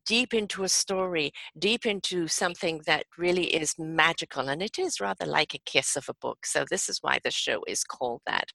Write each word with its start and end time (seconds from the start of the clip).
deep 0.07 0.35
into 0.35 0.63
a 0.63 0.69
story, 0.69 1.33
deep 1.59 1.87
into 1.87 2.29
something 2.29 2.81
that 2.87 3.05
really 3.19 3.55
is 3.55 3.75
magical. 3.79 4.49
And 4.49 4.63
it 4.63 4.79
is 4.79 5.01
rather 5.01 5.27
like 5.27 5.55
a 5.55 5.61
kiss 5.65 5.97
of 5.97 6.07
a 6.09 6.15
book. 6.21 6.47
So, 6.47 6.65
this 6.69 6.89
is 6.89 6.99
why 7.01 7.19
the 7.23 7.31
show 7.31 7.63
is 7.67 7.85
called 7.85 8.23
that. 8.27 8.49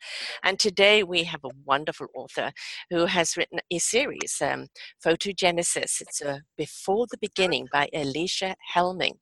And 0.44 0.60
today 0.60 1.04
we 1.04 1.24
have 1.26 1.44
a 1.44 1.56
wonderful 1.66 2.08
author 2.16 2.52
who 2.90 3.06
has 3.06 3.38
written 3.38 3.60
a 3.72 3.80
series, 3.80 4.42
um, 4.42 4.68
Photogenesis. 5.06 6.02
It's 6.02 6.22
a 6.22 6.42
Before 6.58 7.08
the 7.10 7.18
Beginning 7.20 7.68
by 7.72 7.90
Alicia 7.94 8.56
Helming. 8.76 9.18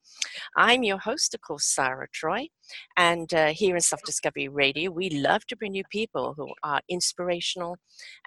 I'm 0.55 0.83
your 0.83 0.99
host, 0.99 1.33
of 1.33 1.41
course, 1.41 1.65
Sarah 1.65 2.07
Troy. 2.13 2.47
And 2.97 3.33
uh, 3.33 3.47
here 3.47 3.75
in 3.75 3.81
Self 3.81 4.03
Discovery 4.03 4.47
Radio, 4.47 4.91
we 4.91 5.09
love 5.09 5.45
to 5.47 5.55
bring 5.55 5.73
you 5.73 5.83
people 5.89 6.33
who 6.37 6.49
are 6.63 6.81
inspirational 6.89 7.77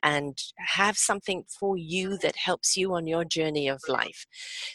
and 0.03 0.38
have 0.58 0.97
something 0.97 1.44
for 1.48 1.77
you 1.77 2.19
that 2.19 2.36
helps 2.36 2.77
you 2.77 2.94
on 2.94 3.06
your 3.06 3.25
journey 3.25 3.69
of 3.69 3.80
life. 3.88 4.27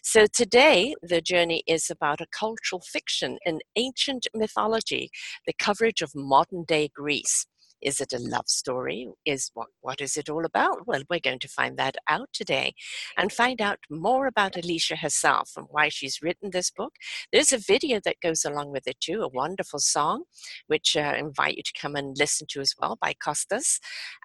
So 0.03 0.25
today, 0.25 0.95
the 1.02 1.22
journey 1.22 1.63
is 1.67 1.89
about 1.89 2.22
a 2.22 2.28
cultural 2.31 2.81
fiction, 2.81 3.38
an 3.45 3.59
ancient 3.75 4.28
mythology, 4.33 5.09
the 5.45 5.53
coverage 5.53 6.02
of 6.02 6.16
modern 6.16 6.63
day 6.63 6.89
Greece. 6.94 7.45
Is 7.82 8.00
it 8.00 8.14
a 8.14 8.20
love 8.20 8.48
story? 8.48 9.08
Is 9.26 9.52
what 9.54 9.68
what 9.82 10.02
is 10.02 10.18
it 10.18 10.30
all 10.30 10.46
about? 10.46 10.88
Well, 10.88 11.04
we're 11.10 11.20
going 11.20 11.40
to 11.40 11.48
find 11.48 11.78
that 11.78 11.96
out 12.08 12.30
today 12.34 12.74
and 13.18 13.32
find 13.32 13.62
out 13.62 13.80
more 13.90 14.28
about 14.28 14.56
Alicia 14.58 14.98
herself 14.98 15.52
and 15.58 15.68
why 15.70 15.90
she's 15.90 16.22
written 16.22 16.52
this 16.52 16.72
book. 16.72 16.94
There's 17.32 17.54
a 17.54 17.58
video 17.58 18.00
that 18.06 18.22
goes 18.22 18.46
along 18.46 18.72
with 18.72 18.88
it 18.88 19.00
too, 19.00 19.22
a 19.22 19.28
wonderful 19.28 19.80
song, 19.80 20.24
which 20.68 20.96
uh, 20.96 21.02
I 21.02 21.18
invite 21.18 21.58
you 21.58 21.64
to 21.64 21.80
come 21.80 21.96
and 21.96 22.16
listen 22.18 22.48
to 22.52 22.62
as 22.62 22.74
well 22.80 22.98
by 23.02 23.14
Costas. 23.24 23.80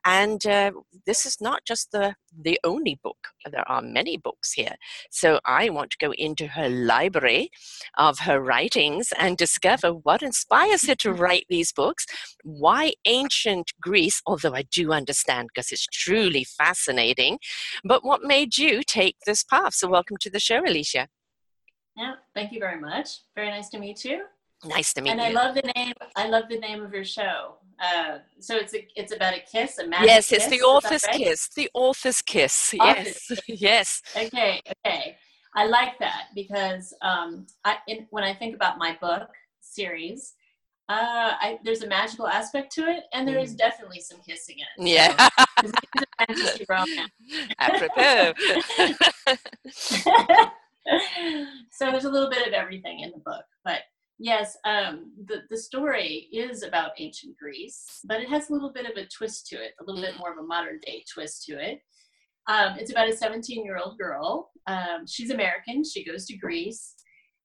And 0.05 0.45
uh, 0.47 0.73
this 1.07 1.27
is 1.27 1.41
not 1.41 1.61
just 1.67 1.93
the 1.93 2.15
the 2.39 2.59
only 2.65 2.99
book. 3.03 3.29
Uh, 3.47 3.51
there 3.51 3.69
are 3.71 3.83
many 3.83 4.17
books 4.17 4.53
here. 4.53 4.75
So 5.11 5.41
I 5.45 5.71
want 5.71 5.91
to 5.93 5.99
go 5.99 6.13
into 6.13 6.49
her 6.49 6.69
library 6.69 7.51
of 7.97 8.19
her 8.21 8.41
writings 8.41 9.13
and 9.19 9.37
discover 9.37 9.91
what 9.91 10.23
inspires 10.23 10.87
her 10.89 10.95
to 10.97 11.13
write 11.23 11.47
these 11.49 11.73
books, 11.73 12.07
why 12.43 12.93
ancient 13.05 13.37
ancient 13.47 13.73
Greece, 13.81 14.23
although 14.27 14.55
I 14.55 14.63
do 14.63 14.93
understand 14.93 15.49
because 15.49 15.73
it's 15.73 15.87
truly 15.87 16.45
fascinating. 16.45 17.39
But 17.85 18.05
what 18.05 18.23
made 18.23 18.59
you 18.59 18.83
take 18.83 19.17
this 19.27 19.43
path? 19.45 19.75
So, 19.75 19.89
welcome 19.89 20.17
to 20.21 20.31
the 20.31 20.41
show, 20.41 20.61
Alicia. 20.65 21.09
Yeah, 21.97 22.15
thank 22.35 22.53
you 22.53 22.61
very 22.61 22.81
much. 22.81 23.09
Very 23.35 23.51
nice 23.51 23.69
to 23.71 23.79
meet 23.79 24.05
you. 24.05 24.25
Nice 24.67 24.93
to 24.95 25.03
meet 25.03 25.11
and 25.11 25.21
you. 25.21 25.27
And 25.27 25.39
I 25.39 25.43
love 25.43 25.55
the 25.55 25.73
name. 25.75 25.93
I 26.17 26.29
love 26.29 26.45
the 26.49 26.59
name 26.59 26.83
of 26.83 26.93
your 26.93 27.05
show. 27.05 27.57
Uh, 27.79 28.19
so 28.41 28.57
it's 28.57 28.75
a, 28.75 28.87
it's 28.97 29.15
about 29.15 29.35
a 29.35 29.41
kiss, 29.41 29.79
a 29.79 29.87
magic 29.87 30.07
Yes, 30.07 30.33
it's 30.33 30.47
kiss, 30.47 30.59
the 30.59 30.65
author's 30.65 31.05
right? 31.07 31.17
kiss. 31.17 31.49
The 31.49 31.71
author's 31.75 32.23
kiss. 32.23 32.75
Author's 32.81 33.29
yes, 33.29 33.41
yes. 33.49 34.03
Okay, 34.17 34.61
okay. 34.85 35.17
I 35.55 35.67
like 35.67 35.99
that 35.99 36.29
because 36.35 36.95
um, 37.03 37.47
I, 37.65 37.77
in, 37.89 38.07
when 38.11 38.25
I 38.25 38.35
think 38.35 38.55
about 38.55 38.79
my 38.79 38.97
book 39.01 39.29
series, 39.61 40.35
uh, 40.89 41.35
I, 41.41 41.59
there's 41.65 41.83
a 41.83 41.89
magical 41.89 42.29
aspect 42.29 42.73
to 42.75 42.83
it, 42.83 43.05
and 43.13 43.27
there 43.27 43.39
is 43.39 43.55
mm. 43.55 43.59
definitely 43.59 44.01
some 44.01 44.21
kissing 44.27 44.57
in 44.59 44.87
it. 44.87 44.91
Yeah. 44.91 45.29
So, 45.65 45.73
fantasy 46.29 46.67
romance. 46.69 47.11
Apropos. 47.59 48.35
so 51.73 51.91
there's 51.91 52.05
a 52.05 52.11
little 52.11 52.31
bit 52.31 52.47
of 52.47 52.53
everything 52.53 53.01
in 53.01 53.11
the 53.11 53.19
book, 53.19 53.45
but 53.65 53.81
yes, 54.19 54.57
um, 54.65 55.13
the 55.27 55.43
the 55.51 55.57
story 55.57 56.29
is 56.33 56.63
about 56.63 56.93
ancient 56.99 57.37
Greece, 57.37 58.01
but 58.05 58.21
it 58.21 58.29
has 58.29 58.51
a 58.51 58.53
little 58.53 58.73
bit 58.73 58.87
of 58.87 58.97
a 58.97 59.07
twist 59.07 59.47
to 59.49 59.57
it, 59.57 59.73
a 59.81 59.85
little 59.85 60.03
bit 60.03 60.15
mm. 60.15 60.19
more 60.19 60.33
of 60.33 60.39
a 60.39 60.47
modern 60.47 60.79
day 60.85 61.05
twist 61.13 61.45
to 61.47 61.53
it. 61.55 61.81
Um, 62.49 62.77
it's 62.79 62.93
about 62.93 63.09
a 63.09 63.17
17 63.17 63.65
year 63.65 63.79
old 63.79 63.99
girl. 63.99 64.51
Um, 64.67 65.07
she's 65.09 65.31
American. 65.31 65.83
She 65.85 66.05
goes 66.05 66.27
to 66.27 66.37
Greece 66.37 66.95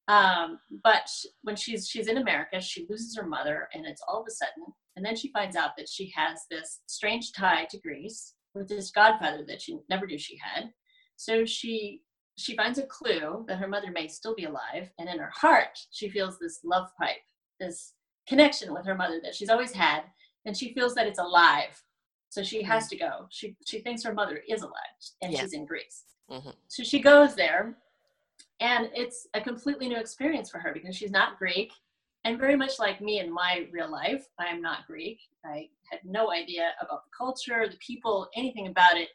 um, 0.08 0.60
but 0.84 1.08
when 1.44 1.56
she's 1.56 1.88
she's 1.88 2.08
in 2.08 2.18
America, 2.18 2.60
she 2.60 2.86
loses 2.90 3.16
her 3.16 3.26
mother, 3.26 3.70
and 3.74 3.86
it's 3.86 4.02
all 4.08 4.22
of 4.22 4.28
a 4.28 4.32
sudden, 4.32 4.74
and 4.96 5.06
then 5.06 5.16
she 5.16 5.32
finds 5.32 5.56
out 5.56 5.72
that 5.78 5.88
she 5.90 6.12
has 6.16 6.42
this 6.50 6.82
strange 6.88 7.32
tie 7.32 7.66
to 7.70 7.80
Greece 7.80 8.34
with 8.54 8.68
this 8.68 8.92
godfather 8.92 9.46
that 9.48 9.62
she 9.62 9.78
never 9.90 10.06
knew 10.06 10.18
she 10.18 10.38
had. 10.38 10.72
So 11.16 11.46
she 11.46 12.02
she 12.42 12.56
finds 12.56 12.80
a 12.80 12.84
clue 12.84 13.46
that 13.48 13.58
her 13.58 13.68
mother 13.68 13.92
may 13.92 14.08
still 14.08 14.36
be 14.36 14.46
alive, 14.46 14.92
and 15.00 15.08
in 15.08 15.20
her 15.20 15.32
heart, 15.34 15.80
she 15.92 16.10
feels 16.10 16.40
this 16.40 16.60
love 16.64 16.90
pipe, 17.00 17.22
this 17.60 17.94
connection 18.28 18.74
with 18.74 18.86
her 18.86 18.96
mother 18.96 19.20
that 19.24 19.36
she's 19.36 19.50
always 19.50 19.72
had, 19.72 20.04
and 20.46 20.56
she 20.56 20.74
feels 20.74 20.96
that 20.96 21.08
it's 21.08 21.20
alive. 21.20 21.84
So 22.30 22.44
she 22.44 22.64
has 22.64 22.88
to 22.88 22.96
go. 22.96 23.28
She 23.30 23.56
she 23.66 23.80
thinks 23.80 24.04
her 24.04 24.14
mother 24.14 24.42
is 24.48 24.62
alive, 24.62 24.74
and 25.22 25.34
yeah. 25.34 25.42
she's 25.42 25.54
in 25.54 25.66
Greece. 25.66 26.04
Mm-hmm. 26.30 26.52
So 26.68 26.84
she 26.84 27.00
goes 27.00 27.36
there, 27.36 27.76
and 28.60 28.90
it's 28.96 29.28
a 29.34 29.42
completely 29.42 29.90
new 29.90 29.98
experience 29.98 30.50
for 30.50 30.60
her 30.60 30.72
because 30.74 30.96
she's 30.96 31.12
not 31.12 31.38
Greek. 31.38 31.72
And 32.24 32.38
very 32.38 32.56
much 32.56 32.78
like 32.78 33.02
me 33.02 33.20
in 33.20 33.34
my 33.34 33.68
real 33.72 33.92
life, 33.92 34.28
I 34.40 34.46
am 34.46 34.62
not 34.62 34.86
Greek. 34.86 35.20
I 35.44 35.70
had 35.90 36.02
no 36.06 36.32
idea 36.32 36.70
about 36.80 37.04
the 37.06 37.10
culture, 37.18 37.68
the 37.68 37.78
people, 37.78 38.30
anything 38.36 38.68
about 38.68 38.96
it. 38.96 39.10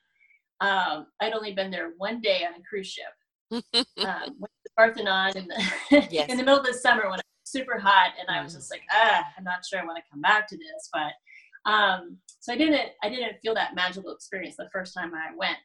Um, 0.60 1.06
I'd 1.20 1.32
only 1.32 1.52
been 1.52 1.70
there 1.70 1.92
one 1.98 2.20
day 2.20 2.46
on 2.46 2.58
a 2.58 2.62
cruise 2.68 2.88
ship. 2.88 3.64
um, 4.06 4.40
Parthenon 4.76 5.36
in 5.36 5.48
the, 5.48 6.08
yes. 6.10 6.30
in 6.30 6.36
the 6.36 6.42
middle 6.42 6.58
of 6.58 6.66
the 6.66 6.74
summer 6.74 7.08
when 7.08 7.18
it 7.18 7.24
was 7.40 7.50
super 7.50 7.78
hot, 7.78 8.12
and 8.18 8.28
I 8.34 8.42
was 8.42 8.52
mm. 8.52 8.56
just 8.56 8.70
like, 8.70 8.82
ah, 8.92 9.22
I'm 9.36 9.44
not 9.44 9.64
sure 9.64 9.80
I 9.80 9.84
want 9.84 9.98
to 9.98 10.10
come 10.10 10.20
back 10.20 10.48
to 10.48 10.56
this. 10.56 10.88
But 10.92 11.70
um, 11.70 12.18
so 12.40 12.52
I 12.52 12.56
didn't, 12.56 12.90
I 13.02 13.08
didn't 13.08 13.40
feel 13.42 13.54
that 13.54 13.74
magical 13.74 14.12
experience 14.12 14.56
the 14.56 14.68
first 14.72 14.94
time 14.94 15.12
I 15.14 15.34
went. 15.36 15.58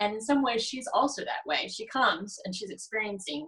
And 0.00 0.14
in 0.14 0.20
some 0.20 0.42
ways, 0.42 0.64
she's 0.64 0.88
also 0.92 1.22
that 1.22 1.46
way. 1.46 1.68
She 1.68 1.86
comes 1.86 2.38
and 2.44 2.54
she's 2.54 2.70
experiencing 2.70 3.46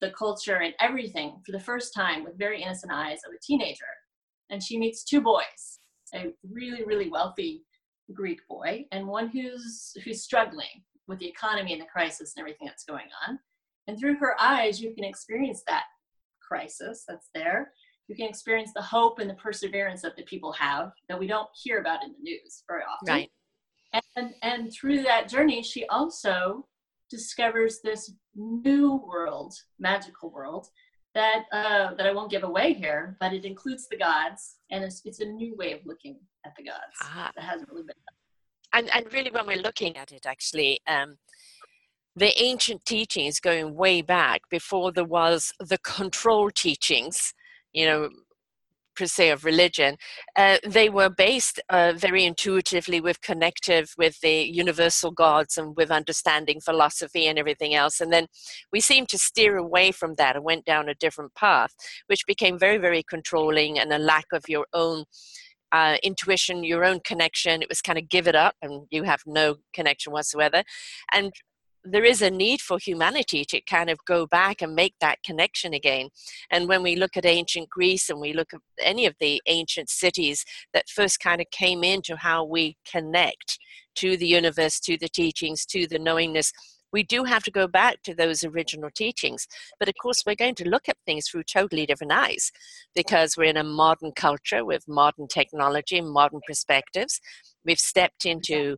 the 0.00 0.10
culture 0.10 0.56
and 0.56 0.74
everything 0.80 1.40
for 1.44 1.52
the 1.52 1.60
first 1.60 1.94
time 1.94 2.22
with 2.22 2.38
very 2.38 2.62
innocent 2.62 2.92
eyes 2.92 3.18
of 3.26 3.32
a 3.32 3.40
teenager. 3.42 3.84
And 4.50 4.62
she 4.62 4.78
meets 4.78 5.02
two 5.02 5.20
boys, 5.20 5.80
a 6.14 6.32
really, 6.48 6.84
really 6.84 7.08
wealthy 7.08 7.64
Greek 8.12 8.40
boy 8.48 8.84
and 8.92 9.06
one 9.06 9.28
who's 9.28 9.92
who's 10.04 10.22
struggling 10.22 10.82
with 11.08 11.18
the 11.18 11.28
economy 11.28 11.72
and 11.72 11.80
the 11.80 11.86
crisis 11.86 12.34
and 12.36 12.40
everything 12.42 12.66
that's 12.66 12.84
going 12.84 13.06
on. 13.26 13.38
And 13.86 13.98
through 13.98 14.16
her 14.16 14.34
eyes, 14.40 14.80
you 14.80 14.94
can 14.94 15.04
experience 15.04 15.62
that 15.66 15.84
crisis 16.46 17.04
that's 17.06 17.28
there. 17.34 17.72
You 18.08 18.16
can 18.16 18.28
experience 18.28 18.72
the 18.74 18.82
hope 18.82 19.18
and 19.18 19.28
the 19.28 19.34
perseverance 19.34 20.02
that 20.02 20.16
the 20.16 20.22
people 20.24 20.52
have 20.52 20.92
that 21.08 21.18
we 21.18 21.26
don't 21.26 21.48
hear 21.62 21.80
about 21.80 22.04
in 22.04 22.12
the 22.12 22.22
news 22.22 22.62
very 22.68 22.82
often. 22.82 23.14
Right 23.14 23.30
and 24.16 24.34
and 24.42 24.72
through 24.72 25.02
that 25.02 25.28
journey 25.28 25.62
she 25.62 25.86
also 25.86 26.66
discovers 27.10 27.80
this 27.82 28.12
new 28.34 28.96
world 29.06 29.54
magical 29.78 30.30
world 30.30 30.66
that 31.16 31.44
uh, 31.50 31.94
that 31.94 32.06
I 32.06 32.12
won't 32.12 32.30
give 32.30 32.44
away 32.44 32.74
here, 32.74 33.16
but 33.20 33.32
it 33.32 33.44
includes 33.44 33.88
the 33.88 33.96
gods, 33.96 34.56
and 34.70 34.84
it's, 34.84 35.00
it's 35.04 35.20
a 35.20 35.24
new 35.24 35.56
way 35.56 35.72
of 35.72 35.80
looking 35.84 36.18
at 36.44 36.52
the 36.56 36.62
gods 36.62 36.96
ah. 37.02 37.32
that 37.34 37.42
hasn't 37.42 37.68
really 37.70 37.82
been 37.82 37.96
done. 38.06 38.16
And 38.74 38.90
and 38.94 39.12
really, 39.12 39.30
when 39.30 39.46
we're 39.46 39.62
looking 39.62 39.96
at 39.96 40.12
it, 40.12 40.26
actually, 40.26 40.80
um, 40.86 41.16
the 42.14 42.32
ancient 42.40 42.84
teachings 42.84 43.40
going 43.40 43.74
way 43.74 44.02
back 44.02 44.42
before 44.50 44.92
there 44.92 45.04
was 45.04 45.52
the 45.58 45.78
control 45.78 46.50
teachings, 46.50 47.32
you 47.72 47.86
know, 47.86 48.10
per 48.96 49.06
se 49.06 49.30
of 49.30 49.44
religion, 49.44 49.96
uh, 50.36 50.58
they 50.66 50.88
were 50.88 51.10
based 51.10 51.60
uh, 51.68 51.92
very 51.96 52.24
intuitively 52.24 53.00
with 53.00 53.20
connective 53.20 53.94
with 53.96 54.20
the 54.20 54.42
universal 54.42 55.10
gods 55.10 55.56
and 55.56 55.76
with 55.76 55.90
understanding 55.90 56.60
philosophy 56.60 57.26
and 57.26 57.38
everything 57.38 57.74
else. 57.74 58.00
And 58.00 58.12
then 58.12 58.26
we 58.72 58.80
seemed 58.80 59.08
to 59.10 59.18
steer 59.18 59.56
away 59.56 59.92
from 59.92 60.14
that 60.16 60.36
and 60.36 60.44
went 60.44 60.64
down 60.64 60.88
a 60.88 60.94
different 60.94 61.34
path, 61.34 61.74
which 62.06 62.26
became 62.26 62.58
very, 62.58 62.78
very 62.78 63.02
controlling 63.02 63.78
and 63.78 63.92
a 63.92 63.98
lack 63.98 64.26
of 64.32 64.44
your 64.48 64.66
own. 64.72 65.04
Uh, 65.72 65.96
intuition, 66.04 66.62
your 66.62 66.84
own 66.84 67.00
connection. 67.00 67.60
It 67.60 67.68
was 67.68 67.82
kind 67.82 67.98
of 67.98 68.08
give 68.08 68.28
it 68.28 68.36
up, 68.36 68.54
and 68.62 68.86
you 68.90 69.02
have 69.02 69.20
no 69.26 69.56
connection 69.74 70.12
whatsoever. 70.12 70.62
And 71.12 71.32
there 71.88 72.04
is 72.04 72.20
a 72.22 72.30
need 72.30 72.60
for 72.60 72.78
humanity 72.78 73.44
to 73.44 73.60
kind 73.60 73.88
of 73.88 74.04
go 74.04 74.26
back 74.26 74.60
and 74.60 74.74
make 74.74 74.94
that 75.00 75.22
connection 75.22 75.72
again. 75.72 76.08
And 76.50 76.68
when 76.68 76.82
we 76.82 76.96
look 76.96 77.16
at 77.16 77.24
ancient 77.24 77.68
Greece 77.68 78.10
and 78.10 78.20
we 78.20 78.32
look 78.32 78.52
at 78.52 78.60
any 78.82 79.06
of 79.06 79.14
the 79.20 79.40
ancient 79.46 79.88
cities 79.88 80.44
that 80.74 80.88
first 80.88 81.20
kind 81.20 81.40
of 81.40 81.46
came 81.50 81.84
into 81.84 82.16
how 82.16 82.44
we 82.44 82.76
connect 82.90 83.58
to 83.96 84.16
the 84.16 84.26
universe, 84.26 84.80
to 84.80 84.98
the 84.98 85.08
teachings, 85.08 85.64
to 85.66 85.86
the 85.86 85.98
knowingness, 85.98 86.52
we 86.92 87.02
do 87.02 87.24
have 87.24 87.42
to 87.44 87.50
go 87.50 87.66
back 87.66 88.02
to 88.02 88.14
those 88.14 88.44
original 88.44 88.90
teachings. 88.94 89.46
But 89.78 89.88
of 89.88 89.94
course, 90.00 90.22
we're 90.24 90.34
going 90.34 90.54
to 90.56 90.68
look 90.68 90.88
at 90.88 90.96
things 91.04 91.28
through 91.28 91.42
totally 91.44 91.84
different 91.84 92.12
eyes 92.12 92.52
because 92.94 93.36
we're 93.36 93.50
in 93.50 93.56
a 93.56 93.64
modern 93.64 94.12
culture 94.12 94.64
with 94.64 94.88
modern 94.88 95.28
technology, 95.28 96.00
modern 96.00 96.40
perspectives. 96.46 97.20
We've 97.64 97.78
stepped 97.78 98.24
into 98.24 98.76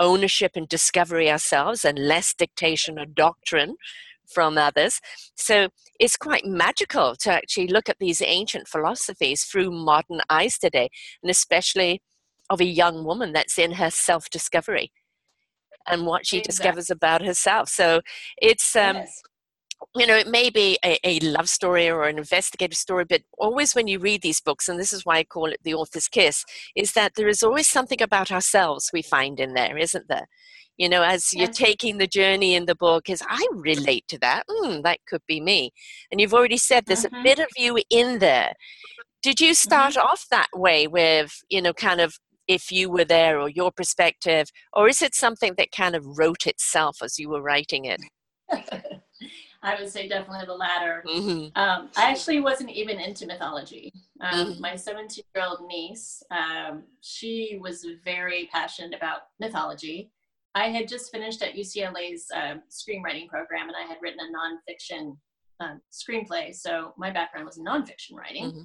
ownership 0.00 0.52
and 0.54 0.68
discovery 0.68 1.30
ourselves 1.30 1.84
and 1.84 1.98
less 1.98 2.34
dictation 2.34 2.98
or 2.98 3.06
doctrine 3.06 3.76
from 4.26 4.58
others. 4.58 5.00
So 5.34 5.68
it's 5.98 6.16
quite 6.16 6.44
magical 6.44 7.16
to 7.16 7.32
actually 7.32 7.68
look 7.68 7.88
at 7.88 7.96
these 7.98 8.22
ancient 8.22 8.68
philosophies 8.68 9.44
through 9.44 9.70
modern 9.70 10.20
eyes 10.28 10.58
today, 10.58 10.90
and 11.22 11.30
especially 11.30 12.02
of 12.50 12.60
a 12.60 12.64
young 12.64 13.04
woman 13.04 13.32
that's 13.32 13.58
in 13.58 13.72
her 13.72 13.90
self 13.90 14.30
discovery 14.30 14.92
and 15.86 16.06
what 16.06 16.26
she 16.26 16.38
exactly. 16.38 16.52
discovers 16.52 16.90
about 16.90 17.22
herself. 17.22 17.68
So 17.68 18.00
it's 18.40 18.76
um, 18.76 18.96
yes 18.96 19.22
you 19.94 20.06
know, 20.06 20.16
it 20.16 20.28
may 20.28 20.50
be 20.50 20.78
a, 20.84 20.98
a, 21.04 21.20
love 21.20 21.48
story 21.48 21.88
or 21.88 22.04
an 22.04 22.18
investigative 22.18 22.76
story, 22.76 23.04
but 23.04 23.22
always 23.38 23.74
when 23.74 23.86
you 23.86 23.98
read 23.98 24.22
these 24.22 24.40
books, 24.40 24.68
and 24.68 24.78
this 24.78 24.92
is 24.92 25.04
why 25.04 25.18
I 25.18 25.24
call 25.24 25.46
it 25.46 25.60
the 25.62 25.74
author's 25.74 26.08
kiss, 26.08 26.44
is 26.76 26.92
that 26.92 27.12
there 27.16 27.28
is 27.28 27.42
always 27.42 27.66
something 27.66 28.02
about 28.02 28.30
ourselves 28.30 28.90
we 28.92 29.02
find 29.02 29.40
in 29.40 29.54
there, 29.54 29.76
isn't 29.76 30.08
there? 30.08 30.26
You 30.76 30.88
know, 30.88 31.02
as 31.02 31.32
you're 31.32 31.48
taking 31.48 31.98
the 31.98 32.06
journey 32.06 32.54
in 32.54 32.66
the 32.66 32.76
book, 32.76 33.10
is 33.10 33.22
I 33.28 33.44
relate 33.52 34.04
to 34.08 34.18
that. 34.20 34.44
Mm, 34.48 34.84
that 34.84 35.00
could 35.08 35.22
be 35.26 35.40
me. 35.40 35.72
And 36.10 36.20
you've 36.20 36.34
already 36.34 36.56
said 36.56 36.86
there's 36.86 37.04
mm-hmm. 37.04 37.16
a 37.16 37.22
bit 37.22 37.38
of 37.40 37.48
you 37.56 37.80
in 37.90 38.20
there. 38.20 38.52
Did 39.22 39.40
you 39.40 39.54
start 39.54 39.94
mm-hmm. 39.94 40.06
off 40.06 40.26
that 40.30 40.48
way 40.54 40.86
with, 40.86 41.42
you 41.48 41.60
know, 41.60 41.72
kind 41.72 42.00
of 42.00 42.14
if 42.46 42.70
you 42.70 42.90
were 42.90 43.04
there 43.04 43.40
or 43.40 43.48
your 43.48 43.72
perspective, 43.72 44.48
or 44.72 44.88
is 44.88 45.02
it 45.02 45.14
something 45.14 45.54
that 45.58 45.72
kind 45.72 45.96
of 45.96 46.04
wrote 46.16 46.46
itself 46.46 46.98
as 47.02 47.18
you 47.18 47.28
were 47.28 47.42
writing 47.42 47.84
it? 47.84 48.00
I 49.62 49.74
would 49.78 49.88
say 49.88 50.08
definitely 50.08 50.46
the 50.46 50.54
latter. 50.54 51.02
Mm-hmm. 51.06 51.58
Um, 51.60 51.90
I 51.96 52.10
actually 52.10 52.40
wasn't 52.40 52.70
even 52.70 53.00
into 53.00 53.26
mythology. 53.26 53.92
Um, 54.20 54.52
mm-hmm. 54.52 54.60
My 54.60 54.76
17 54.76 55.24
year 55.34 55.44
old 55.44 55.66
niece, 55.66 56.22
um, 56.30 56.84
she 57.00 57.58
was 57.60 57.84
very 58.04 58.48
passionate 58.52 58.94
about 58.94 59.22
mythology. 59.40 60.12
I 60.54 60.68
had 60.68 60.88
just 60.88 61.10
finished 61.12 61.42
at 61.42 61.54
UCLA's 61.54 62.26
uh, 62.34 62.56
screenwriting 62.70 63.28
program 63.28 63.68
and 63.68 63.76
I 63.76 63.86
had 63.86 63.98
written 64.00 64.20
a 64.20 64.72
nonfiction 64.72 65.16
um, 65.60 65.80
screenplay. 65.92 66.54
So 66.54 66.94
my 66.96 67.10
background 67.10 67.46
was 67.46 67.58
in 67.58 67.64
nonfiction 67.64 68.14
writing. 68.14 68.44
Mm-hmm. 68.44 68.62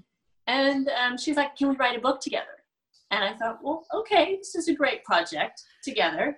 And 0.48 0.90
um, 0.90 1.18
she's 1.18 1.38
like, 1.38 1.56
Can 1.56 1.70
we 1.70 1.76
write 1.76 1.98
a 1.98 2.02
book 2.02 2.22
together? 2.22 2.64
And 3.12 3.24
I 3.24 3.34
thought, 3.34 3.60
Well, 3.64 3.86
okay, 3.94 4.38
this 4.38 4.56
is 4.56 4.68
a 4.68 4.74
great 4.74 5.04
project 5.04 5.62
together. 5.84 6.38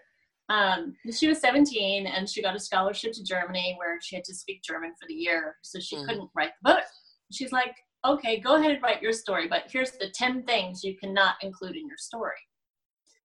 Um, 0.50 0.96
she 1.12 1.28
was 1.28 1.40
17 1.40 2.06
and 2.06 2.30
she 2.30 2.42
got 2.42 2.56
a 2.56 2.60
scholarship 2.60 3.14
to 3.14 3.24
Germany 3.24 3.76
where 3.78 4.00
she 4.02 4.16
had 4.16 4.26
to 4.26 4.36
speak 4.36 4.62
German 4.62 4.94
for 5.00 5.08
the 5.08 5.14
year, 5.14 5.56
so 5.62 5.80
she 5.80 5.96
mm. 5.96 6.06
couldn't 6.06 6.30
write 6.36 6.52
the 6.62 6.74
book. 6.74 6.84
She's 7.32 7.52
like, 7.52 7.76
okay, 8.06 8.40
go 8.40 8.56
ahead 8.56 8.72
and 8.72 8.84
write 8.84 9.02
your 9.02 9.14
story, 9.14 9.48
but 9.48 9.64
here's 9.72 9.92
the 9.92 10.10
10 10.14 10.44
things 10.44 10.84
you 10.84 10.96
cannot 10.98 11.36
include 11.42 11.76
in 11.76 11.88
your 11.88 11.98
story. 11.98 12.34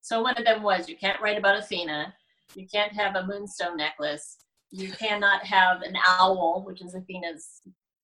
So 0.00 0.22
one 0.22 0.36
of 0.38 0.44
them 0.44 0.62
was 0.62 0.88
you 0.88 0.96
can't 0.96 1.20
write 1.20 1.36
about 1.36 1.58
Athena, 1.58 2.14
you 2.54 2.66
can't 2.72 2.92
have 2.94 3.16
a 3.16 3.26
moonstone 3.26 3.76
necklace, 3.76 4.38
you 4.70 4.90
cannot 4.92 5.44
have 5.44 5.82
an 5.82 5.96
owl, 6.06 6.62
which 6.66 6.80
is 6.80 6.94
Athena's 6.94 7.60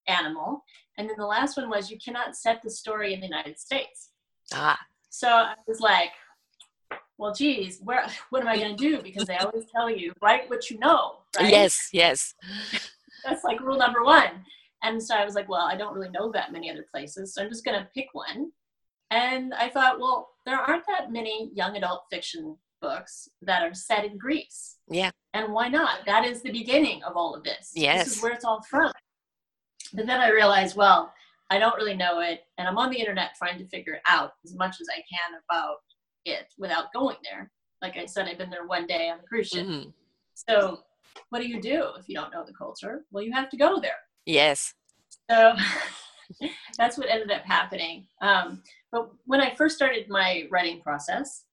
animal, 0.06 0.62
and 0.98 1.08
then 1.08 1.16
the 1.18 1.26
last 1.26 1.56
one 1.56 1.70
was 1.70 1.90
you 1.90 1.98
cannot 2.04 2.36
set 2.36 2.60
the 2.62 2.70
story 2.70 3.14
in 3.14 3.20
the 3.20 3.26
United 3.26 3.58
States. 3.58 4.10
Ah. 4.52 4.78
So 5.08 5.28
I 5.28 5.54
was 5.66 5.80
like, 5.80 6.10
well, 7.18 7.32
geez, 7.32 7.80
where 7.82 8.06
what 8.30 8.42
am 8.42 8.48
I 8.48 8.56
going 8.56 8.76
to 8.76 8.82
do? 8.82 9.02
Because 9.02 9.24
they 9.24 9.36
always 9.36 9.64
tell 9.74 9.90
you 9.90 10.12
write 10.22 10.48
what 10.50 10.70
you 10.70 10.78
know. 10.78 11.18
Right? 11.38 11.50
Yes, 11.50 11.88
yes. 11.92 12.34
That's 13.24 13.44
like 13.44 13.60
rule 13.60 13.78
number 13.78 14.04
one. 14.04 14.44
And 14.82 15.02
so 15.02 15.16
I 15.16 15.24
was 15.24 15.34
like, 15.34 15.48
well, 15.48 15.66
I 15.66 15.76
don't 15.76 15.94
really 15.94 16.10
know 16.10 16.30
that 16.32 16.52
many 16.52 16.70
other 16.70 16.86
places, 16.90 17.34
so 17.34 17.42
I'm 17.42 17.48
just 17.48 17.64
going 17.64 17.80
to 17.80 17.88
pick 17.94 18.08
one. 18.12 18.52
And 19.10 19.54
I 19.54 19.68
thought, 19.68 19.98
well, 19.98 20.28
there 20.44 20.58
aren't 20.58 20.86
that 20.86 21.10
many 21.10 21.50
young 21.54 21.76
adult 21.76 22.04
fiction 22.10 22.56
books 22.80 23.28
that 23.42 23.62
are 23.62 23.74
set 23.74 24.04
in 24.04 24.18
Greece. 24.18 24.76
Yeah. 24.88 25.10
And 25.34 25.52
why 25.52 25.68
not? 25.68 26.00
That 26.06 26.24
is 26.24 26.42
the 26.42 26.52
beginning 26.52 27.02
of 27.04 27.16
all 27.16 27.34
of 27.34 27.42
this. 27.42 27.72
Yes. 27.74 28.04
This 28.04 28.16
is 28.16 28.22
where 28.22 28.32
it's 28.32 28.44
all 28.44 28.62
from. 28.62 28.92
But 29.92 30.06
then 30.06 30.20
I 30.20 30.30
realized, 30.30 30.76
well, 30.76 31.12
I 31.50 31.58
don't 31.58 31.76
really 31.76 31.96
know 31.96 32.20
it, 32.20 32.40
and 32.58 32.66
I'm 32.66 32.78
on 32.78 32.90
the 32.90 32.98
internet 32.98 33.30
trying 33.38 33.58
to 33.58 33.68
figure 33.68 33.94
it 33.94 34.02
out 34.06 34.32
as 34.44 34.54
much 34.54 34.76
as 34.80 34.88
I 34.90 34.96
can 34.96 35.40
about 35.48 35.76
it 36.26 36.52
without 36.58 36.92
going 36.92 37.16
there. 37.22 37.50
Like 37.82 37.96
I 37.96 38.06
said, 38.06 38.26
I've 38.26 38.38
been 38.38 38.50
there 38.50 38.66
one 38.66 38.86
day 38.86 39.10
on 39.10 39.20
a 39.20 39.22
cruise 39.22 39.48
ship. 39.48 39.66
Mm-hmm. 39.66 39.90
So, 40.34 40.80
what 41.30 41.40
do 41.40 41.48
you 41.48 41.60
do 41.60 41.90
if 41.98 42.08
you 42.08 42.14
don't 42.14 42.32
know 42.32 42.44
the 42.44 42.52
culture? 42.52 43.04
Well, 43.10 43.24
you 43.24 43.32
have 43.32 43.48
to 43.50 43.56
go 43.56 43.80
there. 43.80 43.98
Yes. 44.26 44.74
So 45.30 45.54
that's 46.78 46.98
what 46.98 47.08
ended 47.08 47.30
up 47.30 47.42
happening. 47.42 48.06
Um, 48.20 48.62
but 48.92 49.10
when 49.24 49.40
I 49.40 49.54
first 49.54 49.76
started 49.76 50.08
my 50.08 50.46
writing 50.50 50.80
process, 50.80 51.44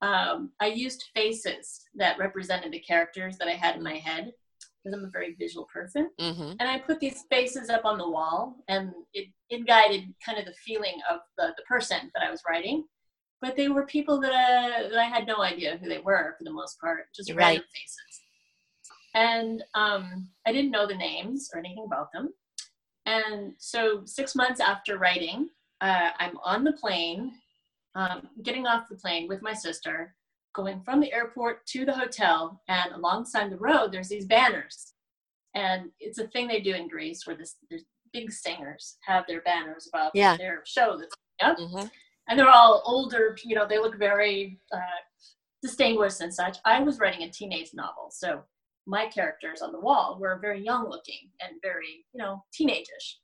um, 0.00 0.50
I 0.60 0.66
used 0.66 1.10
faces 1.14 1.82
that 1.94 2.18
represented 2.18 2.72
the 2.72 2.80
characters 2.80 3.38
that 3.38 3.48
I 3.48 3.52
had 3.52 3.76
in 3.76 3.82
my 3.82 3.94
head 3.94 4.32
because 4.82 4.98
I'm 4.98 5.04
a 5.04 5.10
very 5.10 5.36
visual 5.38 5.68
person. 5.72 6.10
Mm-hmm. 6.20 6.54
And 6.58 6.62
I 6.62 6.78
put 6.78 6.98
these 6.98 7.24
faces 7.30 7.70
up 7.70 7.84
on 7.84 7.98
the 7.98 8.08
wall, 8.08 8.56
and 8.68 8.92
it, 9.14 9.28
it 9.48 9.64
guided 9.66 10.12
kind 10.24 10.38
of 10.38 10.44
the 10.44 10.54
feeling 10.54 10.98
of 11.08 11.20
the, 11.38 11.54
the 11.56 11.62
person 11.62 12.10
that 12.14 12.24
I 12.26 12.30
was 12.30 12.42
writing 12.48 12.84
but 13.42 13.56
they 13.56 13.68
were 13.68 13.84
people 13.84 14.20
that, 14.20 14.32
uh, 14.32 14.88
that 14.88 14.98
I 14.98 15.04
had 15.04 15.26
no 15.26 15.42
idea 15.42 15.76
who 15.76 15.88
they 15.88 15.98
were 15.98 16.36
for 16.38 16.44
the 16.44 16.52
most 16.52 16.80
part, 16.80 17.12
just 17.14 17.28
right. 17.30 17.36
random 17.36 17.64
faces. 17.74 18.20
And 19.14 19.64
um, 19.74 20.30
I 20.46 20.52
didn't 20.52 20.70
know 20.70 20.86
the 20.86 20.94
names 20.94 21.50
or 21.52 21.58
anything 21.58 21.84
about 21.84 22.12
them. 22.14 22.32
And 23.04 23.52
so, 23.58 24.02
six 24.06 24.36
months 24.36 24.60
after 24.60 24.96
writing, 24.96 25.48
uh, 25.80 26.10
I'm 26.18 26.38
on 26.44 26.62
the 26.62 26.72
plane, 26.72 27.32
um, 27.96 28.28
getting 28.44 28.66
off 28.66 28.88
the 28.88 28.94
plane 28.96 29.26
with 29.28 29.42
my 29.42 29.52
sister, 29.52 30.14
going 30.54 30.80
from 30.84 31.00
the 31.00 31.12
airport 31.12 31.66
to 31.66 31.84
the 31.84 31.92
hotel, 31.92 32.62
and 32.68 32.92
alongside 32.92 33.50
the 33.50 33.58
road, 33.58 33.90
there's 33.90 34.08
these 34.08 34.26
banners. 34.26 34.92
And 35.54 35.90
it's 35.98 36.18
a 36.18 36.28
thing 36.28 36.46
they 36.46 36.60
do 36.60 36.74
in 36.74 36.88
Greece 36.88 37.26
where 37.26 37.36
this, 37.36 37.56
there's 37.68 37.84
big 38.12 38.30
singers 38.30 38.98
have 39.04 39.24
their 39.26 39.40
banners 39.40 39.88
about 39.92 40.12
yeah. 40.14 40.36
their 40.36 40.62
show 40.64 40.96
that's 40.96 41.16
up. 41.42 41.58
Mm-hmm 41.58 41.88
and 42.28 42.38
they're 42.38 42.48
all 42.48 42.82
older. 42.84 43.36
You 43.44 43.54
know, 43.54 43.66
they 43.68 43.78
look 43.78 43.98
very 43.98 44.58
uh, 44.72 44.78
distinguished 45.62 46.20
and 46.20 46.32
such. 46.32 46.58
I 46.64 46.80
was 46.80 46.98
writing 46.98 47.22
a 47.22 47.30
teenage 47.30 47.70
novel, 47.74 48.10
so 48.10 48.42
my 48.86 49.06
characters 49.06 49.62
on 49.62 49.72
the 49.72 49.80
wall 49.80 50.18
were 50.20 50.38
very 50.40 50.64
young 50.64 50.88
looking 50.88 51.30
and 51.40 51.56
very, 51.62 52.04
you 52.12 52.18
know, 52.18 52.44
teenageish. 52.58 53.16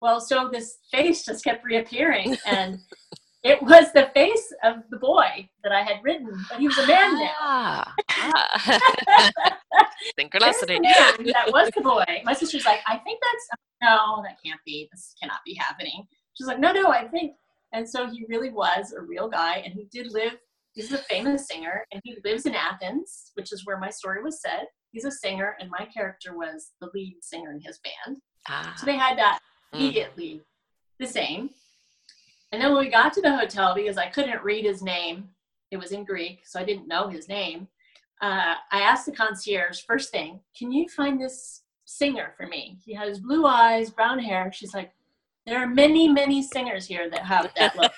Well, 0.00 0.20
so 0.20 0.50
this 0.52 0.78
face 0.90 1.24
just 1.24 1.44
kept 1.44 1.64
reappearing, 1.64 2.36
and 2.46 2.78
it 3.42 3.62
was 3.62 3.92
the 3.92 4.10
face 4.12 4.52
of 4.64 4.76
the 4.90 4.98
boy 4.98 5.48
that 5.62 5.72
I 5.72 5.82
had 5.82 5.98
written, 6.02 6.28
but 6.50 6.58
he 6.58 6.66
was 6.66 6.78
a 6.78 6.86
man 6.86 7.14
now. 7.18 7.32
Ah, 7.40 7.94
ah. 8.10 8.80
Synchronicity. 10.18 10.78
that 10.82 11.50
was 11.52 11.70
the 11.74 11.82
boy. 11.82 12.04
My 12.24 12.32
sister's 12.32 12.64
like, 12.64 12.80
I 12.86 12.98
think 12.98 13.20
that's 13.22 13.60
no, 13.82 14.22
that 14.24 14.36
can't 14.44 14.60
be. 14.64 14.88
This 14.92 15.14
cannot 15.20 15.40
be 15.44 15.54
happening. 15.54 16.06
She's 16.34 16.46
like, 16.46 16.58
no, 16.58 16.72
no, 16.72 16.90
I 16.90 17.08
think 17.08 17.32
and 17.72 17.88
so 17.88 18.08
he 18.08 18.24
really 18.28 18.50
was 18.50 18.92
a 18.92 19.00
real 19.00 19.28
guy, 19.28 19.58
and 19.58 19.74
he 19.74 19.86
did 19.92 20.12
live. 20.12 20.36
He's 20.72 20.92
a 20.92 20.98
famous 20.98 21.48
singer, 21.48 21.86
and 21.90 22.00
he 22.04 22.18
lives 22.24 22.46
in 22.46 22.54
Athens, 22.54 23.32
which 23.34 23.52
is 23.52 23.64
where 23.64 23.78
my 23.78 23.90
story 23.90 24.22
was 24.22 24.40
set. 24.40 24.68
He's 24.92 25.04
a 25.04 25.10
singer, 25.10 25.56
and 25.58 25.70
my 25.70 25.86
character 25.86 26.36
was 26.36 26.72
the 26.80 26.90
lead 26.94 27.16
singer 27.22 27.50
in 27.50 27.60
his 27.60 27.78
band. 27.78 28.18
Ah. 28.48 28.74
So 28.76 28.86
they 28.86 28.96
had 28.96 29.18
that 29.18 29.40
mm. 29.74 29.78
immediately 29.78 30.34
mm. 30.34 30.40
the 30.98 31.06
same. 31.06 31.50
And 32.52 32.62
then 32.62 32.72
when 32.72 32.84
we 32.84 32.90
got 32.90 33.12
to 33.14 33.22
the 33.22 33.36
hotel, 33.36 33.74
because 33.74 33.98
I 33.98 34.08
couldn't 34.08 34.42
read 34.44 34.64
his 34.64 34.82
name, 34.82 35.30
it 35.70 35.78
was 35.78 35.92
in 35.92 36.04
Greek, 36.04 36.42
so 36.44 36.60
I 36.60 36.64
didn't 36.64 36.88
know 36.88 37.08
his 37.08 37.28
name. 37.28 37.68
Uh, 38.22 38.54
I 38.72 38.80
asked 38.80 39.06
the 39.06 39.12
concierge 39.12 39.80
first 39.82 40.10
thing, 40.10 40.40
"Can 40.56 40.72
you 40.72 40.88
find 40.88 41.20
this 41.20 41.62
singer 41.84 42.32
for 42.36 42.46
me? 42.46 42.78
He 42.84 42.94
has 42.94 43.18
blue 43.18 43.44
eyes, 43.46 43.90
brown 43.90 44.18
hair." 44.18 44.52
She's 44.52 44.72
like, 44.72 44.92
there 45.46 45.58
are 45.58 45.66
many, 45.66 46.08
many 46.08 46.42
singers 46.42 46.86
here 46.86 47.08
that 47.10 47.24
have 47.24 47.52
that 47.56 47.76
look. 47.76 47.92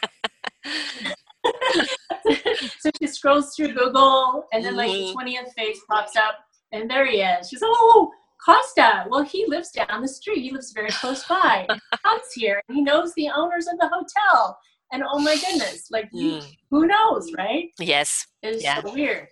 so 2.81 2.91
she 3.01 3.07
scrolls 3.07 3.55
through 3.55 3.75
Google, 3.75 4.45
and 4.53 4.65
then 4.65 4.77
like 4.77 4.91
the 4.91 4.97
mm-hmm. 4.99 5.13
twentieth 5.13 5.53
face 5.57 5.81
pops 5.89 6.17
up, 6.17 6.35
and 6.73 6.91
there 6.91 7.07
he 7.07 7.21
is. 7.21 7.49
She's 7.49 7.63
like, 7.63 7.71
oh 7.73 8.11
Costa. 8.45 9.07
Well, 9.09 9.23
he 9.23 9.47
lives 9.47 9.71
down 9.71 10.03
the 10.03 10.09
street. 10.09 10.43
He 10.43 10.51
lives 10.51 10.73
very 10.73 10.91
close 10.91 11.25
by. 11.25 11.67
he 11.69 11.97
comes 12.05 12.33
here, 12.35 12.63
and 12.69 12.77
he 12.77 12.83
knows 12.83 13.13
the 13.15 13.29
owners 13.35 13.67
of 13.67 13.79
the 13.79 13.89
hotel. 13.89 14.59
And 14.93 15.03
oh 15.07 15.19
my 15.19 15.37
goodness, 15.37 15.89
like 15.91 16.11
mm. 16.13 16.45
who 16.71 16.87
knows, 16.87 17.31
right? 17.37 17.67
Yes. 17.79 18.27
It's 18.43 18.63
yeah. 18.63 18.83
so 18.83 18.95
weird. 18.95 19.29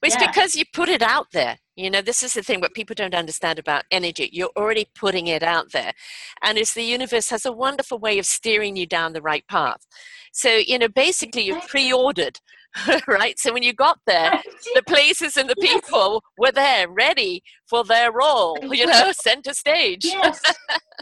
Well, 0.00 0.08
it's 0.10 0.20
yeah. 0.20 0.26
because 0.26 0.54
you 0.54 0.64
put 0.72 0.88
it 0.88 1.02
out 1.02 1.28
there. 1.32 1.58
You 1.76 1.90
know, 1.90 2.02
this 2.02 2.22
is 2.22 2.34
the 2.34 2.42
thing 2.42 2.60
what 2.60 2.74
people 2.74 2.94
don't 2.94 3.14
understand 3.14 3.58
about 3.58 3.84
energy. 3.90 4.30
You're 4.32 4.52
already 4.56 4.86
putting 4.94 5.26
it 5.26 5.42
out 5.42 5.72
there. 5.72 5.92
And 6.42 6.56
it's 6.56 6.74
the 6.74 6.82
universe 6.82 7.30
has 7.30 7.44
a 7.44 7.52
wonderful 7.52 7.98
way 7.98 8.18
of 8.18 8.26
steering 8.26 8.76
you 8.76 8.86
down 8.86 9.12
the 9.12 9.22
right 9.22 9.46
path. 9.48 9.84
So, 10.32 10.50
you 10.50 10.78
know, 10.78 10.88
basically 10.88 11.42
you're 11.42 11.60
pre 11.60 11.92
ordered, 11.92 12.38
right? 13.08 13.38
So 13.38 13.52
when 13.52 13.64
you 13.64 13.72
got 13.72 13.98
there, 14.06 14.40
the 14.74 14.82
places 14.86 15.36
and 15.36 15.50
the 15.50 15.56
people 15.56 16.22
were 16.38 16.52
there 16.52 16.88
ready 16.88 17.42
for 17.68 17.82
their 17.84 18.12
role, 18.12 18.56
you 18.62 18.86
know, 18.86 19.12
center 19.12 19.52
stage. 19.52 20.04
Yes. 20.04 20.40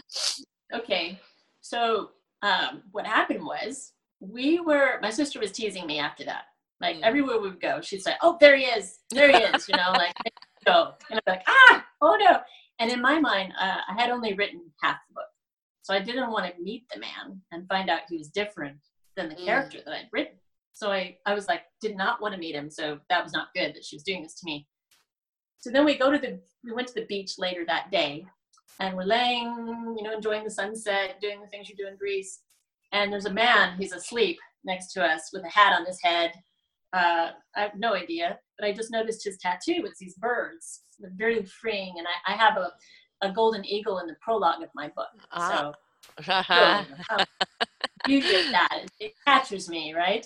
okay. 0.73 1.19
So 1.61 2.11
um, 2.41 2.83
what 2.91 3.05
happened 3.05 3.45
was 3.45 3.91
we 4.19 4.59
were, 4.59 4.99
my 5.01 5.11
sister 5.11 5.39
was 5.39 5.51
teasing 5.51 5.85
me 5.85 5.99
after 5.99 6.25
that 6.25 6.45
like 6.83 6.97
mm. 6.97 7.03
everywhere 7.03 7.39
we 7.39 7.49
would 7.49 7.61
go, 7.61 7.81
she'd 7.81 8.03
say, 8.03 8.13
"Oh, 8.21 8.37
there 8.39 8.55
he 8.55 8.65
is, 8.65 8.99
there 9.09 9.31
he 9.31 9.37
is," 9.37 9.67
you 9.67 9.75
know, 9.75 9.91
like 9.93 10.13
go, 10.65 10.91
and 11.09 11.19
I'm 11.25 11.33
like, 11.33 11.43
"Ah, 11.47 11.85
oh 12.01 12.17
no!" 12.19 12.39
And 12.79 12.91
in 12.91 13.01
my 13.01 13.19
mind, 13.19 13.53
uh, 13.59 13.77
I 13.87 13.99
had 13.99 14.11
only 14.11 14.33
written 14.33 14.61
half 14.81 14.97
the 15.07 15.15
book, 15.15 15.29
so 15.81 15.93
I 15.93 15.99
didn't 15.99 16.31
want 16.31 16.45
to 16.45 16.61
meet 16.61 16.83
the 16.93 16.99
man 16.99 17.41
and 17.51 17.67
find 17.67 17.89
out 17.89 18.01
he 18.09 18.17
was 18.17 18.27
different 18.27 18.77
than 19.15 19.29
the 19.29 19.35
mm. 19.35 19.45
character 19.45 19.79
that 19.85 19.93
I'd 19.93 20.09
written. 20.11 20.35
So 20.73 20.91
I, 20.91 21.17
I 21.25 21.35
was 21.35 21.47
like, 21.47 21.61
did 21.81 21.95
not 21.95 22.19
want 22.19 22.33
to 22.33 22.39
meet 22.39 22.55
him. 22.55 22.69
So 22.69 22.99
that 23.09 23.23
was 23.23 23.31
not 23.31 23.53
good 23.55 23.75
that 23.75 23.85
she 23.85 23.95
was 23.95 24.03
doing 24.03 24.23
this 24.23 24.33
to 24.39 24.45
me. 24.45 24.67
So 25.59 25.69
then 25.69 25.85
we 25.85 25.95
go 25.95 26.11
to 26.11 26.17
the, 26.17 26.39
we 26.63 26.73
went 26.73 26.87
to 26.87 26.95
the 26.95 27.05
beach 27.05 27.33
later 27.37 27.63
that 27.67 27.91
day, 27.91 28.25
and 28.79 28.97
we're 28.97 29.03
laying, 29.03 29.95
you 29.97 30.03
know, 30.03 30.13
enjoying 30.13 30.43
the 30.43 30.49
sunset, 30.49 31.21
doing 31.21 31.39
the 31.39 31.47
things 31.47 31.69
you 31.69 31.75
do 31.75 31.87
in 31.87 31.95
Greece. 31.95 32.39
And 32.91 33.13
there's 33.13 33.27
a 33.27 33.33
man, 33.33 33.77
he's 33.77 33.93
asleep 33.93 34.39
next 34.65 34.91
to 34.93 35.03
us 35.03 35.29
with 35.31 35.43
a 35.45 35.49
hat 35.49 35.73
on 35.79 35.85
his 35.85 36.01
head 36.01 36.33
uh, 36.93 37.29
I 37.55 37.61
have 37.61 37.75
no 37.75 37.95
idea, 37.95 38.37
but 38.57 38.67
I 38.67 38.71
just 38.71 38.91
noticed 38.91 39.23
his 39.23 39.37
tattoo. 39.37 39.83
It's 39.85 39.99
these 39.99 40.15
birds. 40.15 40.81
They're 40.99 41.11
very 41.15 41.43
freeing, 41.43 41.95
and 41.97 42.07
I, 42.07 42.33
I 42.33 42.35
have 42.35 42.57
a, 42.57 42.71
a 43.21 43.31
golden 43.31 43.65
eagle 43.65 43.99
in 43.99 44.07
the 44.07 44.15
prologue 44.21 44.61
of 44.61 44.69
my 44.75 44.89
book. 44.95 45.07
Ah. 45.31 45.73
So, 46.19 47.25
beauty 48.05 48.35
of 48.35 48.51
that. 48.51 48.81
It, 48.83 48.91
it 48.99 49.13
captures 49.25 49.69
me, 49.69 49.93
right? 49.93 50.25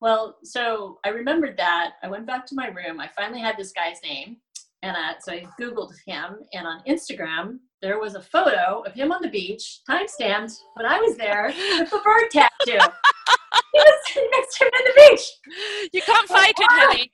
Well, 0.00 0.36
so 0.42 0.98
I 1.04 1.10
remembered 1.10 1.56
that. 1.56 1.92
I 2.02 2.08
went 2.08 2.26
back 2.26 2.44
to 2.46 2.54
my 2.54 2.68
room. 2.68 3.00
I 3.00 3.08
finally 3.16 3.40
had 3.40 3.56
this 3.56 3.72
guy's 3.72 4.02
name, 4.04 4.36
and 4.82 4.96
I, 4.96 5.14
so 5.20 5.32
I 5.32 5.46
Googled 5.58 5.92
him. 6.06 6.40
And 6.52 6.66
on 6.66 6.82
Instagram, 6.86 7.58
there 7.80 7.98
was 7.98 8.16
a 8.16 8.20
photo 8.20 8.82
of 8.84 8.92
him 8.92 9.12
on 9.12 9.22
the 9.22 9.30
beach, 9.30 9.80
time 9.88 10.08
stamped, 10.08 10.52
when 10.74 10.86
I 10.86 10.98
was 10.98 11.16
there 11.16 11.46
with 11.78 11.90
the 11.90 12.00
bird 12.04 12.30
tattoo 12.30 12.92
he 13.72 13.78
was 13.78 13.94
sitting 14.06 14.28
next 14.32 14.58
to 14.58 14.64
him 14.64 14.70
on 14.74 14.84
the 14.84 14.92
beach. 15.10 15.90
You 15.92 16.02
can't 16.02 16.30
oh, 16.30 16.34
fight 16.34 16.54
it, 16.58 16.66
honey. 16.70 17.10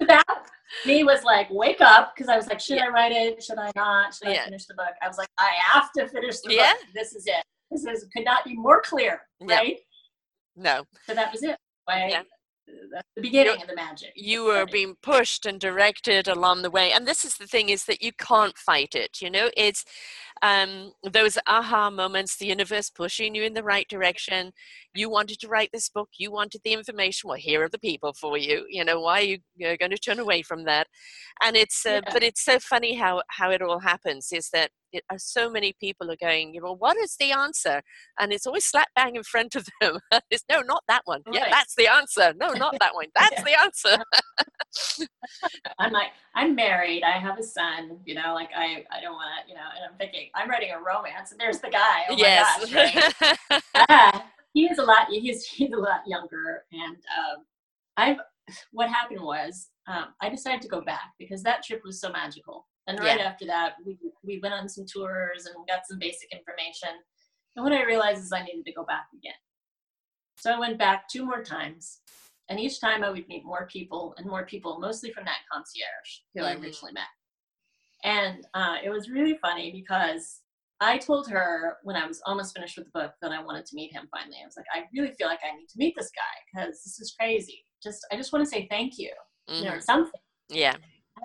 that 0.00 0.24
me 0.86 1.04
was 1.04 1.22
like, 1.24 1.48
wake 1.50 1.80
up, 1.80 2.14
because 2.14 2.28
I 2.28 2.36
was 2.36 2.46
like, 2.46 2.60
should 2.60 2.76
yeah. 2.76 2.86
I 2.86 2.88
write 2.88 3.12
it? 3.12 3.42
Should 3.42 3.58
I 3.58 3.70
not? 3.74 4.14
Should 4.14 4.28
yeah. 4.28 4.42
I 4.42 4.44
finish 4.44 4.66
the 4.66 4.74
book? 4.74 4.94
I 5.02 5.08
was 5.08 5.18
like, 5.18 5.28
I 5.38 5.50
have 5.72 5.90
to 5.96 6.08
finish 6.08 6.40
the 6.40 6.54
yeah. 6.54 6.72
book. 6.72 6.86
This 6.94 7.14
is 7.14 7.26
it. 7.26 7.44
This 7.70 7.84
is 7.84 8.06
could 8.14 8.24
not 8.24 8.44
be 8.44 8.54
more 8.54 8.80
clear, 8.80 9.20
right? 9.42 9.78
No. 10.56 10.84
So 11.06 11.14
that 11.14 11.32
was 11.32 11.42
it. 11.42 11.56
Why 11.84 12.08
yeah 12.08 12.22
that's 12.92 13.08
the 13.16 13.22
beginning 13.22 13.54
You're, 13.54 13.62
of 13.62 13.68
the 13.68 13.74
magic. 13.74 14.12
You 14.14 14.44
were 14.44 14.66
being 14.66 14.96
pushed 15.02 15.46
and 15.46 15.60
directed 15.60 16.28
along 16.28 16.62
the 16.62 16.70
way. 16.70 16.92
And 16.92 17.06
this 17.06 17.24
is 17.24 17.36
the 17.36 17.46
thing 17.46 17.68
is 17.68 17.84
that 17.84 18.02
you 18.02 18.12
can't 18.12 18.56
fight 18.56 18.94
it. 18.94 19.20
You 19.20 19.30
know, 19.30 19.50
it's 19.56 19.84
um, 20.42 20.92
those 21.02 21.38
aha 21.46 21.90
moments, 21.90 22.36
the 22.36 22.46
universe 22.46 22.90
pushing 22.90 23.34
you 23.34 23.42
in 23.42 23.54
the 23.54 23.62
right 23.62 23.86
direction. 23.88 24.52
You 24.94 25.10
wanted 25.10 25.38
to 25.40 25.48
write 25.48 25.70
this 25.72 25.88
book. 25.88 26.08
You 26.18 26.30
wanted 26.30 26.60
the 26.64 26.72
information. 26.72 27.28
Well, 27.28 27.38
here 27.38 27.62
are 27.62 27.68
the 27.68 27.78
people 27.78 28.12
for 28.12 28.36
you. 28.36 28.66
You 28.68 28.84
know, 28.84 29.00
why 29.00 29.20
are 29.20 29.24
you 29.24 29.38
you're 29.56 29.76
going 29.76 29.90
to 29.90 29.98
turn 29.98 30.18
away 30.18 30.42
from 30.42 30.64
that? 30.64 30.86
And 31.42 31.56
it's, 31.56 31.84
uh, 31.86 32.00
yeah. 32.04 32.12
but 32.12 32.22
it's 32.22 32.44
so 32.44 32.58
funny 32.58 32.94
how, 32.94 33.22
how 33.28 33.50
it 33.50 33.62
all 33.62 33.80
happens 33.80 34.28
is 34.32 34.50
that 34.52 34.70
it, 34.92 35.04
uh, 35.10 35.18
so 35.18 35.50
many 35.50 35.74
people 35.80 36.10
are 36.10 36.16
going, 36.16 36.54
you 36.54 36.60
know, 36.60 36.74
what 36.74 36.96
is 36.96 37.16
the 37.18 37.32
answer? 37.32 37.82
And 38.18 38.32
it's 38.32 38.46
always 38.46 38.64
slap 38.64 38.88
bang 38.96 39.16
in 39.16 39.22
front 39.22 39.54
of 39.54 39.66
them. 39.80 39.98
it's 40.30 40.44
no, 40.50 40.60
not 40.62 40.82
that 40.88 41.02
one. 41.04 41.22
Right. 41.26 41.34
Yeah, 41.38 41.50
that's 41.50 41.76
the 41.76 41.86
answer. 41.86 42.34
No, 42.36 42.52
not 42.54 42.74
that 42.80 42.94
one. 42.94 43.06
That's 43.14 43.42
the 43.44 43.60
answer. 43.60 44.02
I'm 45.78 45.92
like, 45.92 46.08
I'm 46.34 46.56
married. 46.56 47.04
I 47.04 47.18
have 47.18 47.38
a 47.38 47.42
son. 47.44 47.98
You 48.04 48.16
know, 48.16 48.34
like 48.34 48.50
I, 48.56 48.84
I 48.90 49.00
don't 49.00 49.12
want 49.12 49.28
to, 49.44 49.48
you 49.48 49.54
know. 49.54 49.60
And 49.76 49.84
I'm 49.88 49.96
thinking, 49.98 50.27
I'm 50.34 50.48
writing 50.48 50.70
a 50.72 50.78
romance, 50.78 51.32
and 51.32 51.40
there's 51.40 51.60
the 51.60 51.70
guy. 51.70 52.02
Oh 52.08 52.16
yes. 52.16 52.72
Gosh, 52.72 53.14
right? 53.90 54.22
he 54.54 54.64
is 54.66 54.78
a 54.78 54.82
lot. 54.82 55.08
He's 55.10 55.44
he's 55.44 55.72
a 55.72 55.76
lot 55.76 56.00
younger, 56.06 56.64
and 56.72 56.96
um, 56.96 57.44
I've. 57.96 58.16
What 58.72 58.88
happened 58.88 59.20
was, 59.20 59.68
um, 59.86 60.06
I 60.22 60.30
decided 60.30 60.62
to 60.62 60.68
go 60.68 60.80
back 60.80 61.12
because 61.18 61.42
that 61.42 61.62
trip 61.62 61.82
was 61.84 62.00
so 62.00 62.10
magical. 62.10 62.66
And 62.86 62.98
right 62.98 63.18
yeah. 63.18 63.26
after 63.26 63.44
that, 63.44 63.74
we, 63.84 63.98
we 64.24 64.40
went 64.42 64.54
on 64.54 64.66
some 64.70 64.86
tours 64.86 65.44
and 65.44 65.54
got 65.68 65.80
some 65.86 65.98
basic 65.98 66.32
information. 66.32 66.88
And 67.54 67.62
what 67.62 67.74
I 67.74 67.84
realized 67.84 68.22
is 68.22 68.32
I 68.32 68.42
needed 68.42 68.64
to 68.64 68.72
go 68.72 68.84
back 68.84 69.08
again. 69.12 69.34
So 70.38 70.50
I 70.50 70.58
went 70.58 70.78
back 70.78 71.06
two 71.08 71.26
more 71.26 71.42
times. 71.44 72.00
And 72.48 72.58
each 72.58 72.80
time 72.80 73.04
I 73.04 73.10
would 73.10 73.28
meet 73.28 73.44
more 73.44 73.68
people 73.70 74.14
and 74.16 74.26
more 74.26 74.46
people, 74.46 74.78
mostly 74.80 75.12
from 75.12 75.24
that 75.26 75.40
concierge 75.52 76.20
who 76.34 76.40
mm-hmm. 76.40 76.62
I 76.62 76.64
originally 76.64 76.94
met. 76.94 77.04
And 78.04 78.46
uh, 78.54 78.76
it 78.84 78.90
was 78.90 79.10
really 79.10 79.38
funny 79.42 79.72
because 79.72 80.40
I 80.80 80.98
told 80.98 81.28
her 81.28 81.78
when 81.82 81.96
I 81.96 82.06
was 82.06 82.20
almost 82.26 82.54
finished 82.54 82.76
with 82.76 82.86
the 82.86 83.00
book 83.00 83.12
that 83.20 83.32
I 83.32 83.42
wanted 83.42 83.66
to 83.66 83.74
meet 83.74 83.92
him 83.92 84.08
finally. 84.10 84.38
I 84.42 84.46
was 84.46 84.56
like, 84.56 84.66
I 84.72 84.84
really 84.94 85.12
feel 85.18 85.26
like 85.26 85.40
I 85.44 85.56
need 85.56 85.68
to 85.68 85.78
meet 85.78 85.94
this 85.96 86.10
guy 86.14 86.62
because 86.62 86.82
this 86.84 87.00
is 87.00 87.14
crazy. 87.18 87.64
Just 87.82 88.06
I 88.12 88.16
just 88.16 88.32
want 88.32 88.44
to 88.44 88.50
say 88.50 88.66
thank 88.70 88.98
you, 88.98 89.10
mm-hmm. 89.48 89.58
you 89.58 89.64
know, 89.64 89.70
or 89.70 89.78
mm-hmm. 89.78 89.82
something. 89.82 90.20
Yeah 90.48 90.76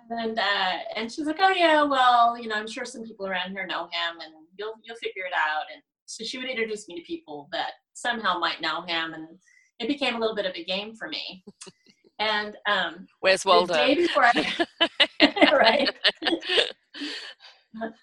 and 0.10 0.40
uh, 0.40 0.78
and 0.96 1.12
she's 1.12 1.26
like, 1.26 1.40
oh 1.40 1.50
yeah, 1.50 1.84
well, 1.84 2.38
you 2.38 2.48
know, 2.48 2.56
I'm 2.56 2.68
sure 2.68 2.86
some 2.86 3.04
people 3.04 3.28
around 3.28 3.52
here 3.52 3.66
know 3.66 3.84
him, 3.84 4.20
and 4.22 4.34
you'll 4.58 4.74
you'll 4.84 4.98
figure 4.98 5.26
it 5.26 5.34
out. 5.34 5.66
And 5.74 5.82
so 6.06 6.24
she 6.24 6.38
would 6.38 6.50
introduce 6.50 6.88
me 6.88 6.96
to 6.96 7.06
people 7.06 7.48
that 7.52 7.72
somehow 7.94 8.40
might 8.40 8.62
know 8.62 8.82
him, 8.82 9.14
and 9.14 9.28
it 9.80 9.88
became 9.88 10.16
a 10.16 10.20
little 10.20 10.36
bit 10.36 10.46
of 10.46 10.56
a 10.56 10.64
game 10.64 10.96
for 10.96 11.08
me. 11.08 11.44
And 12.20 12.56
um, 12.68 13.08
where's 13.20 13.46
Waldo? 13.46 13.74
The 13.74 13.80
day 13.80 13.96
before 13.96 14.26
I, 14.26 14.68
right 15.52 15.90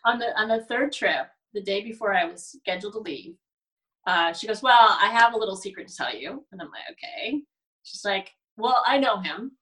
on 0.05 0.19
the 0.19 0.39
on 0.39 0.49
the 0.49 0.65
third 0.69 0.93
trip, 0.93 1.29
the 1.55 1.63
day 1.63 1.83
before 1.83 2.15
I 2.15 2.25
was 2.25 2.57
scheduled 2.61 2.95
to 2.95 2.99
leave, 3.01 3.35
uh, 4.07 4.33
she 4.33 4.47
goes, 4.47 4.63
"Well, 4.63 4.99
I 5.01 5.09
have 5.13 5.35
a 5.35 5.39
little 5.39 5.57
secret 5.57 5.89
to 5.89 5.97
tell 5.97 6.15
you," 6.15 6.45
and 6.53 6.61
I'm 6.61 6.71
like, 6.71 6.83
"Okay." 6.93 7.43
She's 7.85 8.05
like, 8.05 8.31
"Well, 8.57 8.83
I 8.87 8.99
know 8.99 9.21
him." 9.21 9.53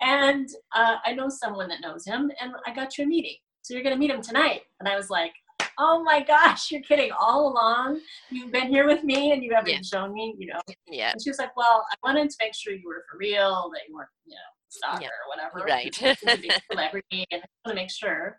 and 0.00 0.48
uh, 0.74 0.96
I 1.04 1.12
know 1.12 1.28
someone 1.28 1.68
that 1.68 1.80
knows 1.80 2.04
him, 2.06 2.30
and 2.40 2.52
I 2.66 2.74
got 2.74 2.96
you 2.98 3.04
a 3.04 3.06
meeting. 3.06 3.36
So 3.62 3.74
you're 3.74 3.82
going 3.82 3.94
to 3.94 4.00
meet 4.00 4.10
him 4.10 4.22
tonight. 4.22 4.62
And 4.80 4.88
I 4.88 4.96
was 4.96 5.10
like, 5.10 5.32
oh 5.80 6.02
my 6.02 6.22
gosh, 6.22 6.70
you're 6.70 6.82
kidding. 6.82 7.10
All 7.18 7.50
along, 7.52 8.00
you've 8.30 8.52
been 8.52 8.68
here 8.68 8.86
with 8.86 9.02
me 9.02 9.32
and 9.32 9.42
you 9.42 9.54
haven't 9.54 9.72
yeah. 9.72 9.80
shown 9.82 10.12
me, 10.12 10.34
you 10.38 10.46
know. 10.46 10.60
Yeah. 10.86 11.12
And 11.12 11.22
she 11.22 11.30
was 11.30 11.38
like, 11.38 11.56
well, 11.56 11.84
I 11.90 11.96
wanted 12.04 12.28
to 12.28 12.36
make 12.40 12.54
sure 12.54 12.74
you 12.74 12.86
were 12.86 13.02
for 13.10 13.18
real, 13.18 13.70
that 13.72 13.80
you 13.88 13.94
weren't, 13.94 14.10
you 14.26 14.34
know, 14.34 14.40
stalker 14.68 15.02
yeah. 15.02 15.08
or 15.08 15.28
whatever. 15.28 15.64
Right. 15.66 15.94
celebrity, 16.70 17.24
and 17.30 17.42
I 17.42 17.46
want 17.64 17.68
to 17.68 17.74
make 17.74 17.90
sure. 17.90 18.38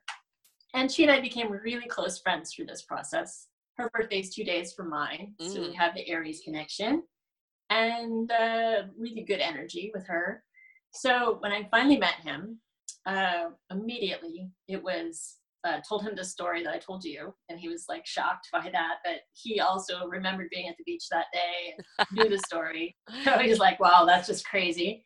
And 0.73 0.89
she 0.89 1.03
and 1.03 1.11
I 1.11 1.19
became 1.19 1.51
really 1.51 1.87
close 1.87 2.19
friends 2.19 2.53
through 2.53 2.67
this 2.67 2.83
process. 2.83 3.47
Her 3.77 3.89
birthday's 3.93 4.33
two 4.33 4.43
days 4.43 4.73
from 4.73 4.89
mine, 4.89 5.33
mm. 5.41 5.51
so 5.51 5.61
we 5.61 5.69
mm. 5.69 5.75
have 5.75 5.95
the 5.95 6.07
Aries 6.07 6.41
connection 6.45 7.03
and 7.69 8.31
uh, 8.31 8.83
really 8.97 9.23
good 9.23 9.39
energy 9.39 9.91
with 9.93 10.05
her. 10.07 10.43
So 10.93 11.37
when 11.39 11.51
I 11.51 11.67
finally 11.71 11.97
met 11.97 12.15
him, 12.15 12.59
uh, 13.05 13.45
immediately 13.71 14.49
it 14.67 14.83
was 14.83 15.37
uh, 15.63 15.79
told 15.87 16.03
him 16.03 16.15
the 16.15 16.23
story 16.23 16.63
that 16.63 16.73
I 16.73 16.79
told 16.79 17.03
you, 17.03 17.33
and 17.49 17.59
he 17.59 17.69
was 17.69 17.85
like 17.87 18.05
shocked 18.05 18.47
by 18.51 18.69
that. 18.71 18.95
But 19.03 19.21
he 19.33 19.59
also 19.59 20.07
remembered 20.07 20.49
being 20.51 20.67
at 20.67 20.75
the 20.77 20.83
beach 20.85 21.05
that 21.11 21.27
day 21.33 21.75
and 21.77 22.07
knew 22.11 22.29
the 22.29 22.39
story. 22.39 22.95
So 23.23 23.37
he's 23.39 23.59
like, 23.59 23.79
"Wow, 23.79 24.05
that's 24.05 24.27
just 24.27 24.47
crazy." 24.47 25.03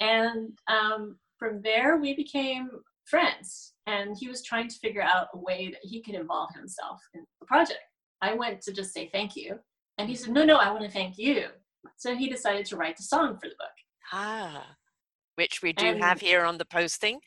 And 0.00 0.50
um, 0.68 1.16
from 1.38 1.62
there, 1.62 1.96
we 1.96 2.14
became 2.14 2.68
friends. 3.06 3.74
And 3.86 4.14
he 4.18 4.28
was 4.28 4.42
trying 4.42 4.68
to 4.68 4.76
figure 4.76 5.02
out 5.02 5.28
a 5.32 5.38
way 5.38 5.70
that 5.70 5.80
he 5.82 6.02
could 6.02 6.14
involve 6.14 6.50
himself 6.54 7.00
in 7.14 7.24
the 7.40 7.46
project. 7.46 7.80
I 8.20 8.34
went 8.34 8.60
to 8.62 8.72
just 8.72 8.92
say 8.92 9.08
thank 9.12 9.34
you, 9.34 9.58
and 9.96 10.08
he 10.08 10.14
said, 10.14 10.32
"No, 10.32 10.44
no, 10.44 10.56
I 10.56 10.70
want 10.70 10.84
to 10.84 10.90
thank 10.90 11.16
you." 11.16 11.46
So 11.96 12.14
he 12.14 12.28
decided 12.28 12.66
to 12.66 12.76
write 12.76 12.96
the 12.96 13.04
song 13.04 13.38
for 13.40 13.48
the 13.48 13.56
book. 13.58 13.70
Ah 14.12 14.76
which 15.38 15.62
we 15.62 15.72
do 15.72 15.86
and, 15.86 16.02
have 16.02 16.20
here 16.20 16.44
on 16.44 16.58
the 16.58 16.64
posting. 16.64 17.20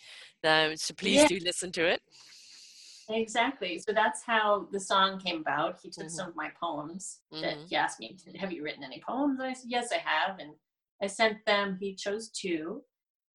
Uh, 0.44 0.76
so 0.76 0.94
please 0.94 1.22
yeah. 1.22 1.28
do 1.28 1.40
listen 1.44 1.72
to 1.72 1.88
it. 1.88 2.02
Exactly. 3.14 3.80
So 3.80 3.94
that's 3.94 4.24
how 4.24 4.68
the 4.72 4.80
song 4.80 5.20
came 5.20 5.42
about. 5.42 5.80
He 5.82 5.90
took 5.90 6.06
mm-hmm. 6.06 6.16
some 6.16 6.30
of 6.30 6.36
my 6.36 6.50
poems 6.62 7.20
mm-hmm. 7.34 7.42
that 7.42 7.58
he 7.68 7.76
asked 7.76 8.00
me, 8.00 8.18
Have 8.40 8.52
you 8.52 8.64
written 8.64 8.84
any 8.84 9.02
poems? 9.08 9.40
And 9.40 9.50
I 9.50 9.54
said, 9.54 9.70
Yes, 9.70 9.92
I 9.92 9.98
have. 9.98 10.40
And 10.40 10.52
I 11.02 11.08
sent 11.08 11.38
them. 11.46 11.78
He 11.80 11.96
chose 11.96 12.30
two. 12.30 12.82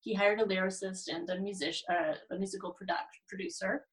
He 0.00 0.14
hired 0.14 0.40
a 0.40 0.45
lyricist 0.45 1.09
and 1.09 1.28
a 1.30 1.40
musician, 1.40 1.85
uh, 1.90 2.14
a 2.35 2.38
musical 2.38 2.73
product, 2.73 3.09
producer, 3.28 3.85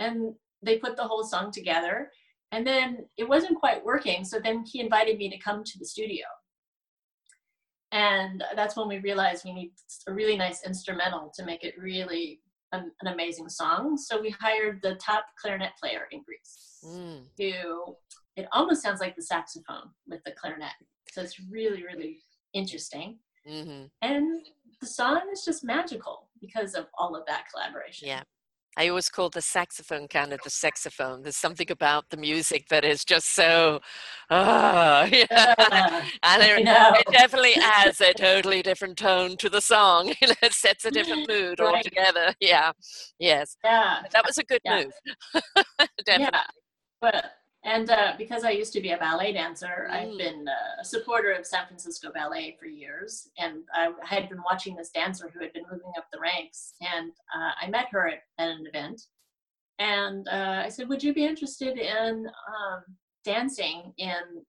and 0.00 0.34
they 0.62 0.78
put 0.78 0.96
the 0.96 1.04
whole 1.04 1.22
song 1.22 1.52
together. 1.52 2.10
And 2.50 2.66
then 2.66 3.06
it 3.16 3.28
wasn't 3.28 3.60
quite 3.60 3.84
working, 3.84 4.24
so 4.24 4.40
then 4.42 4.64
he 4.66 4.80
invited 4.80 5.18
me 5.18 5.30
to 5.30 5.38
come 5.38 5.62
to 5.62 5.78
the 5.78 5.84
studio 5.84 6.24
and 7.92 8.44
that's 8.54 8.76
when 8.76 8.88
we 8.88 8.98
realized 8.98 9.44
we 9.44 9.52
need 9.52 9.72
a 10.06 10.12
really 10.12 10.36
nice 10.36 10.64
instrumental 10.64 11.32
to 11.34 11.44
make 11.44 11.64
it 11.64 11.74
really 11.78 12.40
an, 12.72 12.90
an 13.00 13.12
amazing 13.12 13.48
song. 13.48 13.96
So 13.96 14.20
we 14.20 14.30
hired 14.30 14.80
the 14.82 14.94
top 14.96 15.26
clarinet 15.40 15.72
player 15.80 16.06
in 16.10 16.22
Greece, 16.22 16.78
mm. 16.84 17.22
who 17.38 17.96
it 18.36 18.46
almost 18.52 18.82
sounds 18.82 19.00
like 19.00 19.16
the 19.16 19.22
saxophone 19.22 19.90
with 20.06 20.20
the 20.24 20.32
clarinet. 20.32 20.72
So 21.12 21.22
it's 21.22 21.40
really, 21.50 21.84
really 21.84 22.18
interesting. 22.54 23.18
Mm-hmm. 23.48 23.86
And 24.02 24.46
the 24.80 24.86
song 24.86 25.22
is 25.32 25.44
just 25.44 25.64
magical 25.64 26.28
because 26.40 26.74
of 26.74 26.86
all 26.98 27.16
of 27.16 27.26
that 27.26 27.44
collaboration. 27.52 28.08
Yeah. 28.08 28.22
I 28.76 28.88
always 28.88 29.08
call 29.08 29.30
the 29.30 29.42
saxophone 29.42 30.06
kind 30.08 30.32
of 30.32 30.40
the 30.44 30.50
saxophone. 30.50 31.22
There's 31.22 31.36
something 31.36 31.70
about 31.70 32.04
the 32.10 32.16
music 32.16 32.68
that 32.68 32.84
is 32.84 33.04
just 33.04 33.34
so, 33.34 33.80
oh, 34.30 35.02
yeah. 35.12 36.04
And 36.22 36.42
it, 36.42 36.66
it, 36.66 37.12
definitely 37.12 37.54
adds 37.56 38.00
a 38.00 38.12
totally 38.16 38.62
different 38.62 38.96
tone 38.96 39.36
to 39.38 39.48
the 39.48 39.60
song. 39.60 40.14
it 40.20 40.52
sets 40.52 40.84
a 40.84 40.90
different 40.90 41.28
mood 41.28 41.58
right. 41.58 41.74
altogether. 41.76 42.34
Yeah, 42.40 42.72
yes. 43.18 43.56
Yeah, 43.64 44.02
that 44.12 44.24
was 44.26 44.38
a 44.38 44.44
good 44.44 44.60
yeah. 44.64 44.84
move. 44.84 45.42
definitely. 46.04 46.30
Yeah, 46.32 46.44
but 47.00 47.32
and 47.64 47.90
uh, 47.90 48.12
because 48.16 48.44
I 48.44 48.50
used 48.50 48.72
to 48.72 48.80
be 48.80 48.92
a 48.92 48.96
ballet 48.96 49.32
dancer, 49.34 49.88
mm. 49.88 49.92
I've 49.92 50.16
been 50.16 50.48
uh, 50.48 50.80
a 50.80 50.84
supporter 50.84 51.32
of 51.32 51.44
San 51.44 51.66
Francisco 51.66 52.10
Ballet 52.12 52.56
for 52.58 52.66
years. 52.66 53.28
And 53.38 53.62
I 53.74 53.92
had 54.02 54.30
been 54.30 54.42
watching 54.42 54.76
this 54.76 54.90
dancer 54.90 55.30
who 55.32 55.40
had 55.40 55.52
been 55.52 55.64
moving 55.70 55.92
up 55.98 56.06
the 56.10 56.20
ranks. 56.20 56.72
And 56.80 57.12
uh, 57.34 57.50
I 57.60 57.68
met 57.68 57.88
her 57.90 58.08
at, 58.08 58.22
at 58.38 58.48
an 58.48 58.66
event. 58.66 59.02
And 59.78 60.26
uh, 60.28 60.62
I 60.64 60.68
said, 60.70 60.88
Would 60.88 61.02
you 61.02 61.12
be 61.12 61.26
interested 61.26 61.78
in 61.78 62.26
um, 62.48 62.82
dancing 63.24 63.92
in 63.98 64.44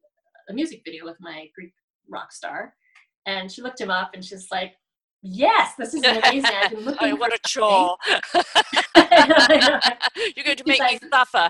a 0.50 0.53
music 0.53 0.82
video 0.86 1.03
with 1.03 1.18
my 1.20 1.48
Greek 1.53 1.74
rock 2.10 2.32
star? 2.32 2.74
And 3.25 3.51
she 3.51 3.62
looked 3.62 3.82
him 3.82 3.91
up 3.91 4.12
and 4.13 4.24
she's 4.24 4.48
like, 4.51 4.74
Yes, 5.22 5.75
this 5.77 5.94
is 5.94 6.03
amazing. 6.03 6.46
I've 6.46 6.72
been 6.72 6.80
looking 6.86 7.12
oh, 7.12 7.15
what 7.15 7.34
a 7.34 7.39
chore. 7.46 7.98
You're 10.36 10.46
going 10.46 10.58
to 10.58 10.63
make 10.65 10.80
like, 10.80 11.01
me 11.01 11.10
suffer. 11.12 11.50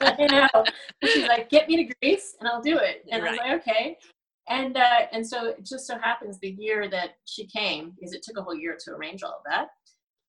I 0.00 0.48
know. 0.54 0.64
She's 1.04 1.28
like, 1.28 1.48
get 1.50 1.68
me 1.68 1.76
to 1.84 1.94
Greece 2.00 2.36
and 2.40 2.48
I'll 2.48 2.62
do 2.62 2.78
it. 2.78 3.04
And 3.10 3.22
right. 3.22 3.28
I 3.28 3.32
was 3.32 3.38
like, 3.38 3.68
okay. 3.68 3.98
And 4.48 4.76
uh, 4.76 5.06
and 5.12 5.26
so 5.26 5.50
it 5.50 5.64
just 5.64 5.86
so 5.86 5.98
happens 5.98 6.38
the 6.38 6.50
year 6.58 6.88
that 6.90 7.10
she 7.24 7.46
came, 7.46 7.92
because 7.94 8.14
it 8.14 8.22
took 8.22 8.36
a 8.36 8.42
whole 8.42 8.56
year 8.56 8.76
to 8.84 8.90
arrange 8.92 9.22
all 9.22 9.30
of 9.30 9.44
that, 9.48 9.68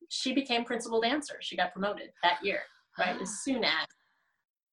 she 0.10 0.34
became 0.34 0.64
principal 0.64 1.02
dancer. 1.02 1.36
She 1.42 1.56
got 1.56 1.72
promoted 1.72 2.10
that 2.22 2.40
year, 2.44 2.60
right? 3.00 3.20
as 3.20 3.30
soon 3.44 3.64
as 3.64 3.88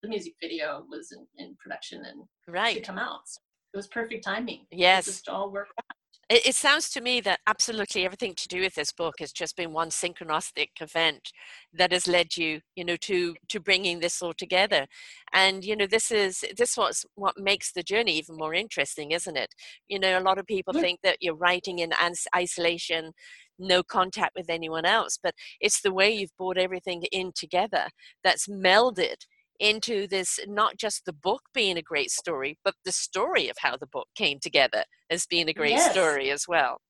the 0.02 0.08
music 0.08 0.34
video 0.40 0.84
was 0.88 1.12
in, 1.12 1.26
in 1.44 1.56
production 1.56 2.04
and 2.04 2.22
right. 2.46 2.76
to 2.76 2.82
come 2.82 2.98
out. 2.98 3.20
So 3.26 3.40
it 3.74 3.76
was 3.76 3.86
perfect 3.86 4.24
timing. 4.24 4.66
Yes. 4.70 5.06
It 5.06 5.12
just 5.12 5.28
all 5.28 5.50
worked 5.50 5.72
out. 5.78 5.97
It, 6.28 6.48
it, 6.48 6.54
sounds 6.54 6.90
to 6.90 7.00
me 7.00 7.20
that 7.22 7.40
absolutely 7.46 8.04
everything 8.04 8.34
to 8.34 8.48
do 8.48 8.60
with 8.60 8.74
this 8.74 8.92
book 8.92 9.14
has 9.18 9.32
just 9.32 9.56
been 9.56 9.72
one 9.72 9.88
synchronistic 9.88 10.68
event 10.80 11.32
that 11.72 11.90
has 11.90 12.06
led 12.06 12.36
you, 12.36 12.60
you 12.76 12.84
know, 12.84 12.96
to 12.96 13.34
to 13.48 13.60
bringing 13.60 14.00
this 14.00 14.20
all 14.20 14.34
together. 14.34 14.86
And 15.32 15.64
you 15.64 15.74
know, 15.74 15.86
this 15.86 16.10
is 16.10 16.44
this 16.56 16.76
what's 16.76 17.06
what 17.14 17.38
makes 17.38 17.72
the 17.72 17.82
journey 17.82 18.18
even 18.18 18.36
more 18.36 18.52
interesting, 18.52 19.12
isn't 19.12 19.36
it? 19.36 19.54
You 19.88 19.98
know, 19.98 20.18
a 20.18 20.20
lot 20.20 20.38
of 20.38 20.46
people 20.46 20.74
yeah. 20.74 20.82
think 20.82 21.00
that 21.02 21.18
you're 21.22 21.34
writing 21.34 21.78
in 21.78 21.92
isolation, 22.36 23.12
no 23.58 23.82
contact 23.82 24.32
with 24.36 24.50
anyone 24.50 24.84
else, 24.84 25.18
but 25.22 25.34
it's 25.60 25.80
the 25.80 25.94
way 25.94 26.10
you've 26.10 26.36
brought 26.36 26.58
everything 26.58 27.04
in 27.10 27.32
together 27.34 27.86
that's 28.22 28.48
melded 28.48 29.24
into 29.60 30.06
this 30.06 30.38
not 30.46 30.76
just 30.76 31.04
the 31.04 31.12
book 31.12 31.42
being 31.54 31.76
a 31.76 31.82
great 31.82 32.10
story, 32.10 32.58
but 32.64 32.74
the 32.84 32.92
story 32.92 33.48
of 33.48 33.56
how 33.60 33.76
the 33.76 33.86
book 33.86 34.08
came 34.16 34.38
together 34.40 34.84
as 35.10 35.26
being 35.26 35.48
a 35.48 35.52
great 35.52 35.72
yes. 35.72 35.90
story 35.90 36.30
as 36.30 36.46
well. 36.46 36.80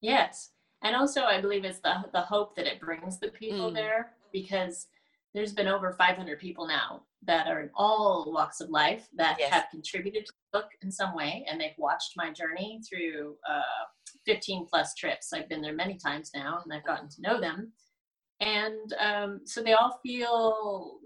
Yes. 0.00 0.50
And 0.82 0.96
also, 0.96 1.22
I 1.22 1.40
believe 1.40 1.64
it's 1.64 1.80
the, 1.80 1.94
the 2.12 2.20
hope 2.20 2.56
that 2.56 2.66
it 2.66 2.80
brings 2.80 3.18
the 3.18 3.28
people 3.28 3.70
mm. 3.70 3.74
there 3.74 4.12
because 4.32 4.88
there's 5.34 5.52
been 5.52 5.68
over 5.68 5.92
500 5.92 6.38
people 6.38 6.66
now 6.66 7.02
that 7.24 7.46
are 7.46 7.60
in 7.60 7.70
all 7.74 8.30
walks 8.32 8.60
of 8.60 8.68
life 8.68 9.08
that 9.16 9.36
yes. 9.38 9.52
have 9.52 9.66
contributed 9.70 10.26
to 10.26 10.32
the 10.32 10.58
book 10.58 10.70
in 10.82 10.90
some 10.90 11.14
way 11.14 11.46
and 11.48 11.60
they've 11.60 11.70
watched 11.78 12.12
my 12.16 12.32
journey 12.32 12.80
through 12.88 13.36
uh, 13.48 13.84
15 14.26 14.66
plus 14.68 14.94
trips 14.94 15.32
i've 15.32 15.48
been 15.48 15.62
there 15.62 15.74
many 15.74 15.96
times 15.96 16.30
now 16.34 16.60
and 16.62 16.72
i've 16.72 16.84
gotten 16.84 17.08
to 17.08 17.22
know 17.22 17.40
them 17.40 17.72
and 18.40 18.92
um, 18.98 19.40
so 19.44 19.62
they 19.62 19.72
all 19.72 20.00
feel 20.02 20.98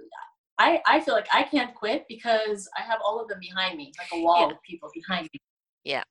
I, 0.59 0.81
I 0.87 1.01
feel 1.01 1.14
like 1.14 1.29
I 1.33 1.42
can't 1.42 1.75
quit 1.75 2.05
because 2.09 2.69
I 2.77 2.83
have 2.83 2.99
all 3.05 3.21
of 3.21 3.29
them 3.29 3.38
behind 3.40 3.77
me, 3.77 3.92
like 3.99 4.09
a 4.12 4.23
wall 4.23 4.49
yeah. 4.49 4.55
of 4.55 4.62
people 4.62 4.90
behind 4.95 5.29
me. 5.33 5.40
Yeah. 5.85 6.03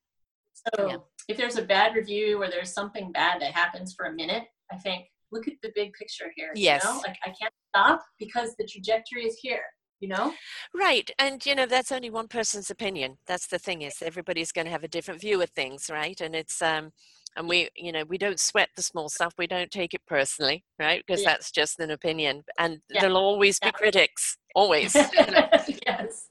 So 0.54 0.88
yeah. 0.88 0.98
if 1.28 1.38
there's 1.38 1.58
a 1.58 1.64
bad 1.64 1.96
review 1.96 2.42
or 2.42 2.50
there's 2.50 2.72
something 2.72 3.12
bad 3.12 3.42
that 3.42 3.54
happens 3.54 3.94
for 3.94 4.06
a 4.06 4.14
minute, 4.14 4.44
I 4.72 4.78
think, 4.78 5.06
look 5.32 5.48
at 5.48 5.56
the 5.64 5.72
big 5.76 5.94
picture 5.94 6.32
here. 6.36 6.52
Yes. 6.56 6.84
You 6.84 6.90
know? 6.90 6.98
Like 7.06 7.18
I 7.26 7.34
can't 7.40 7.54
stop 7.70 8.02
because 8.20 8.56
the 8.58 8.66
trajectory 8.66 9.26
is 9.26 9.38
here. 9.42 9.64
You 10.00 10.10
know? 10.10 10.34
Right. 10.74 11.10
And 11.18 11.44
you 11.46 11.56
know, 11.56 11.66
that's 11.66 11.92
only 11.92 12.10
one 12.10 12.28
person's 12.28 12.70
opinion. 12.70 13.18
That's 13.26 13.48
the 13.48 13.58
thing 13.58 13.82
is 13.82 14.02
everybody's 14.02 14.52
gonna 14.52 14.70
have 14.70 14.84
a 14.84 14.90
different 14.90 15.22
view 15.22 15.42
of 15.42 15.50
things, 15.52 15.90
right? 15.92 16.20
And 16.22 16.36
it's 16.36 16.62
um 16.62 16.92
and 17.36 17.48
we 17.48 17.70
you 17.76 17.92
know 17.92 18.04
we 18.08 18.18
don't 18.18 18.40
sweat 18.40 18.70
the 18.76 18.82
small 18.82 19.10
stuff 19.10 19.34
we 19.38 19.48
don't 19.48 19.72
take 19.72 19.94
it 19.94 20.02
personally 20.08 20.64
right 20.80 21.04
because 21.06 21.22
yeah. 21.22 21.30
that's 21.30 21.52
just 21.52 21.80
an 21.80 21.92
opinion 21.92 22.44
and 22.60 22.80
yeah. 22.90 23.02
there'll 23.02 23.18
always 23.18 23.60
be 23.60 23.68
yeah. 23.68 23.72
critics 23.72 24.38
always 24.56 24.96
yes 25.86 26.30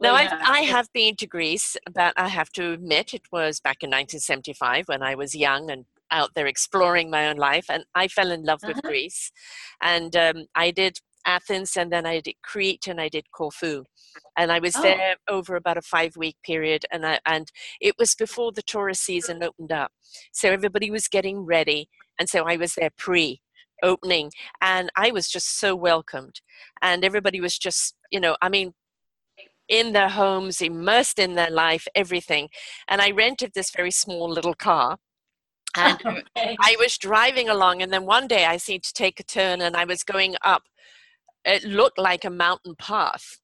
now 0.00 0.14
I, 0.14 0.28
I 0.42 0.60
have 0.60 0.88
been 0.92 1.16
to 1.16 1.26
greece 1.26 1.76
but 1.92 2.12
i 2.16 2.28
have 2.28 2.50
to 2.52 2.72
admit 2.72 3.14
it 3.14 3.22
was 3.32 3.60
back 3.60 3.82
in 3.82 3.90
1975 3.90 4.88
when 4.88 5.02
i 5.02 5.14
was 5.14 5.34
young 5.34 5.70
and 5.70 5.84
out 6.10 6.30
there 6.34 6.46
exploring 6.46 7.10
my 7.10 7.28
own 7.28 7.36
life 7.36 7.66
and 7.68 7.84
i 7.94 8.08
fell 8.08 8.30
in 8.30 8.42
love 8.42 8.60
uh-huh. 8.62 8.72
with 8.74 8.84
greece 8.84 9.32
and 9.80 10.14
um, 10.16 10.44
i 10.54 10.70
did 10.70 10.98
Athens 11.26 11.76
and 11.76 11.92
then 11.92 12.06
I 12.06 12.20
did 12.20 12.34
Crete 12.42 12.86
and 12.86 13.00
I 13.00 13.08
did 13.08 13.30
Corfu. 13.32 13.84
And 14.36 14.50
I 14.50 14.58
was 14.58 14.76
oh. 14.76 14.82
there 14.82 15.16
over 15.28 15.56
about 15.56 15.76
a 15.76 15.82
five 15.82 16.16
week 16.16 16.36
period 16.44 16.84
and 16.92 17.06
I, 17.06 17.20
and 17.26 17.50
it 17.80 17.94
was 17.98 18.14
before 18.14 18.52
the 18.52 18.62
tourist 18.62 19.04
season 19.04 19.42
opened 19.42 19.72
up. 19.72 19.92
So 20.32 20.50
everybody 20.50 20.90
was 20.90 21.08
getting 21.08 21.40
ready 21.40 21.88
and 22.18 22.28
so 22.28 22.44
I 22.44 22.56
was 22.56 22.74
there 22.74 22.90
pre 22.96 23.40
opening 23.82 24.30
and 24.60 24.90
I 24.96 25.10
was 25.10 25.28
just 25.28 25.58
so 25.58 25.74
welcomed 25.74 26.40
and 26.80 27.04
everybody 27.04 27.40
was 27.40 27.58
just, 27.58 27.94
you 28.10 28.20
know, 28.20 28.36
I 28.40 28.48
mean 28.48 28.74
in 29.68 29.92
their 29.92 30.08
homes, 30.10 30.60
immersed 30.60 31.18
in 31.18 31.34
their 31.34 31.50
life, 31.50 31.86
everything. 31.94 32.48
And 32.88 33.00
I 33.00 33.10
rented 33.10 33.52
this 33.54 33.70
very 33.70 33.90
small 33.90 34.28
little 34.28 34.54
car 34.54 34.98
and 35.76 35.98
okay. 36.04 36.56
I 36.60 36.76
was 36.78 36.98
driving 36.98 37.48
along, 37.48 37.80
and 37.80 37.90
then 37.90 38.04
one 38.04 38.28
day 38.28 38.44
I 38.44 38.58
seemed 38.58 38.82
to 38.82 38.92
take 38.92 39.18
a 39.18 39.22
turn, 39.22 39.62
and 39.62 39.74
I 39.74 39.86
was 39.86 40.02
going 40.02 40.36
up 40.44 40.64
it 41.44 41.64
looked 41.64 41.98
like 41.98 42.24
a 42.24 42.30
mountain 42.30 42.74
path. 42.76 43.38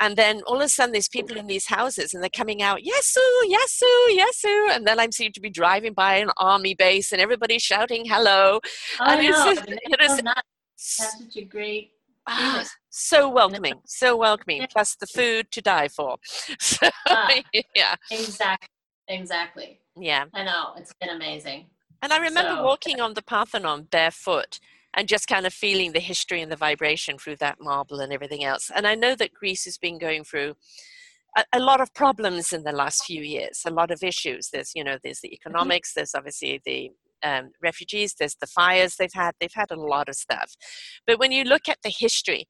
And 0.00 0.16
then 0.16 0.42
all 0.46 0.56
of 0.56 0.62
a 0.62 0.68
sudden, 0.68 0.92
there's 0.92 1.08
people 1.08 1.36
in 1.36 1.48
these 1.48 1.66
houses, 1.66 2.14
and 2.14 2.22
they're 2.22 2.30
coming 2.30 2.62
out, 2.62 2.80
Yesu, 2.80 3.18
Yesu, 3.46 4.16
Yesu. 4.16 4.76
And 4.76 4.86
then 4.86 5.00
I 5.00 5.08
seem 5.10 5.32
to 5.32 5.40
be 5.40 5.50
driving 5.50 5.92
by 5.92 6.16
an 6.16 6.30
army 6.36 6.74
base, 6.74 7.10
and 7.10 7.20
everybody's 7.20 7.62
shouting 7.62 8.04
hello. 8.04 8.60
Oh, 9.00 9.04
and 9.04 9.28
no. 9.28 9.50
it's, 9.50 9.62
it 9.66 10.00
is, 10.00 10.22
That's 10.22 11.18
such 11.18 11.36
a 11.36 11.44
great 11.44 11.90
ah, 12.28 12.64
so 12.90 13.28
welcoming, 13.28 13.80
so 13.86 14.16
welcoming. 14.16 14.66
Plus 14.70 14.94
the 14.94 15.06
food 15.06 15.50
to 15.50 15.60
die 15.60 15.88
for. 15.88 16.18
So, 16.60 16.88
ah, 17.08 17.40
yeah, 17.74 17.94
exactly, 18.10 18.68
exactly. 19.08 19.80
Yeah, 19.96 20.26
I 20.34 20.44
know 20.44 20.74
it's 20.76 20.92
been 21.00 21.10
amazing. 21.10 21.66
And 22.02 22.12
I 22.12 22.18
remember 22.18 22.56
so, 22.56 22.64
walking 22.64 23.00
on 23.00 23.14
the 23.14 23.22
Parthenon 23.22 23.88
barefoot 23.90 24.60
and 24.98 25.06
just 25.06 25.28
kind 25.28 25.46
of 25.46 25.54
feeling 25.54 25.92
the 25.92 26.00
history 26.00 26.42
and 26.42 26.50
the 26.50 26.56
vibration 26.56 27.16
through 27.16 27.36
that 27.36 27.60
marble 27.60 28.00
and 28.00 28.12
everything 28.12 28.42
else. 28.42 28.68
And 28.74 28.84
I 28.84 28.96
know 28.96 29.14
that 29.14 29.32
Greece 29.32 29.64
has 29.64 29.78
been 29.78 29.96
going 29.96 30.24
through 30.24 30.56
a, 31.36 31.44
a 31.52 31.60
lot 31.60 31.80
of 31.80 31.94
problems 31.94 32.52
in 32.52 32.64
the 32.64 32.72
last 32.72 33.04
few 33.04 33.22
years, 33.22 33.62
a 33.64 33.70
lot 33.70 33.92
of 33.92 34.02
issues. 34.02 34.50
There's, 34.52 34.72
you 34.74 34.82
know, 34.82 34.98
there's 35.00 35.20
the 35.20 35.28
mm-hmm. 35.28 35.34
economics, 35.34 35.94
there's 35.94 36.16
obviously 36.16 36.60
the 36.66 36.90
um, 37.22 37.52
refugees, 37.62 38.16
there's 38.18 38.34
the 38.40 38.48
fires 38.48 38.96
they've 38.96 39.08
had, 39.14 39.36
they've 39.38 39.54
had 39.54 39.70
a 39.70 39.80
lot 39.80 40.08
of 40.08 40.16
stuff. 40.16 40.56
But 41.06 41.20
when 41.20 41.30
you 41.30 41.44
look 41.44 41.68
at 41.68 41.78
the 41.84 41.94
history 41.96 42.48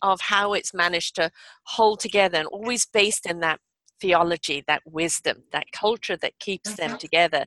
of 0.00 0.20
how 0.20 0.52
it's 0.52 0.72
managed 0.72 1.16
to 1.16 1.32
hold 1.64 1.98
together 1.98 2.38
and 2.38 2.46
always 2.46 2.86
based 2.86 3.26
in 3.26 3.40
that 3.40 3.58
theology, 4.00 4.62
that 4.66 4.82
wisdom, 4.86 5.44
that 5.52 5.72
culture 5.72 6.16
that 6.16 6.38
keeps 6.38 6.72
mm-hmm. 6.72 6.90
them 6.90 6.98
together. 6.98 7.44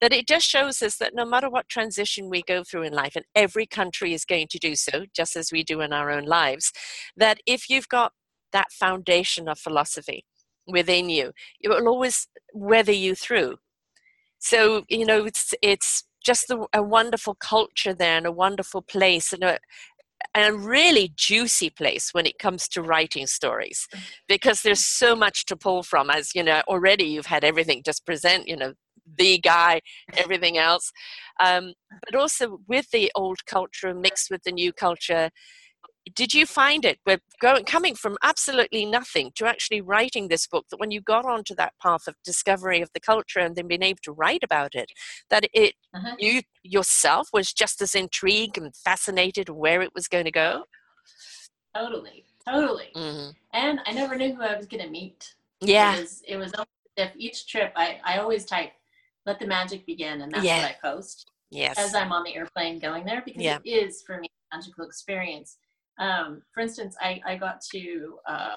That 0.00 0.12
it 0.12 0.26
just 0.26 0.46
shows 0.46 0.82
us 0.82 0.96
that 0.96 1.14
no 1.14 1.24
matter 1.24 1.50
what 1.50 1.68
transition 1.68 2.30
we 2.30 2.42
go 2.42 2.64
through 2.64 2.82
in 2.82 2.92
life, 2.92 3.16
and 3.16 3.24
every 3.34 3.66
country 3.66 4.12
is 4.12 4.24
going 4.24 4.48
to 4.48 4.58
do 4.58 4.74
so, 4.74 5.06
just 5.14 5.36
as 5.36 5.52
we 5.52 5.62
do 5.62 5.80
in 5.80 5.92
our 5.92 6.10
own 6.10 6.24
lives, 6.24 6.72
that 7.16 7.38
if 7.46 7.68
you've 7.70 7.88
got 7.88 8.12
that 8.52 8.72
foundation 8.72 9.48
of 9.48 9.58
philosophy 9.58 10.24
within 10.66 11.10
you, 11.10 11.32
it 11.60 11.68
will 11.68 11.88
always 11.88 12.28
weather 12.52 12.92
you 12.92 13.14
through. 13.14 13.56
So, 14.38 14.84
you 14.88 15.06
know, 15.06 15.24
it's, 15.24 15.54
it's 15.62 16.04
just 16.24 16.50
a, 16.50 16.66
a 16.72 16.82
wonderful 16.82 17.34
culture 17.34 17.94
there 17.94 18.16
and 18.16 18.26
a 18.26 18.32
wonderful 18.32 18.82
place 18.82 19.32
and 19.32 19.42
a, 19.42 19.58
a 20.34 20.52
really 20.52 21.12
juicy 21.16 21.70
place 21.70 22.10
when 22.12 22.26
it 22.26 22.38
comes 22.38 22.68
to 22.68 22.82
writing 22.82 23.26
stories 23.26 23.86
because 24.28 24.62
there's 24.62 24.84
so 24.84 25.14
much 25.14 25.44
to 25.46 25.56
pull 25.56 25.82
from 25.82 26.10
as 26.10 26.34
you 26.34 26.42
know 26.42 26.62
already 26.68 27.04
you've 27.04 27.26
had 27.26 27.44
everything 27.44 27.82
just 27.84 28.04
present 28.06 28.48
you 28.48 28.56
know 28.56 28.72
the 29.18 29.38
guy, 29.38 29.80
everything 30.16 30.58
else. 30.58 30.92
Um, 31.40 31.74
but 32.04 32.18
also 32.18 32.58
with 32.68 32.90
the 32.90 33.10
old 33.14 33.44
culture 33.46 33.94
mixed 33.94 34.30
with 34.30 34.42
the 34.44 34.52
new 34.52 34.72
culture, 34.72 35.30
did 36.14 36.34
you 36.34 36.44
find 36.44 36.84
it 36.84 36.98
with 37.06 37.20
going 37.40 37.64
coming 37.64 37.94
from 37.94 38.16
absolutely 38.22 38.84
nothing 38.84 39.30
to 39.34 39.46
actually 39.46 39.80
writing 39.80 40.28
this 40.28 40.46
book 40.46 40.66
that 40.70 40.78
when 40.78 40.90
you 40.90 41.00
got 41.00 41.24
onto 41.24 41.54
that 41.54 41.72
path 41.82 42.06
of 42.06 42.14
discovery 42.24 42.80
of 42.80 42.90
the 42.92 43.00
culture 43.00 43.38
and 43.38 43.56
then 43.56 43.66
being 43.66 43.82
able 43.82 44.00
to 44.02 44.12
write 44.12 44.42
about 44.42 44.74
it 44.74 44.90
that 45.30 45.44
it 45.54 45.74
uh-huh. 45.94 46.14
you 46.18 46.42
yourself 46.62 47.28
was 47.32 47.52
just 47.52 47.80
as 47.80 47.94
intrigued 47.94 48.58
and 48.58 48.74
fascinated 48.76 49.48
where 49.48 49.80
it 49.82 49.90
was 49.94 50.08
going 50.08 50.24
to 50.24 50.30
go 50.30 50.64
totally 51.74 52.24
totally 52.46 52.90
mm-hmm. 52.94 53.30
and 53.52 53.80
i 53.86 53.92
never 53.92 54.16
knew 54.16 54.34
who 54.34 54.42
i 54.42 54.56
was 54.56 54.66
going 54.66 54.82
to 54.82 54.90
meet 54.90 55.34
yeah 55.60 55.96
it 55.96 56.00
was, 56.00 56.22
it 56.28 56.36
was 56.36 56.52
if 56.96 57.12
each 57.16 57.46
trip 57.46 57.72
i 57.76 57.98
i 58.04 58.18
always 58.18 58.44
type 58.44 58.72
let 59.26 59.38
the 59.38 59.46
magic 59.46 59.86
begin 59.86 60.20
and 60.20 60.32
that's 60.32 60.44
yeah. 60.44 60.62
what 60.62 60.70
i 60.70 60.76
post 60.82 61.30
yes 61.50 61.78
as 61.78 61.94
i'm 61.94 62.12
on 62.12 62.24
the 62.24 62.34
airplane 62.34 62.78
going 62.78 63.04
there 63.04 63.22
because 63.24 63.42
yeah. 63.42 63.58
it 63.64 63.68
is 63.68 64.02
for 64.02 64.18
me 64.18 64.28
a 64.52 64.56
magical 64.56 64.84
experience 64.84 65.56
um, 65.98 66.42
for 66.52 66.60
instance, 66.60 66.96
I, 67.00 67.20
I 67.26 67.36
got 67.36 67.60
to 67.72 68.18
uh, 68.28 68.56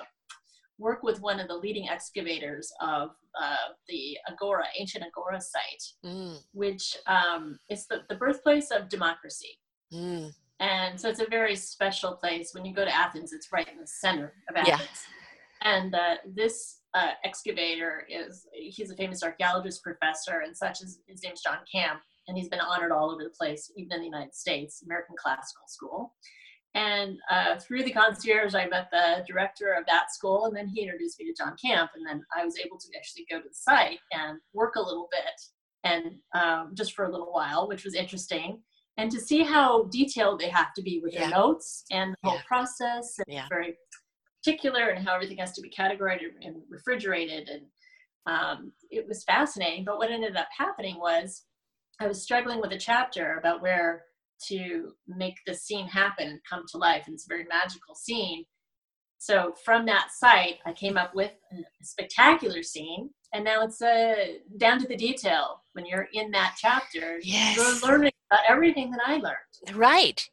work 0.80 1.04
with 1.04 1.22
one 1.22 1.40
of 1.40 1.48
the 1.48 1.56
leading 1.56 1.90
excavators 1.90 2.72
of 2.82 3.10
uh, 3.42 3.56
the 3.88 4.18
Agora, 4.30 4.66
ancient 4.80 5.04
Agora 5.04 5.40
site, 5.42 5.84
mm. 6.06 6.38
which 6.54 6.98
um, 7.08 7.60
is 7.70 7.88
the, 7.88 8.02
the 8.10 8.16
birthplace 8.16 8.72
of 8.72 8.90
democracy. 8.90 9.60
Mm. 9.94 10.32
And 10.60 11.00
so 11.00 11.10
it's 11.10 11.20
a 11.20 11.28
very 11.30 11.56
special 11.56 12.14
place. 12.14 12.54
When 12.54 12.66
you 12.66 12.74
go 12.74 12.86
to 12.86 12.96
Athens, 12.96 13.32
it's 13.34 13.50
right 13.52 13.68
in 13.68 13.80
the 13.80 13.88
center 13.88 14.34
of 14.50 14.56
Athens. 14.56 14.80
Yeah. 15.62 15.72
And 15.74 15.96
uh, 15.96 16.16
this 16.36 16.82
uh, 16.94 17.12
excavator 17.24 18.04
is, 18.10 18.46
he's 18.54 18.92
a 18.92 18.96
famous 18.96 19.24
archaeologist 19.24 19.84
professor 19.84 20.42
and 20.46 20.56
such. 20.56 20.80
His, 20.80 21.00
his 21.08 21.24
name's 21.24 21.42
John 21.42 21.60
Camp, 21.72 22.00
and 22.28 22.38
he's 22.38 22.50
been 22.50 22.60
honored 22.60 22.92
all 22.92 23.12
over 23.12 23.24
the 23.24 23.30
place, 23.30 23.72
even 23.76 23.94
in 23.94 24.00
the 24.00 24.06
United 24.06 24.36
States, 24.36 24.84
American 24.84 25.16
Classical 25.20 25.64
School. 25.68 26.14
And 26.78 27.18
uh, 27.32 27.58
through 27.58 27.84
the 27.84 27.92
concierge, 27.92 28.54
I 28.54 28.68
met 28.68 28.90
the 28.92 29.26
director 29.28 29.74
of 29.74 29.88
that 29.88 30.14
school, 30.14 30.46
and 30.46 30.56
then 30.56 30.68
he 30.68 30.84
introduced 30.84 31.20
me 31.20 31.26
to 31.26 31.34
John 31.34 31.56
Camp, 31.60 31.90
and 31.96 32.06
then 32.06 32.22
I 32.38 32.46
was 32.46 32.60
able 32.64 32.78
to 32.78 32.88
actually 32.96 33.26
go 33.32 33.40
to 33.40 33.50
the 33.50 33.54
site 33.56 33.98
and 34.12 34.38
work 34.54 34.76
a 34.76 34.82
little 34.82 35.10
bit, 35.12 35.42
and 35.84 36.18
um, 36.36 36.74
just 36.76 36.94
for 36.94 37.06
a 37.06 37.12
little 37.12 37.34
while, 37.34 37.68
which 37.68 37.84
was 37.84 37.96
interesting, 37.96 38.62
and 38.98 39.10
to 39.10 39.20
see 39.20 39.42
how 39.42 39.86
detailed 39.86 40.40
they 40.40 40.50
have 40.50 40.72
to 40.76 40.84
be 40.84 41.00
with 41.04 41.14
yeah. 41.14 41.22
their 41.22 41.30
notes 41.32 41.84
and 41.90 42.16
the 42.22 42.30
whole 42.30 42.40
process, 42.48 43.16
and 43.18 43.26
yeah. 43.28 43.48
very 43.50 43.76
particular, 44.44 44.90
and 44.90 45.04
how 45.04 45.16
everything 45.16 45.40
has 45.40 45.54
to 45.54 45.62
be 45.62 45.72
categorized 45.72 46.22
and 46.44 46.58
refrigerated, 46.70 47.50
and 47.50 47.64
um, 48.28 48.72
it 48.92 49.08
was 49.08 49.24
fascinating. 49.24 49.84
But 49.84 49.98
what 49.98 50.12
ended 50.12 50.36
up 50.36 50.50
happening 50.56 51.00
was 51.00 51.42
I 52.00 52.06
was 52.06 52.22
struggling 52.22 52.62
with 52.62 52.72
a 52.72 52.78
chapter 52.78 53.40
about 53.40 53.64
where 53.64 54.04
to 54.48 54.94
make 55.08 55.38
the 55.46 55.54
scene 55.54 55.88
happen 55.88 56.28
and 56.28 56.40
come 56.50 56.64
to 56.72 56.78
life. 56.78 57.04
And 57.06 57.14
it's 57.14 57.26
a 57.26 57.30
very 57.30 57.46
magical 57.46 57.96
scene. 57.96 58.46
So 59.20 59.54
from 59.66 59.86
that 59.88 60.10
site, 60.12 60.58
I 60.66 60.74
came 60.74 60.98
up 60.98 61.16
with 61.16 61.32
a 61.52 61.64
spectacular 61.84 62.64
scene. 62.64 63.10
And 63.34 63.44
now 63.44 63.64
it's 63.64 63.82
uh, 63.82 64.16
down 64.58 64.80
to 64.80 64.88
the 64.88 64.96
detail. 64.96 65.64
When 65.74 65.86
you're 65.86 66.08
in 66.14 66.32
that 66.32 66.56
chapter, 66.58 67.20
yes. 67.22 67.58
you're 67.58 67.90
learning 67.92 68.14
about 68.32 68.46
everything 68.48 68.92
that 68.92 69.02
I 69.06 69.18
learned. 69.18 69.76
Right. 69.76 70.30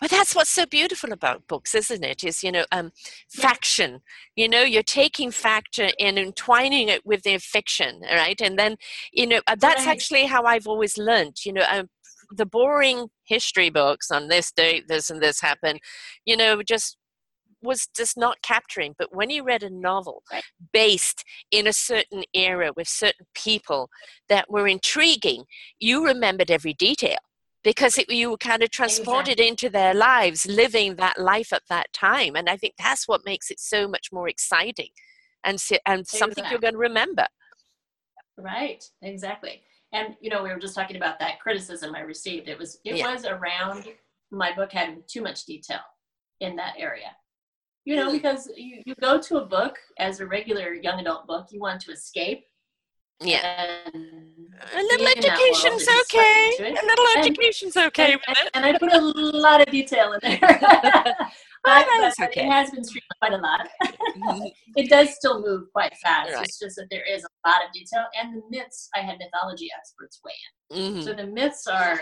Well, 0.00 0.08
that's 0.08 0.34
what's 0.34 0.50
so 0.50 0.66
beautiful 0.66 1.12
about 1.12 1.46
books, 1.46 1.74
isn't 1.74 2.04
it? 2.04 2.24
Is 2.24 2.42
you 2.42 2.50
know, 2.50 2.64
um, 2.72 2.90
faction. 3.30 4.00
You 4.34 4.48
know, 4.48 4.62
you're 4.62 4.82
taking 4.82 5.30
fact 5.30 5.78
and 5.78 6.18
entwining 6.18 6.88
it 6.88 7.06
with 7.06 7.22
their 7.22 7.38
fiction, 7.38 8.00
right? 8.10 8.40
And 8.40 8.58
then, 8.58 8.76
you 9.12 9.26
know, 9.26 9.40
uh, 9.46 9.56
that's 9.58 9.86
right. 9.86 9.92
actually 9.92 10.24
how 10.24 10.44
I've 10.44 10.66
always 10.66 10.98
learned. 10.98 11.44
You 11.44 11.52
know, 11.52 11.64
um, 11.70 11.88
the 12.30 12.46
boring 12.46 13.08
history 13.24 13.70
books 13.70 14.10
on 14.10 14.28
this 14.28 14.52
date, 14.52 14.88
this 14.88 15.10
and 15.10 15.22
this 15.22 15.40
happened, 15.40 15.80
you 16.24 16.36
know, 16.36 16.62
just 16.62 16.96
was 17.62 17.88
just 17.96 18.16
not 18.16 18.42
capturing. 18.42 18.94
But 18.98 19.14
when 19.14 19.30
you 19.30 19.42
read 19.42 19.62
a 19.62 19.70
novel 19.70 20.22
based 20.72 21.24
in 21.50 21.66
a 21.66 21.72
certain 21.72 22.24
era 22.34 22.72
with 22.76 22.88
certain 22.88 23.26
people 23.34 23.88
that 24.28 24.50
were 24.50 24.68
intriguing, 24.68 25.44
you 25.80 26.04
remembered 26.04 26.50
every 26.50 26.74
detail 26.74 27.18
because 27.62 27.96
it, 27.96 28.10
you 28.10 28.30
were 28.30 28.36
kind 28.36 28.62
of 28.62 28.70
transported 28.70 29.40
exactly. 29.40 29.48
into 29.48 29.70
their 29.70 29.94
lives, 29.94 30.46
living 30.46 30.96
that 30.96 31.18
life 31.18 31.52
at 31.52 31.62
that 31.70 31.92
time. 31.94 32.36
And 32.36 32.48
I 32.48 32.56
think 32.56 32.74
that's 32.78 33.08
what 33.08 33.24
makes 33.24 33.50
it 33.50 33.58
so 33.58 33.88
much 33.88 34.10
more 34.12 34.28
exciting 34.28 34.90
and, 35.42 35.58
and 35.86 36.00
exactly. 36.00 36.18
something 36.18 36.44
you're 36.50 36.60
going 36.60 36.74
to 36.74 36.78
remember. 36.78 37.26
Right, 38.36 38.84
exactly 39.00 39.62
and 39.94 40.14
you 40.20 40.28
know 40.28 40.42
we 40.42 40.50
were 40.50 40.58
just 40.58 40.74
talking 40.74 40.96
about 40.96 41.18
that 41.20 41.40
criticism 41.40 41.94
i 41.94 42.00
received. 42.00 42.48
It 42.48 42.58
was 42.58 42.78
it 42.84 42.96
yeah. 42.96 43.12
was 43.12 43.24
around 43.24 43.84
my 44.30 44.52
book 44.52 44.72
having 44.72 45.02
too 45.06 45.22
much 45.22 45.46
detail 45.46 45.80
in 46.40 46.56
that 46.56 46.74
area. 46.78 47.16
You 47.84 47.96
know 47.96 48.12
because 48.12 48.50
you, 48.56 48.82
you 48.84 48.94
go 49.00 49.20
to 49.20 49.36
a 49.38 49.46
book 49.46 49.76
as 49.98 50.20
a 50.20 50.26
regular 50.26 50.74
young 50.74 51.00
adult 51.00 51.26
book 51.26 51.46
you 51.50 51.60
want 51.60 51.80
to 51.82 51.92
escape. 51.92 52.44
Yeah. 53.20 53.66
And 53.94 54.04
a 54.74 54.82
little 54.82 55.06
education's 55.06 55.86
okay. 55.88 56.50
a 56.58 56.86
little 56.86 57.06
education's 57.16 57.76
okay 57.76 58.12
and, 58.12 58.20
and, 58.26 58.48
and, 58.54 58.64
i 58.64 58.78
put 58.78 58.92
a 58.92 59.00
lot 59.00 59.60
of 59.60 59.66
detail 59.68 60.12
in 60.12 60.20
there 60.22 60.40
but, 61.64 61.86
oh, 61.88 62.12
but 62.18 62.28
okay. 62.28 62.42
it 62.42 62.50
has 62.50 62.70
been 62.70 62.84
streamed 62.84 63.04
quite 63.20 63.32
a 63.32 63.38
lot. 63.38 63.68
Mm-hmm. 63.82 64.46
it 64.76 64.90
does 64.90 65.14
still 65.14 65.40
move 65.40 65.64
quite 65.72 65.94
fast. 65.96 66.32
Right. 66.34 66.44
It's 66.44 66.58
just 66.58 66.76
that 66.76 66.88
there 66.90 67.04
is 67.04 67.24
a 67.24 67.48
lot 67.48 67.64
of 67.64 67.72
detail, 67.72 68.04
and 68.20 68.36
the 68.36 68.42
myths 68.50 68.88
I 68.94 69.00
had 69.00 69.16
mythology 69.18 69.68
experts 69.76 70.20
weigh 70.24 70.76
in. 70.76 70.92
Mm-hmm. 70.92 71.02
So 71.02 71.14
the 71.14 71.26
myths 71.26 71.66
are 71.66 72.00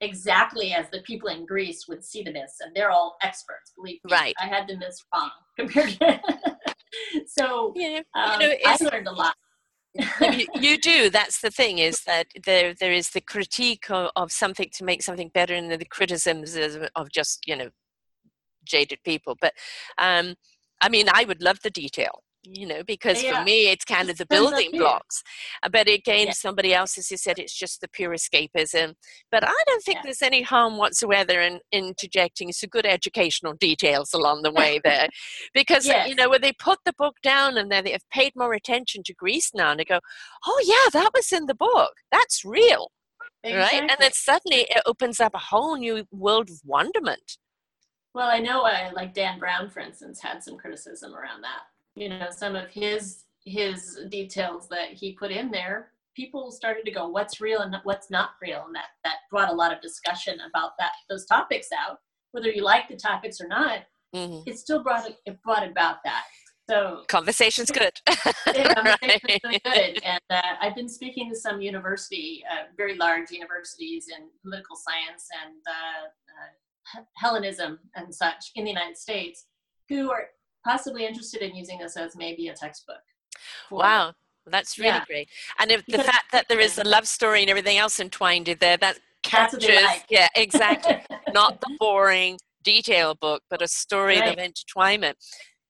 exactly 0.00 0.72
as 0.72 0.86
the 0.90 1.00
people 1.00 1.28
in 1.28 1.46
Greece 1.46 1.86
would 1.88 2.04
see 2.04 2.22
the 2.22 2.32
myths, 2.32 2.58
and 2.60 2.74
they're 2.74 2.90
all 2.90 3.16
experts. 3.22 3.72
Believe 3.76 3.98
me, 4.04 4.12
right? 4.12 4.34
I 4.40 4.46
had 4.46 4.68
the 4.68 4.76
myths 4.76 5.04
wrong 5.12 5.30
compared 5.58 5.90
to. 5.90 6.20
so 7.26 7.72
yeah, 7.74 8.00
um, 8.14 8.40
you 8.40 8.48
know, 8.48 8.54
I 8.64 8.76
learned 8.80 9.08
a 9.08 9.12
lot. 9.12 9.34
you, 10.20 10.46
you, 10.60 10.78
do. 10.78 11.08
That's 11.08 11.40
the 11.40 11.50
thing 11.50 11.78
is 11.78 12.02
that 12.04 12.26
there 12.44 12.74
there 12.74 12.92
is 12.92 13.10
the 13.10 13.20
critique 13.20 13.90
of, 13.90 14.10
of 14.14 14.30
something 14.30 14.68
to 14.74 14.84
make 14.84 15.02
something 15.02 15.30
better, 15.32 15.54
and 15.54 15.72
the 15.72 15.84
criticisms 15.86 16.56
of 16.94 17.10
just 17.10 17.40
you 17.46 17.56
know 17.56 17.70
jaded 18.66 18.98
people. 19.04 19.36
But 19.40 19.54
um, 19.98 20.34
I 20.80 20.88
mean, 20.88 21.06
I 21.12 21.24
would 21.24 21.42
love 21.42 21.58
the 21.62 21.70
detail 21.70 22.22
you 22.46 22.66
know 22.66 22.82
because 22.84 23.22
yeah. 23.22 23.38
for 23.38 23.44
me 23.44 23.68
it's 23.68 23.84
kind 23.84 24.08
of 24.08 24.18
the 24.18 24.26
building 24.26 24.70
blocks 24.72 25.22
uh, 25.62 25.68
but 25.68 25.88
again 25.88 26.26
yeah. 26.26 26.32
somebody 26.32 26.72
else 26.72 26.96
as 26.98 27.10
you 27.10 27.16
said 27.16 27.38
it's 27.38 27.56
just 27.56 27.80
the 27.80 27.88
pure 27.88 28.12
escapism 28.12 28.94
but 29.30 29.44
i 29.44 29.62
don't 29.66 29.82
think 29.82 29.96
yeah. 29.96 30.02
there's 30.04 30.22
any 30.22 30.42
harm 30.42 30.76
whatsoever 30.76 31.40
in 31.40 31.60
interjecting 31.72 32.52
some 32.52 32.68
good 32.68 32.86
educational 32.86 33.54
details 33.54 34.12
along 34.12 34.42
the 34.42 34.50
way 34.50 34.80
there 34.84 35.08
because 35.54 35.86
yes. 35.86 36.08
you 36.08 36.14
know 36.14 36.28
when 36.28 36.40
they 36.40 36.52
put 36.52 36.78
the 36.84 36.94
book 36.96 37.16
down 37.22 37.56
and 37.56 37.70
then 37.70 37.84
they've 37.84 38.10
paid 38.12 38.32
more 38.36 38.54
attention 38.54 39.02
to 39.02 39.14
greece 39.14 39.50
now 39.54 39.70
and 39.70 39.80
they 39.80 39.84
go 39.84 40.00
oh 40.46 40.64
yeah 40.64 41.00
that 41.00 41.10
was 41.14 41.32
in 41.32 41.46
the 41.46 41.54
book 41.54 41.92
that's 42.10 42.44
real 42.44 42.90
exactly. 43.42 43.80
right 43.80 43.90
and 43.90 43.98
then 44.00 44.12
suddenly 44.12 44.66
it 44.70 44.82
opens 44.86 45.20
up 45.20 45.34
a 45.34 45.38
whole 45.38 45.76
new 45.76 46.04
world 46.12 46.48
of 46.48 46.60
wonderment 46.64 47.38
well, 48.16 48.30
I 48.30 48.38
know, 48.38 48.62
uh, 48.62 48.90
like 48.94 49.12
Dan 49.12 49.38
Brown, 49.38 49.68
for 49.68 49.80
instance, 49.80 50.22
had 50.22 50.42
some 50.42 50.56
criticism 50.56 51.14
around 51.14 51.42
that. 51.42 51.64
You 51.96 52.08
know, 52.08 52.28
some 52.30 52.56
of 52.56 52.70
his 52.70 53.24
his 53.44 54.00
details 54.08 54.68
that 54.70 54.94
he 54.94 55.12
put 55.12 55.30
in 55.30 55.50
there, 55.50 55.92
people 56.16 56.50
started 56.50 56.86
to 56.86 56.90
go, 56.90 57.08
"What's 57.08 57.42
real 57.42 57.60
and 57.60 57.76
what's 57.84 58.10
not 58.10 58.30
real?" 58.40 58.64
And 58.64 58.74
that 58.74 58.86
that 59.04 59.16
brought 59.30 59.50
a 59.50 59.54
lot 59.54 59.70
of 59.70 59.82
discussion 59.82 60.38
about 60.48 60.72
that 60.78 60.92
those 61.10 61.26
topics 61.26 61.68
out. 61.78 61.98
Whether 62.32 62.50
you 62.50 62.64
like 62.64 62.88
the 62.88 62.96
topics 62.96 63.38
or 63.38 63.48
not, 63.48 63.80
mm-hmm. 64.14 64.48
it 64.48 64.58
still 64.58 64.82
brought 64.82 65.10
it, 65.26 65.42
brought 65.42 65.68
about 65.68 65.98
that. 66.04 66.24
So 66.70 67.04
conversation's 67.08 67.70
good. 67.70 67.92
yeah, 68.46 68.96
right. 69.02 69.22
really 69.28 69.60
good. 69.62 70.02
And 70.02 70.20
uh, 70.30 70.54
I've 70.62 70.74
been 70.74 70.88
speaking 70.88 71.28
to 71.28 71.36
some 71.36 71.60
university, 71.60 72.42
uh, 72.50 72.64
very 72.78 72.96
large 72.96 73.30
universities 73.30 74.06
in 74.08 74.24
political 74.42 74.74
science 74.74 75.28
and 75.44 75.60
uh, 75.68 76.06
uh 76.06 76.48
Hellenism 77.16 77.78
and 77.94 78.14
such 78.14 78.50
in 78.54 78.64
the 78.64 78.70
United 78.70 78.96
States 78.96 79.46
who 79.88 80.10
are 80.10 80.28
possibly 80.64 81.06
interested 81.06 81.42
in 81.42 81.54
using 81.54 81.78
this 81.78 81.96
as 81.96 82.16
maybe 82.16 82.48
a 82.48 82.54
textbook. 82.54 83.02
Wow. 83.70 84.14
That's 84.46 84.78
really 84.78 84.90
yeah. 84.90 85.04
great. 85.06 85.28
And 85.58 85.70
if 85.70 85.84
the 85.86 85.98
fact 85.98 86.32
that 86.32 86.46
there 86.48 86.60
is 86.60 86.78
a 86.78 86.84
love 86.84 87.08
story 87.08 87.40
and 87.40 87.50
everything 87.50 87.78
else 87.78 87.98
entwined 87.98 88.48
in 88.48 88.58
there, 88.60 88.76
that 88.76 88.98
captures, 89.22 89.68
like. 89.68 90.04
yeah, 90.08 90.28
exactly. 90.36 91.02
Not 91.32 91.60
the 91.60 91.76
boring 91.78 92.38
detail 92.62 93.14
book, 93.14 93.42
but 93.50 93.62
a 93.62 93.68
story 93.68 94.20
right. 94.20 94.38
of 94.38 94.44
intertwinement. 94.44 95.14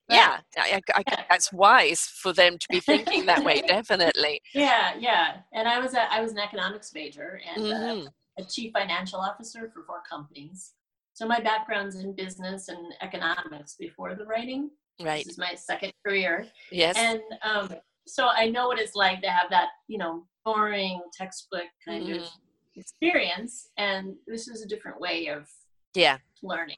Right. 0.08 0.18
Yeah, 0.18 0.38
I, 0.56 0.80
I, 0.94 1.02
yeah, 1.08 1.24
that's 1.28 1.52
wise 1.52 2.00
for 2.00 2.32
them 2.32 2.58
to 2.58 2.66
be 2.70 2.78
thinking 2.78 3.26
that 3.26 3.42
way. 3.42 3.60
Definitely. 3.66 4.40
Yeah, 4.54 4.92
yeah. 4.98 5.38
And 5.52 5.66
I 5.66 5.80
was 5.80 5.94
a, 5.94 6.12
I 6.12 6.20
was 6.20 6.32
an 6.32 6.38
economics 6.38 6.92
major 6.94 7.40
and 7.54 7.64
mm-hmm. 7.64 8.06
a 8.38 8.44
chief 8.46 8.72
financial 8.72 9.18
officer 9.18 9.70
for 9.74 9.82
four 9.82 10.02
companies. 10.08 10.74
So 11.16 11.26
my 11.26 11.40
background's 11.40 11.96
in 11.96 12.14
business 12.14 12.68
and 12.68 12.92
economics 13.00 13.74
before 13.80 14.14
the 14.14 14.26
writing. 14.26 14.68
Right. 15.02 15.24
This 15.24 15.32
is 15.32 15.38
my 15.38 15.54
second 15.54 15.94
career. 16.06 16.46
Yes. 16.70 16.94
And 16.98 17.20
um, 17.42 17.74
so 18.06 18.28
I 18.28 18.50
know 18.50 18.66
what 18.66 18.78
it's 18.78 18.94
like 18.94 19.22
to 19.22 19.30
have 19.30 19.48
that, 19.48 19.68
you 19.88 19.96
know, 19.96 20.26
boring 20.44 21.00
textbook 21.16 21.64
kind 21.82 22.04
Mhm. 22.06 22.18
of 22.20 22.28
experience, 22.74 23.70
and 23.78 24.14
this 24.26 24.46
is 24.46 24.60
a 24.60 24.68
different 24.68 25.00
way 25.00 25.28
of 25.28 25.48
Yeah. 25.94 26.18
learning. 26.42 26.76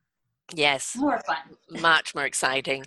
Yes. 0.55 0.95
More 0.95 1.19
fun. 1.27 1.57
Much 1.71 2.15
more 2.15 2.25
exciting. 2.25 2.87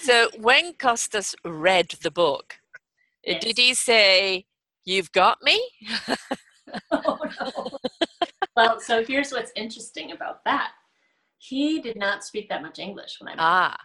So 0.00 0.30
when 0.36 0.74
Costas 0.74 1.36
read 1.44 1.90
the 2.02 2.10
book, 2.10 2.58
uh, 2.74 2.78
Yes. 3.34 3.44
did 3.44 3.58
he 3.58 3.72
say, 3.74 4.46
You've 4.84 5.12
got 5.12 5.42
me? 5.42 5.62
oh, 6.90 7.18
no. 7.40 7.78
well, 8.56 8.80
so 8.80 9.04
here's 9.04 9.30
what's 9.30 9.52
interesting 9.54 10.10
about 10.12 10.42
that. 10.44 10.72
He 11.38 11.80
did 11.80 11.96
not 11.96 12.24
speak 12.24 12.48
that 12.48 12.62
much 12.62 12.78
English 12.78 13.18
when 13.20 13.28
I 13.28 13.34
met 13.36 13.42
him. 13.42 13.48
Ah, 13.48 13.76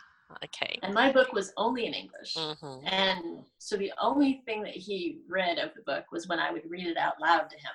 okay. 0.43 0.79
And 0.81 0.93
my 0.93 1.11
book 1.11 1.33
was 1.33 1.53
only 1.55 1.85
in 1.85 1.93
English. 1.93 2.35
hmm 2.35 2.85
And 2.85 3.45
so 3.59 3.77
the 3.77 3.93
only 4.01 4.41
thing 4.45 4.63
that 4.63 4.73
he 4.75 5.19
read 5.29 5.59
of 5.59 5.69
the 5.75 5.83
book 5.83 6.05
was 6.11 6.27
when 6.27 6.39
I 6.39 6.51
would 6.51 6.69
read 6.69 6.87
it 6.87 6.97
out 6.97 7.21
loud 7.21 7.49
to 7.49 7.57
him. 7.57 7.71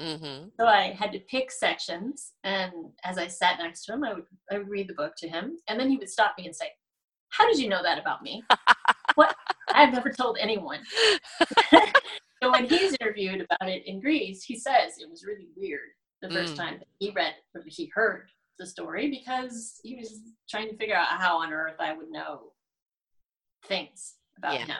Mm-hmm. 0.00 0.48
So 0.58 0.66
I 0.66 0.92
had 0.98 1.12
to 1.12 1.20
pick 1.20 1.52
sections, 1.52 2.32
and 2.42 2.72
as 3.04 3.18
I 3.18 3.26
sat 3.26 3.58
next 3.58 3.84
to 3.84 3.92
him, 3.92 4.02
I 4.02 4.14
would 4.14 4.24
I 4.50 4.58
would 4.58 4.68
read 4.68 4.88
the 4.88 4.94
book 4.94 5.12
to 5.18 5.28
him, 5.28 5.58
and 5.68 5.78
then 5.78 5.90
he 5.90 5.98
would 5.98 6.08
stop 6.08 6.34
me 6.38 6.46
and 6.46 6.56
say, 6.56 6.72
"How 7.28 7.46
did 7.46 7.58
you 7.58 7.68
know 7.68 7.82
that 7.82 7.98
about 7.98 8.22
me? 8.22 8.42
what? 9.14 9.36
I've 9.68 9.92
never 9.92 10.10
told 10.10 10.38
anyone." 10.40 10.80
so 12.42 12.50
when 12.50 12.64
he's 12.64 12.96
interviewed 12.98 13.42
about 13.42 13.68
it 13.68 13.86
in 13.86 14.00
Greece, 14.00 14.42
he 14.42 14.56
says 14.58 14.96
it 14.98 15.10
was 15.10 15.22
really 15.24 15.48
weird 15.54 15.90
the 16.22 16.30
first 16.30 16.54
Mm. 16.54 16.56
time 16.56 16.78
that 16.78 16.88
he 16.98 17.10
read 17.10 17.34
he 17.66 17.90
heard 17.94 18.30
the 18.60 18.66
story 18.66 19.10
because 19.10 19.80
he 19.82 19.96
was 19.96 20.20
trying 20.48 20.68
to 20.68 20.76
figure 20.76 20.94
out 20.94 21.08
how 21.08 21.38
on 21.38 21.52
earth 21.52 21.76
I 21.80 21.96
would 21.96 22.10
know 22.10 22.52
things 23.64 24.14
about 24.36 24.54
Yeah. 24.54 24.66
him. 24.66 24.76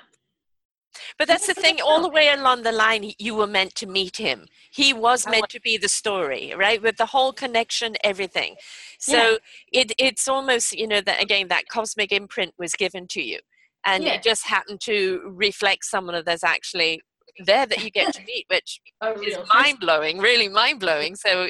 But 1.18 1.28
that's 1.28 1.46
the 1.46 1.54
thing, 1.54 1.80
all 1.80 2.02
the 2.02 2.08
way 2.08 2.28
along 2.28 2.62
the 2.62 2.72
line, 2.72 3.12
you 3.18 3.34
were 3.34 3.46
meant 3.46 3.74
to 3.76 3.86
meet 3.86 4.16
him. 4.16 4.46
He 4.72 4.92
was 4.92 5.26
meant 5.26 5.48
to 5.50 5.60
be 5.60 5.78
the 5.78 5.88
story, 5.88 6.52
right? 6.56 6.82
With 6.82 6.96
the 6.96 7.06
whole 7.06 7.32
connection, 7.32 7.96
everything. 8.02 8.56
So 8.98 9.38
it, 9.72 9.92
it's 9.98 10.26
almost, 10.28 10.72
you 10.72 10.86
know, 10.88 11.00
that 11.00 11.22
again, 11.22 11.48
that 11.48 11.68
cosmic 11.68 12.12
imprint 12.12 12.54
was 12.58 12.72
given 12.74 13.06
to 13.08 13.22
you. 13.22 13.38
And 13.86 14.04
Yeah. 14.04 14.14
it 14.14 14.22
just 14.22 14.46
happened 14.46 14.80
to 14.82 15.20
reflect 15.32 15.84
someone 15.84 16.22
that's 16.26 16.44
actually 16.44 17.00
there 17.46 17.66
that 17.66 17.82
you 17.84 17.90
get 17.90 18.12
to 18.12 18.22
meet, 18.26 18.46
which 18.50 18.80
is 19.24 19.38
mind 19.54 19.78
blowing, 19.80 20.18
really 20.18 20.48
mind 20.48 20.80
blowing. 20.80 21.14
So 21.14 21.48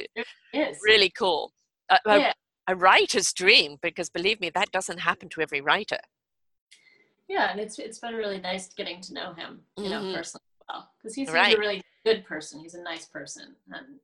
really 0.84 1.10
cool. 1.10 1.52
A, 1.90 1.98
Yeah. 2.06 2.32
a 2.68 2.76
writer's 2.76 3.32
dream, 3.32 3.78
because 3.82 4.08
believe 4.08 4.40
me, 4.40 4.50
that 4.50 4.70
doesn't 4.70 4.98
happen 4.98 5.28
to 5.30 5.40
every 5.40 5.60
writer. 5.60 5.98
Yeah, 7.28 7.50
and 7.50 7.60
it's 7.60 7.78
it's 7.78 7.98
been 7.98 8.14
really 8.14 8.40
nice 8.40 8.72
getting 8.74 9.00
to 9.02 9.14
know 9.14 9.32
him, 9.34 9.60
you 9.76 9.88
know, 9.88 10.00
Mhm. 10.02 10.14
personally 10.14 10.42
well, 10.68 10.90
because 10.98 11.14
he's, 11.14 11.28
he's 11.28 11.34
Right. 11.34 11.54
a 11.56 11.58
really 11.58 11.82
good 12.04 12.24
person. 12.24 12.60
He's 12.60 12.74
a 12.74 12.82
nice 12.82 13.06
person, 13.06 13.56
and 13.72 14.00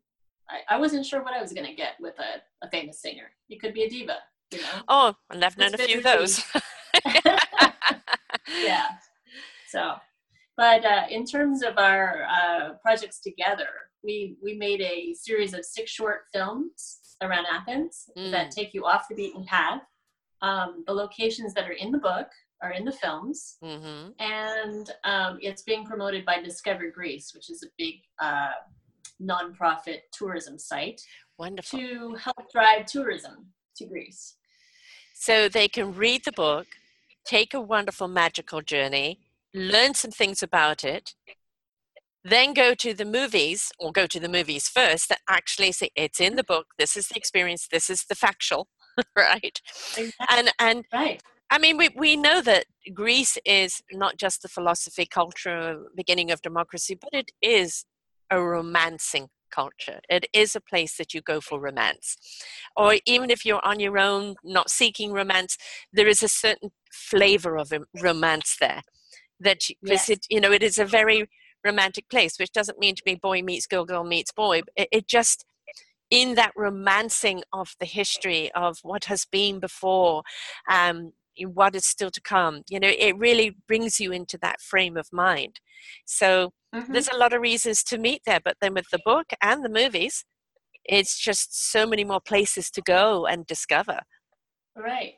I, 0.48 0.74
I 0.74 0.78
wasn't 0.78 1.06
sure 1.06 1.22
what 1.22 1.34
I 1.34 1.40
was 1.40 1.52
going 1.52 1.66
to 1.66 1.74
get 1.74 1.94
with 2.00 2.18
a, 2.18 2.42
a 2.64 2.70
famous 2.70 3.00
singer. 3.00 3.30
You 3.48 3.58
could 3.58 3.74
be 3.74 3.82
a 3.84 3.88
diva, 3.88 4.18
you 4.52 4.60
know. 4.62 4.82
Oh, 4.88 5.14
and 5.30 5.44
I've 5.44 5.56
known 5.58 5.74
a 5.74 5.78
few 5.78 5.98
of 5.98 6.04
those. 6.04 6.42
yeah. 8.62 8.86
So, 9.68 9.94
but 10.56 10.84
uh, 10.84 11.06
in 11.10 11.24
terms 11.24 11.62
of 11.62 11.78
our 11.78 12.24
uh, 12.24 12.74
projects 12.82 13.20
together, 13.20 13.68
we 14.04 14.36
we 14.42 14.54
made 14.54 14.80
a 14.80 15.14
series 15.14 15.52
of 15.52 15.64
six 15.64 15.90
short 15.90 16.26
films 16.32 17.00
around 17.22 17.46
Athens 17.46 18.10
that 18.16 18.48
Mm. 18.48 18.50
take 18.54 18.74
you 18.74 18.84
off 18.84 19.08
the 19.08 19.14
beaten 19.14 19.44
path. 19.44 19.82
Um, 20.42 20.84
the 20.86 20.92
locations 20.92 21.54
that 21.54 21.68
are 21.68 21.72
in 21.72 21.90
the 21.90 21.98
book 21.98 22.28
are 22.62 22.72
in 22.72 22.84
the 22.84 22.92
films 22.92 23.56
hmm 23.62 24.10
and 24.18 24.90
um, 25.04 25.38
it's 25.42 25.62
being 25.62 25.84
promoted 25.84 26.24
by 26.24 26.40
Discover 26.40 26.90
Greece, 26.90 27.34
which 27.34 27.50
is 27.50 27.62
a 27.62 27.66
big 27.76 27.96
uh, 28.18 28.52
nonprofit 29.20 30.00
tourism 30.12 30.58
site 30.58 31.00
Wonderful. 31.38 31.78
to 31.78 32.14
help 32.14 32.50
drive 32.52 32.86
tourism 32.86 33.52
to 33.76 33.86
Greece. 33.86 34.36
So 35.14 35.48
they 35.48 35.68
can 35.68 35.94
read 35.94 36.24
the 36.24 36.32
book, 36.32 36.66
take 37.26 37.52
a 37.54 37.60
wonderful 37.60 38.08
magical 38.08 38.62
journey, 38.62 39.18
learn 39.54 39.94
some 39.94 40.10
things 40.10 40.42
about 40.42 40.82
it, 40.84 41.14
then 42.30 42.54
go 42.54 42.74
to 42.74 42.94
the 42.94 43.04
movies 43.04 43.70
or 43.78 43.92
go 43.92 44.06
to 44.06 44.20
the 44.20 44.28
movies 44.28 44.68
first 44.68 45.08
that 45.08 45.20
actually 45.28 45.72
say 45.72 45.90
it's 45.96 46.20
in 46.20 46.36
the 46.36 46.44
book, 46.44 46.66
this 46.78 46.96
is 46.96 47.08
the 47.08 47.16
experience, 47.16 47.68
this 47.70 47.90
is 47.90 48.04
the 48.08 48.14
factual, 48.14 48.68
right? 49.16 49.60
And 50.30 50.52
and 50.58 50.84
Right. 50.92 51.22
I 51.50 51.58
mean, 51.58 51.76
we, 51.76 51.90
we 51.96 52.16
know 52.16 52.40
that 52.42 52.66
Greece 52.92 53.38
is 53.44 53.82
not 53.92 54.16
just 54.16 54.42
the 54.42 54.48
philosophy, 54.48 55.06
culture, 55.06 55.78
beginning 55.96 56.30
of 56.32 56.42
democracy, 56.42 56.98
but 57.00 57.10
it 57.12 57.30
is 57.40 57.84
a 58.30 58.42
romancing 58.42 59.28
culture. 59.50 60.00
It 60.08 60.26
is 60.32 60.56
a 60.56 60.60
place 60.60 60.96
that 60.96 61.14
you 61.14 61.20
go 61.22 61.40
for 61.40 61.60
romance. 61.60 62.16
Or 62.76 62.96
even 63.06 63.30
if 63.30 63.44
you're 63.44 63.64
on 63.64 63.78
your 63.78 63.96
own, 63.98 64.34
not 64.42 64.70
seeking 64.70 65.12
romance, 65.12 65.56
there 65.92 66.08
is 66.08 66.22
a 66.22 66.28
certain 66.28 66.70
flavor 66.92 67.56
of 67.56 67.72
romance 68.02 68.56
there. 68.60 68.82
That 69.38 69.68
you, 69.68 69.76
Yes. 69.82 70.08
visit, 70.08 70.26
you 70.30 70.40
know, 70.40 70.50
it 70.50 70.62
is 70.62 70.78
a 70.78 70.84
very 70.84 71.28
romantic 71.66 72.08
place, 72.08 72.38
which 72.38 72.52
doesn't 72.52 72.78
mean 72.78 72.94
to 72.94 73.02
be 73.04 73.14
boy 73.14 73.42
meets 73.42 73.66
girl, 73.66 73.84
girl 73.84 74.04
meets 74.04 74.32
boy. 74.32 74.62
It, 74.76 74.88
it 74.92 75.08
just, 75.08 75.44
in 76.10 76.36
that 76.36 76.52
romancing 76.56 77.42
of 77.52 77.74
the 77.80 77.86
history 77.86 78.50
of 78.52 78.78
what 78.82 79.04
has 79.06 79.24
been 79.24 79.58
before, 79.60 80.22
um, 80.70 81.12
what 81.44 81.74
is 81.74 81.84
still 81.84 82.10
to 82.10 82.20
come. 82.20 82.62
You 82.68 82.80
know, 82.80 82.92
it 83.06 83.18
really 83.18 83.56
brings 83.68 84.00
you 84.00 84.12
into 84.12 84.38
that 84.38 84.60
frame 84.60 84.96
of 84.96 85.08
mind. 85.12 85.60
So 86.04 86.52
Mhm. 86.74 86.92
there's 86.92 87.08
a 87.12 87.16
lot 87.16 87.32
of 87.32 87.42
reasons 87.42 87.82
to 87.84 87.98
meet 87.98 88.22
there, 88.24 88.40
but 88.42 88.56
then 88.60 88.74
with 88.74 88.88
the 88.90 89.00
book 89.04 89.26
and 89.42 89.64
the 89.64 89.68
movies, 89.68 90.24
it's 90.84 91.18
just 91.18 91.70
so 91.72 91.86
many 91.86 92.04
more 92.04 92.20
places 92.20 92.70
to 92.70 92.80
go 92.82 93.26
and 93.26 93.46
discover. 93.46 94.00
Right. 94.76 95.16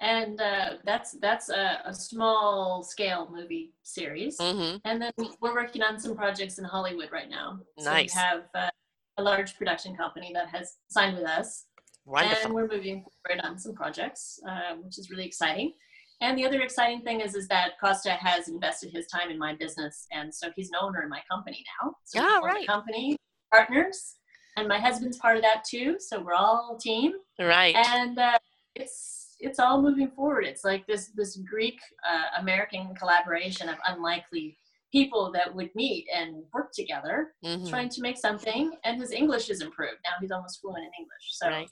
And 0.00 0.40
uh, 0.40 0.70
that's 0.84 1.12
that's 1.20 1.50
a, 1.50 1.80
a 1.84 1.92
small 1.94 2.82
scale 2.82 3.28
movie 3.30 3.72
series. 3.82 4.38
hmm 4.40 4.76
And 4.84 5.00
then 5.02 5.12
we're 5.40 5.54
working 5.54 5.82
on 5.82 5.98
some 5.98 6.16
projects 6.16 6.58
in 6.58 6.64
Hollywood 6.64 7.10
right 7.12 7.28
now. 7.28 7.60
So 7.78 7.90
Nice. 7.90 8.14
we 8.14 8.20
have 8.20 8.42
uh, 8.54 8.70
a 9.18 9.22
large 9.22 9.56
production 9.58 9.94
company 9.96 10.30
that 10.34 10.48
has 10.48 10.76
signed 10.88 11.16
with 11.18 11.26
us 11.26 11.66
Wonderful. 12.06 12.44
and 12.46 12.54
we're 12.54 12.68
moving 12.68 13.04
forward 13.04 13.44
on 13.44 13.58
some 13.58 13.74
projects, 13.74 14.40
uh, 14.48 14.76
which 14.82 14.98
is 14.98 15.10
really 15.10 15.26
exciting. 15.26 15.74
And 16.22 16.36
the 16.38 16.46
other 16.46 16.60
exciting 16.60 17.02
thing 17.02 17.20
is, 17.20 17.34
is 17.34 17.46
that 17.48 17.72
Costa 17.82 18.12
has 18.12 18.48
invested 18.48 18.90
his 18.92 19.06
time 19.06 19.30
in 19.30 19.38
my 19.38 19.54
business, 19.54 20.06
and 20.12 20.34
so 20.34 20.50
he's 20.54 20.68
an 20.68 20.76
owner 20.80 21.02
in 21.02 21.08
my 21.08 21.20
company 21.30 21.64
now. 21.82 21.94
So 22.04 22.20
Ah, 22.22 22.40
a 22.42 22.44
right. 22.44 22.66
company 22.66 23.16
partners, 23.50 24.16
and 24.56 24.68
my 24.68 24.78
husband's 24.78 25.16
part 25.18 25.36
of 25.36 25.42
that 25.42 25.64
too. 25.64 25.96
So 25.98 26.20
we're 26.20 26.34
all 26.34 26.76
a 26.76 26.78
team, 26.78 27.12
Right. 27.38 27.74
and 27.74 28.18
uh, 28.18 28.38
it's 28.74 29.19
it's 29.40 29.58
all 29.58 29.80
moving 29.82 30.10
forward. 30.10 30.44
It's 30.44 30.64
like 30.64 30.86
this 30.86 31.10
this 31.14 31.36
Greek 31.52 31.78
uh, 32.08 32.40
American 32.40 32.94
collaboration 32.94 33.68
of 33.68 33.76
unlikely 33.88 34.56
people 34.92 35.30
that 35.32 35.54
would 35.54 35.70
meet 35.76 36.04
and 36.14 36.42
work 36.52 36.70
together, 36.72 37.32
Mhm. 37.44 37.68
trying 37.68 37.88
to 37.90 38.00
make 38.02 38.18
something. 38.18 38.72
And 38.84 39.00
his 39.00 39.12
English 39.12 39.48
is 39.48 39.60
improved 39.60 39.98
now; 40.04 40.12
he's 40.20 40.30
almost 40.32 40.60
fluent 40.60 40.84
in 40.84 40.90
English. 40.98 41.26
So. 41.40 41.48
Right. 41.48 41.68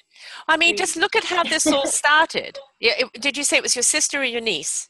I 0.47 0.57
mean, 0.57 0.73
we- 0.75 0.79
just 0.79 0.97
look 0.97 1.17
at 1.17 1.25
how 1.25 1.43
this 1.43 1.67
all 1.67 1.87
started. 2.03 2.59
Yeah, 2.81 2.93
it, 3.01 3.13
did 3.21 3.37
you 3.37 3.45
say 3.45 3.57
it 3.57 3.63
was 3.63 3.75
your 3.77 3.83
sister 3.83 4.21
or 4.21 4.25
your 4.25 4.41
niece 4.41 4.89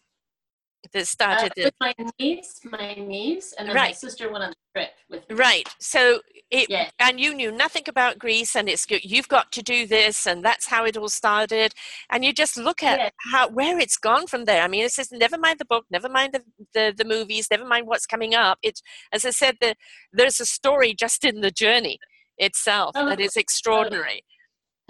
that 0.93 1.01
Uh, 1.03 1.05
started 1.05 1.53
it? 1.57 1.65
with 1.65 1.75
my 1.81 1.95
niece, 2.19 2.61
my 2.65 2.95
niece, 2.95 3.53
and 3.55 3.69
then 3.69 3.77
my 3.77 3.93
sister 3.93 4.31
went 4.31 4.45
on 4.45 4.51
the 4.51 4.57
trip 4.81 4.91
with 5.11 5.29
me. 5.29 5.37
Right. 5.37 5.69
So 5.81 6.21
it 6.51 6.71
Yeah. 6.71 6.91
and 6.99 7.21
you 7.21 7.35
knew 7.35 7.51
nothing 7.51 7.83
about 7.89 8.19
Greece 8.19 8.57
and 8.57 8.69
it's 8.69 8.87
good 8.87 9.05
you've 9.05 9.29
got 9.29 9.53
to 9.53 9.63
do 9.63 9.87
this 9.87 10.27
and 10.27 10.43
that's 10.45 10.67
how 10.67 10.85
it 10.85 10.97
all 10.97 11.09
started. 11.09 11.75
And 12.11 12.25
you 12.25 12.33
just 12.33 12.57
look 12.57 12.83
at 12.83 12.99
Yeah. 12.99 13.11
how 13.33 13.49
where 13.49 13.79
it's 13.79 13.97
gone 13.99 14.27
from 14.27 14.45
there. 14.47 14.63
I 14.63 14.69
mean 14.69 14.85
it 14.85 14.93
says 14.93 15.11
never 15.13 15.37
mind 15.37 15.59
the 15.59 15.65
book, 15.67 15.85
never 15.91 16.09
mind 16.09 16.33
the, 16.33 16.43
the, 16.73 16.95
the 16.97 17.05
movies, 17.05 17.49
never 17.51 17.67
mind 17.67 17.87
what's 17.87 18.07
coming 18.07 18.35
up. 18.35 18.59
It, 18.63 18.81
as 19.13 19.25
I 19.25 19.31
said, 19.31 19.57
the, 19.61 19.75
there's 20.13 20.41
a 20.41 20.47
story 20.47 20.95
just 20.95 21.25
in 21.25 21.41
the 21.43 21.51
journey 21.51 21.99
itself 22.39 22.95
that 22.95 23.03
Totally. 23.03 23.25
is 23.25 23.37
extraordinary. 23.37 24.23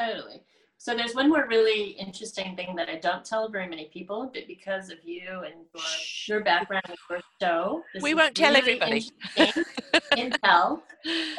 Totally. 0.00 0.42
So 0.80 0.94
there's 0.94 1.14
one 1.14 1.28
more 1.28 1.46
really 1.48 1.90
interesting 1.90 2.54
thing 2.54 2.76
that 2.76 2.88
I 2.88 2.96
don't 2.96 3.24
tell 3.24 3.48
very 3.48 3.66
many 3.68 3.86
people, 3.92 4.30
but 4.32 4.46
because 4.46 4.90
of 4.90 4.98
you 5.04 5.26
and 5.44 5.54
your, 5.74 5.84
your 6.28 6.44
background 6.44 6.84
and 6.88 6.96
your 7.10 7.20
show, 7.42 7.82
We 8.00 8.14
won't 8.14 8.36
tell 8.36 8.50
really 8.54 8.60
everybody. 8.80 9.10
interesting 9.36 9.64
Intel. 10.12 10.80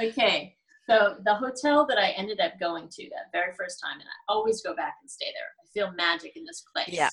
Okay. 0.02 0.56
So 0.90 1.16
the 1.24 1.36
hotel 1.36 1.86
that 1.88 1.98
I 1.98 2.10
ended 2.10 2.40
up 2.42 2.60
going 2.60 2.90
to 2.90 3.04
that 3.12 3.32
very 3.32 3.54
first 3.58 3.80
time, 3.82 3.94
and 4.00 4.04
I 4.10 4.34
always 4.34 4.62
go 4.62 4.76
back 4.76 4.96
and 5.02 5.10
stay 5.10 5.28
there. 5.28 5.50
I 5.64 5.66
feel 5.74 5.96
magic 5.96 6.36
in 6.36 6.44
this 6.44 6.64
place. 6.74 6.90
Yeah. 6.90 7.10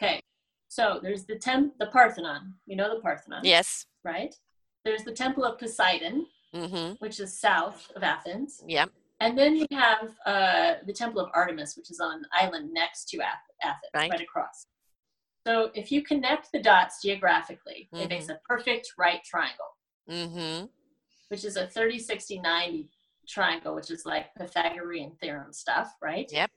Okay. 0.00 0.20
So 0.68 1.00
there's 1.02 1.24
the 1.24 1.36
temp, 1.36 1.72
the 1.80 1.86
Parthenon. 1.86 2.54
You 2.66 2.76
know 2.76 2.94
the 2.94 3.00
Parthenon, 3.00 3.40
Yes. 3.44 3.86
right? 4.04 4.34
There's 4.84 5.02
the 5.02 5.12
Temple 5.12 5.44
of 5.44 5.58
Poseidon, 5.58 6.26
Mm-hmm. 6.54 6.92
which 7.00 7.18
is 7.20 7.38
south 7.38 7.90
of 7.96 8.02
Athens. 8.02 8.62
Yeah. 8.66 8.86
And 9.20 9.36
then 9.38 9.56
you 9.56 9.66
have 9.72 10.10
uh, 10.26 10.74
the 10.86 10.92
Temple 10.92 11.20
of 11.22 11.30
Artemis, 11.34 11.76
which 11.76 11.90
is 11.90 12.00
on 12.00 12.16
an 12.18 12.24
island 12.32 12.70
next 12.72 13.08
to 13.10 13.18
Athens, 13.20 13.90
Right. 13.94 14.10
right, 14.10 14.20
across. 14.20 14.66
So 15.46 15.70
if 15.74 15.90
you 15.90 16.02
connect 16.02 16.52
the 16.52 16.60
dots 16.60 17.00
geographically, 17.02 17.88
it 17.92 18.08
makes 18.10 18.24
Mm-hmm. 18.24 18.32
a 18.32 18.40
perfect 18.48 18.92
right 18.98 19.22
triangle. 19.24 19.66
Mm-hmm. 20.10 20.66
which 21.30 21.44
is 21.44 21.56
a 21.56 21.66
30, 21.66 21.98
60, 21.98 22.38
90 22.40 22.88
triangle, 23.28 23.74
which 23.74 23.90
is 23.90 24.06
like 24.06 24.32
Pythagorean 24.36 25.10
theorem 25.20 25.52
stuff, 25.52 25.92
right? 26.00 26.30
Yep. 26.32 26.48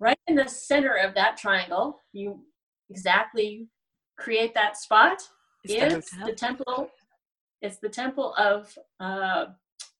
Right 0.00 0.18
in 0.26 0.34
the 0.34 0.48
center 0.48 0.94
of 0.96 1.14
that 1.14 1.36
triangle, 1.36 2.00
you 2.12 2.40
exactly 2.90 3.68
create 4.16 4.52
that 4.54 4.76
spot 4.76 5.22
Is 5.64 5.70
the 5.70 5.86
is 5.86 6.10
hotel? 6.10 6.26
the 6.26 6.32
temple. 6.34 6.90
It's 7.62 7.76
the 7.78 7.88
temple 7.88 8.34
of 8.34 8.76
uh, 8.98 9.46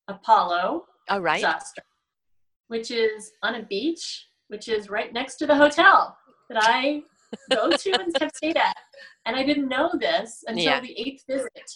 Apollo 0.09 0.85
All 1.09 1.21
right. 1.21 1.41
Zoster, 1.41 1.83
which 2.69 2.89
is 2.89 3.31
on 3.43 3.55
a 3.55 3.63
beach, 3.63 4.25
which 4.47 4.67
is 4.69 4.89
right 4.89 5.11
next 5.13 5.35
to 5.37 5.45
the 5.45 5.55
hotel 5.55 6.17
that 6.49 6.63
I 6.63 7.01
go 7.51 7.69
to 7.69 7.91
and 7.99 8.15
have 8.21 8.31
stayed 8.35 8.57
at. 8.57 8.75
And 9.25 9.35
I 9.35 9.43
didn't 9.43 9.67
know 9.67 9.91
this 9.99 10.43
until 10.47 10.63
Yeah. 10.63 10.79
the 10.79 10.97
eighth 10.99 11.23
visit. 11.29 11.69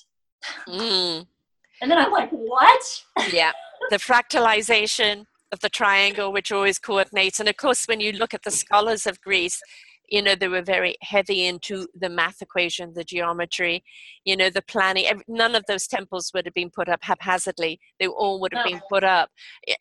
Mm, 0.68 1.28
And 1.82 1.92
then 1.92 1.98
I'm 1.98 2.12
like, 2.12 2.30
what? 2.32 3.04
yeah. 3.34 3.52
The 3.90 3.98
fractalization 3.98 5.26
of 5.52 5.60
the 5.60 5.70
triangle, 5.70 6.32
which 6.32 6.52
always 6.52 6.80
coordinates. 6.80 7.40
And 7.40 7.50
of 7.50 7.58
course, 7.58 7.86
when 7.86 8.00
you 8.00 8.12
look 8.14 8.34
at 8.34 8.44
the 8.44 8.52
scholars 8.52 9.06
of 9.06 9.20
Greece, 9.22 9.60
you 10.14 10.22
know, 10.22 10.36
they 10.36 10.48
were 10.48 10.62
very 10.62 10.96
heavy 11.02 11.48
into 11.48 11.88
the 12.00 12.08
math 12.08 12.40
equation, 12.40 12.94
the 12.94 13.04
geometry, 13.04 13.84
you 14.26 14.38
know, 14.38 14.48
the 14.52 14.62
planning. 14.62 15.06
None 15.28 15.56
of 15.56 15.64
those 15.68 15.88
temples 15.88 16.30
would 16.34 16.46
have 16.46 16.54
been 16.54 16.70
put 16.70 16.88
up 16.88 17.00
haphazardly. 17.02 17.80
They 18.00 18.06
all 18.06 18.40
would 18.40 18.54
have 18.54 18.64
No. 18.64 18.72
been 18.74 18.82
put 18.88 19.04
up 19.04 19.32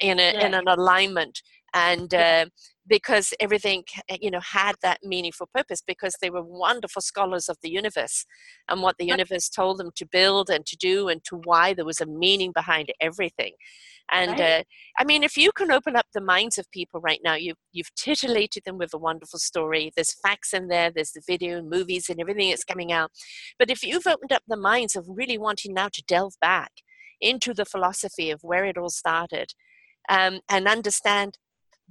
in, 0.01 0.19
a, 0.19 0.31
in 0.43 0.55
an 0.55 0.69
alignment. 0.69 1.43
And 1.75 2.15
uh, 2.15 2.47
because 2.87 3.33
everything, 3.39 3.85
you 4.21 4.31
know, 4.31 4.41
had 4.41 4.75
that 4.83 4.99
meaningful 5.05 5.49
purpose 5.55 5.83
because 5.87 6.15
they 6.21 6.31
were 6.31 6.43
wonderful 6.43 7.01
scholars 7.01 7.49
of 7.49 7.57
the 7.63 7.71
universe 7.71 8.25
and 8.69 8.83
what 8.83 8.97
the 8.99 9.07
universe 9.07 9.49
told 9.49 9.79
them 9.79 9.91
to 9.95 10.07
build 10.07 10.51
and 10.51 10.67
to 10.67 10.77
do 10.77 11.09
and 11.09 11.23
to 11.25 11.37
why 11.45 11.75
there 11.75 11.85
was 11.85 12.01
a 12.01 12.07
meaning 12.07 12.51
behind 12.53 12.93
everything. 13.01 13.53
And 14.11 14.31
Right. 14.31 14.41
uh, 14.41 14.63
I 14.99 15.05
mean, 15.05 15.23
if 15.23 15.37
you 15.37 15.53
can 15.53 15.71
open 15.71 15.97
up 15.97 16.07
the 16.13 16.21
minds 16.21 16.59
of 16.59 16.71
people 16.73 17.01
right 17.01 17.21
now, 17.25 17.35
you've, 17.35 17.57
you've 17.73 17.95
titillated 17.95 18.65
them 18.65 18.79
with 18.79 18.93
a 18.93 18.99
wonderful 18.99 19.39
story. 19.39 19.93
There's 19.95 20.15
facts 20.21 20.53
in 20.53 20.69
there, 20.69 20.91
there's 20.91 21.13
the 21.13 21.23
video 21.27 21.59
and 21.59 21.71
movies 21.71 22.09
and 22.11 22.21
everything 22.21 22.51
that's 22.51 22.65
coming 22.65 22.93
out. 22.93 23.13
But 23.59 23.71
if 23.71 23.83
you've 23.85 24.07
opened 24.07 24.33
up 24.33 24.43
the 24.47 24.57
minds 24.57 24.97
of 24.97 25.07
really 25.09 25.39
wanting 25.39 25.73
now 25.73 25.89
to 25.93 26.03
delve 26.07 26.35
back 26.41 26.73
into 27.21 27.55
the 27.55 27.65
philosophy 27.65 28.31
of 28.31 28.41
where 28.43 28.65
it 28.65 28.77
all 28.77 28.91
started 28.91 29.53
um, 30.09 30.41
and 30.51 30.67
understand 30.67 31.39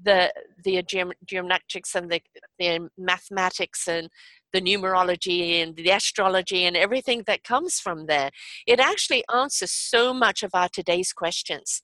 the 0.04 0.32
the 0.64 0.82
geom- 0.84 1.14
geometrics 1.26 1.96
and 1.96 2.12
the, 2.12 2.22
the 2.60 2.90
mathematics 2.98 3.88
and 3.88 4.10
the 4.54 4.62
numerology 4.62 5.62
and 5.62 5.76
the 5.76 5.90
astrology 5.90 6.66
and 6.66 6.76
everything 6.76 7.24
that 7.26 7.44
comes 7.44 7.80
from 7.80 8.06
there, 8.08 8.30
it 8.68 8.80
actually 8.80 9.24
answers 9.34 9.72
so 9.72 10.14
much 10.14 10.44
of 10.44 10.52
our 10.54 10.70
today's 10.70 11.14
questions 11.14 11.84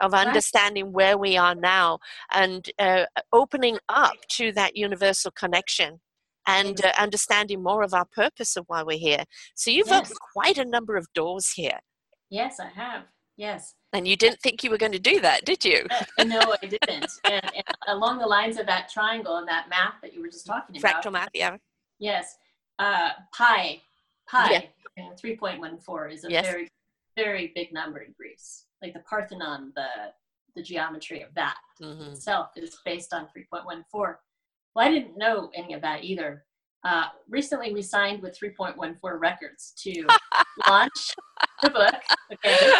of 0.00 0.12
understanding 0.12 0.92
where 0.92 1.16
we 1.16 1.36
are 1.36 1.54
now 1.54 1.98
and 2.32 2.70
uh, 2.78 3.04
opening 3.32 3.78
up 3.88 4.14
to 4.28 4.52
that 4.52 4.76
universal 4.76 5.30
connection 5.30 6.00
and 6.46 6.84
uh, 6.84 6.92
understanding 6.98 7.62
more 7.62 7.82
of 7.82 7.94
our 7.94 8.04
purpose 8.14 8.56
of 8.56 8.64
why 8.68 8.82
we're 8.82 8.98
here. 8.98 9.24
So 9.54 9.70
you've 9.70 9.88
Yes. 9.88 10.04
opened 10.04 10.18
quite 10.32 10.58
a 10.58 10.64
number 10.64 10.96
of 10.96 11.06
doors 11.14 11.52
here. 11.52 11.80
Yes, 12.30 12.60
I 12.60 12.68
have. 12.68 13.04
Yes. 13.36 13.74
And 13.96 14.06
you 14.06 14.14
didn't 14.14 14.40
think 14.40 14.62
you 14.62 14.70
were 14.70 14.76
going 14.76 14.92
to 14.92 14.98
do 14.98 15.20
that, 15.20 15.46
did 15.46 15.64
you? 15.64 15.86
Uh, 16.18 16.24
no, 16.24 16.54
I 16.62 16.66
didn't. 16.66 17.10
And, 17.24 17.42
and 17.54 17.64
along 17.88 18.18
the 18.18 18.26
lines 18.26 18.58
of 18.58 18.66
that 18.66 18.90
triangle 18.90 19.38
and 19.38 19.48
that 19.48 19.70
math 19.70 19.94
that 20.02 20.12
you 20.12 20.20
were 20.20 20.28
just 20.28 20.46
talking 20.46 20.76
about. 20.76 21.02
Fractal 21.02 21.12
math, 21.12 21.30
yeah. 21.32 21.56
Yes. 21.98 22.36
Uh, 22.78 23.10
pi, 23.34 23.80
pi, 24.28 24.68
Yeah. 24.96 25.04
uh, 25.12 25.14
3.14 25.16 26.12
is 26.12 26.24
a 26.24 26.30
Yes. 26.30 26.46
very, 26.46 26.68
very 27.16 27.52
big 27.54 27.72
number 27.72 28.00
in 28.00 28.12
Greece. 28.12 28.66
Like 28.82 28.92
the 28.92 29.00
Parthenon, 29.00 29.72
the, 29.74 29.88
the 30.54 30.62
geometry 30.62 31.22
of 31.22 31.32
that 31.34 31.56
hmm 31.80 32.02
itself 32.02 32.50
is 32.56 32.76
based 32.84 33.14
on 33.14 33.28
3.14. 33.34 33.84
Well, 33.94 34.16
I 34.86 34.90
didn't 34.90 35.16
know 35.16 35.50
any 35.54 35.72
of 35.72 35.80
that 35.80 36.04
either. 36.04 36.44
Uh, 36.84 37.06
recently, 37.28 37.72
we 37.72 37.82
signed 37.82 38.22
with 38.22 38.38
3.14 38.38 38.94
Records 39.18 39.72
to 39.82 40.06
launch 40.68 41.14
the 41.62 41.70
book. 41.70 41.94
Okay. 42.32 42.72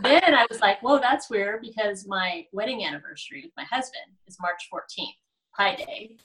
Then 0.00 0.34
I 0.34 0.46
was 0.48 0.60
like, 0.60 0.80
whoa, 0.80 0.98
that's 0.98 1.28
weird 1.28 1.60
because 1.60 2.06
my 2.06 2.46
wedding 2.52 2.84
anniversary 2.84 3.42
with 3.42 3.52
my 3.56 3.64
husband 3.64 4.04
is 4.26 4.36
March 4.40 4.68
14th, 4.72 5.08
Pi 5.56 5.74
Day. 5.74 6.16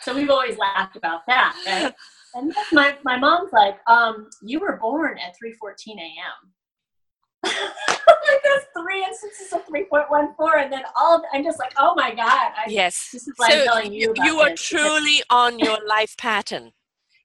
So 0.00 0.14
we've 0.14 0.30
always 0.30 0.58
laughed 0.58 0.96
about 0.96 1.22
that, 1.26 1.56
right? 1.66 1.94
And 2.34 2.52
then 2.54 2.64
my, 2.72 2.96
my 3.04 3.18
mom's 3.18 3.52
like, 3.52 3.78
um, 3.88 4.28
you 4.42 4.60
were 4.60 4.78
born 4.80 5.18
at 5.18 5.34
3.14 5.42 5.96
a.m. 5.98 7.52
like 8.34 8.42
there's 8.42 8.64
three 8.84 9.04
instances 9.04 9.52
of 9.52 9.66
3.14 9.66 10.64
and 10.64 10.72
then 10.72 10.82
all 10.96 11.16
of 11.16 11.22
i'm 11.32 11.44
just 11.44 11.58
like 11.58 11.72
oh 11.78 11.94
my 11.96 12.14
god 12.14 12.50
I, 12.56 12.64
Yes. 12.68 13.10
this 13.12 13.26
is 13.28 13.34
why 13.36 13.46
i'm 13.46 13.58
So 13.58 13.64
telling 13.64 13.92
you 13.92 14.14
you, 14.16 14.40
are 14.40 14.50
this. 14.50 14.62
truly 14.62 15.22
on 15.30 15.58
your 15.58 15.78
life 15.86 16.16
pattern. 16.16 16.72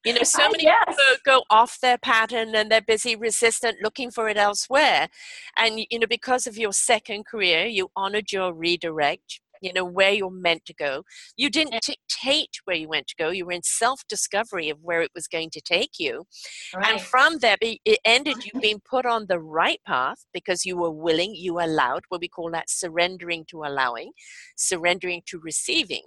You 0.05 0.13
know, 0.13 0.23
so 0.23 0.49
many 0.49 0.65
people 0.65 1.03
go 1.25 1.43
off 1.49 1.77
their 1.81 1.97
pattern 1.97 2.55
and 2.55 2.71
they're 2.71 2.81
busy 2.81 3.15
resistant 3.15 3.77
looking 3.83 4.11
for 4.11 4.29
it 4.29 4.37
elsewhere. 4.37 5.09
And, 5.57 5.85
you 5.89 5.99
know, 5.99 6.07
because 6.07 6.47
of 6.47 6.57
your 6.57 6.71
second 6.71 7.25
career, 7.25 7.65
you 7.65 7.89
honored 7.95 8.31
your 8.31 8.53
redirect, 8.53 9.41
you 9.61 9.73
know, 9.73 9.85
where 9.85 10.11
you're 10.11 10.31
meant 10.31 10.65
to 10.65 10.73
go. 10.73 11.03
You 11.37 11.49
didn't 11.49 11.73
eh. 11.75 11.79
dictate 11.85 12.59
where 12.65 12.75
you 12.75 12.87
went 12.87 13.07
to 13.07 13.15
go. 13.17 13.29
You 13.29 13.45
were 13.45 13.51
in 13.51 13.63
self 13.63 14.01
discovery 14.07 14.69
of 14.69 14.79
where 14.81 15.01
it 15.01 15.11
was 15.15 15.27
going 15.27 15.49
to 15.51 15.61
take 15.61 15.99
you. 15.99 16.25
And 16.73 17.01
from 17.01 17.39
there, 17.39 17.57
it 17.61 17.99
ended 18.05 18.45
you 18.45 18.59
being 18.59 18.81
put 18.89 19.05
on 19.05 19.25
the 19.27 19.39
right 19.39 19.79
path 19.85 20.25
because 20.33 20.65
you 20.65 20.77
were 20.77 20.91
willing, 20.91 21.35
you 21.35 21.59
allowed, 21.59 22.03
what 22.09 22.21
we 22.21 22.27
call 22.27 22.51
that 22.51 22.69
surrendering 22.69 23.45
to 23.49 23.63
allowing, 23.63 24.11
surrendering 24.55 25.21
to 25.27 25.39
receiving. 25.39 26.03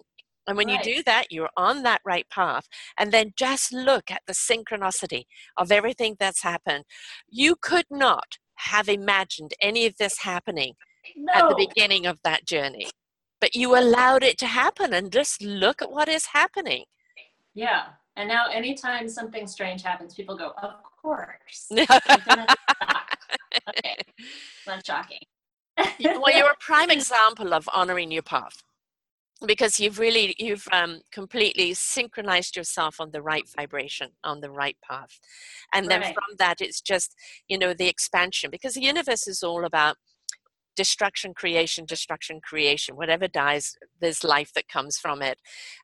And 0.47 0.57
when 0.57 0.69
Right. 0.69 0.85
you 0.85 0.97
do 0.97 1.03
that, 1.05 1.31
you're 1.31 1.51
on 1.57 1.83
that 1.85 2.01
right 2.05 2.29
path. 2.29 2.67
And 2.99 3.13
then 3.13 3.33
just 3.37 3.73
look 3.73 4.11
at 4.11 4.23
the 4.27 4.33
synchronicity 4.33 5.25
of 5.57 5.71
everything 5.71 6.17
that's 6.19 6.43
happened. 6.43 6.85
You 7.29 7.55
could 7.55 7.87
not 7.91 8.39
have 8.57 8.89
imagined 8.89 9.55
any 9.61 9.87
of 9.87 9.97
this 9.99 10.19
happening 10.19 10.75
no. 11.17 11.33
at 11.33 11.49
the 11.49 11.55
beginning 11.55 12.07
of 12.07 12.19
that 12.25 12.45
journey. 12.45 12.89
But 13.43 13.55
you 13.55 13.69
allowed 13.79 14.23
it 14.31 14.39
to 14.39 14.47
happen, 14.47 14.95
and 14.95 15.13
just 15.13 15.43
look 15.43 15.83
at 15.83 15.91
what 15.97 16.09
is 16.09 16.27
happening. 16.41 16.85
yeah 17.55 17.83
and 18.17 18.29
now 18.29 18.45
anytime 18.61 19.09
something 19.09 19.47
strange 19.47 19.83
happens 19.83 20.15
people 20.15 20.37
go 20.43 20.49
of 20.67 20.73
course 21.03 21.61
Like, 22.09 22.25
they're 22.25 22.37
not 22.43 22.51
shocked. 22.81 23.27
okay 23.71 23.97
not 24.71 24.81
shocking 24.91 25.25
well 26.21 26.35
you're 26.37 26.51
a 26.51 26.65
prime 26.71 26.91
example 26.99 27.51
of 27.59 27.69
honoring 27.81 28.11
your 28.11 28.23
path 28.23 28.57
because 29.53 29.81
you've 29.81 29.99
really 29.99 30.27
you've 30.39 30.67
um, 30.73 31.01
completely 31.11 31.69
synchronized 31.75 32.55
yourself 32.57 32.95
on 33.01 33.11
the 33.13 33.23
right 33.23 33.49
vibration 33.59 34.09
on 34.25 34.41
the 34.41 34.51
right 34.51 34.77
path 34.89 35.15
and 35.75 35.91
then 35.91 36.01
Right. 36.01 36.15
from 36.17 36.31
that 36.39 36.59
it's 36.61 36.81
just 36.81 37.15
you 37.49 37.59
know 37.59 37.73
the 37.75 37.89
expansion 37.89 38.51
because 38.51 38.75
the 38.75 38.83
universe 38.95 39.27
is 39.27 39.43
all 39.43 39.65
about 39.65 39.97
destruction 40.77 41.35
creation 41.35 41.85
destruction 41.85 42.41
creation 42.41 42.97
whatever 42.97 43.29
dies 43.29 43.77
there's 44.01 44.25
life 44.25 44.53
that 44.55 44.69
comes 44.69 44.99
from 44.99 45.23
it. 45.23 45.39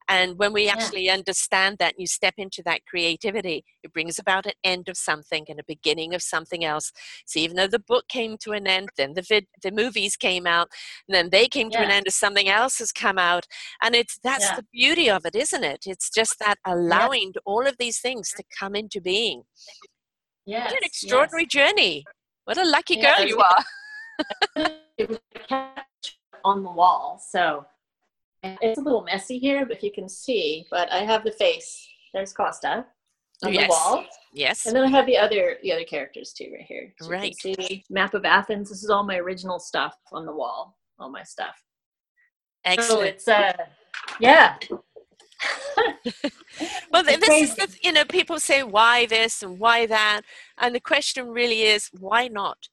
And 0.08 0.38
when 0.38 0.52
we 0.52 0.64
Yeah. 0.64 0.72
actually 0.72 1.10
understand 1.10 1.78
that 1.78 2.00
you 2.00 2.06
step 2.06 2.34
into 2.38 2.62
that 2.64 2.86
creativity 2.86 3.64
it 3.82 3.92
brings 3.92 4.18
about 4.18 4.46
an 4.46 4.52
end 4.64 4.88
of 4.88 4.96
something 4.96 5.44
and 5.48 5.60
a 5.60 5.64
beginning 5.64 6.14
of 6.14 6.22
something 6.22 6.64
else. 6.64 6.92
So 7.26 7.38
even 7.40 7.56
though 7.56 7.66
the 7.66 7.78
book 7.78 8.08
came 8.08 8.36
to 8.38 8.52
an 8.52 8.66
end 8.66 8.90
then 8.96 9.14
the 9.14 9.22
vid- 9.22 9.46
the 9.62 9.70
movies 9.70 10.16
came 10.16 10.46
out 10.46 10.68
and 11.06 11.14
then 11.14 11.30
they 11.30 11.48
came 11.48 11.70
to 11.70 11.78
an 11.78 11.90
end 11.90 12.06
as 12.06 12.14
something 12.16 12.48
else 12.48 12.78
has 12.78 12.92
come 12.92 13.18
out. 13.18 13.46
And 13.82 13.94
it's 13.94 14.18
that's 14.22 14.44
Yeah. 14.44 14.56
the 14.56 14.66
beauty 14.72 15.10
of 15.10 15.26
it 15.26 15.34
isn't 15.34 15.64
it? 15.64 15.86
It's 15.86 16.10
just 16.10 16.38
that 16.38 16.58
allowing 16.64 17.34
all 17.44 17.66
of 17.66 17.76
these 17.78 18.00
things 18.00 18.32
to 18.32 18.42
come 18.58 18.74
into 18.74 19.00
being. 19.00 19.44
Yes 20.46 20.64
what 20.64 20.72
an 20.72 20.78
yes. 20.82 20.90
extraordinary 20.90 21.46
journey. 21.46 22.04
What 22.44 22.56
a 22.56 22.64
lucky 22.64 22.96
girl 22.96 23.26
you 23.26 23.38
are 23.38 23.64
it 24.98 25.08
was 25.08 25.18
on 26.44 26.62
the 26.62 26.70
wall 26.70 27.20
so 27.30 27.64
it's 28.42 28.78
a 28.78 28.82
little 28.82 29.02
messy 29.02 29.38
here 29.38 29.66
but 29.66 29.82
you 29.82 29.90
can 29.92 30.08
see 30.08 30.66
but 30.70 30.90
i 30.92 30.98
have 30.98 31.24
the 31.24 31.32
face. 31.32 31.86
There's 32.14 32.32
costa 32.32 32.86
on 33.44 33.52
Yes. 33.52 33.66
the 33.66 33.68
wall. 33.68 34.06
Yes. 34.32 34.66
And 34.66 34.74
then 34.74 34.82
i 34.84 34.88
have 34.88 35.06
the 35.06 35.16
other 35.18 35.58
the 35.62 35.72
other 35.72 35.84
characters 35.84 36.32
too 36.32 36.50
right 36.52 36.64
here. 36.66 36.92
So 37.00 37.06
you 37.06 37.10
can 37.10 37.20
Right. 37.20 37.36
see 37.36 37.84
map 37.90 38.14
of 38.14 38.24
athens. 38.24 38.70
This 38.70 38.82
is 38.82 38.90
all 38.90 39.02
my 39.04 39.16
original 39.18 39.58
stuff 39.58 39.96
on 40.12 40.24
the 40.26 40.32
wall 40.32 40.76
all 40.98 41.10
my 41.10 41.22
stuff. 41.22 41.56
So 42.66 42.72
excellent. 42.72 43.08
it's 43.10 43.28
uh 43.28 43.52
yeah. 44.20 44.56
Well 46.92 47.04
this 47.04 47.28
is 47.28 47.54
the 47.56 47.68
you 47.82 47.92
know 47.92 48.04
people 48.04 48.40
say 48.40 48.62
why 48.62 49.06
this 49.06 49.42
and 49.42 49.58
why 49.58 49.86
that? 49.86 50.22
And 50.56 50.74
the 50.74 50.80
question 50.80 51.28
really 51.28 51.62
is 51.62 51.90
why 51.98 52.28
not 52.28 52.68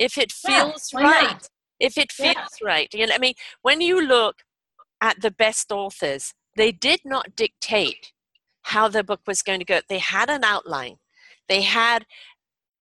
if 0.00 0.18
it 0.18 0.32
feels 0.32 0.90
why 0.92 1.02
right 1.02 1.32
not? 1.32 1.48
if 1.78 1.96
it 1.96 2.10
Yeah. 2.18 2.32
feels 2.32 2.58
right 2.62 2.92
you 2.92 3.06
know 3.06 3.14
i 3.14 3.18
mean 3.18 3.34
when 3.62 3.80
you 3.80 4.04
look 4.04 4.42
at 5.00 5.20
the 5.20 5.30
best 5.30 5.70
authors 5.70 6.34
they 6.56 6.72
did 6.72 7.00
not 7.04 7.36
dictate 7.36 8.12
how 8.62 8.88
the 8.88 9.04
book 9.04 9.20
was 9.26 9.42
going 9.42 9.60
to 9.60 9.64
go 9.64 9.80
they 9.88 9.98
had 9.98 10.28
an 10.30 10.42
outline 10.42 10.96
they 11.48 11.62
had 11.62 12.06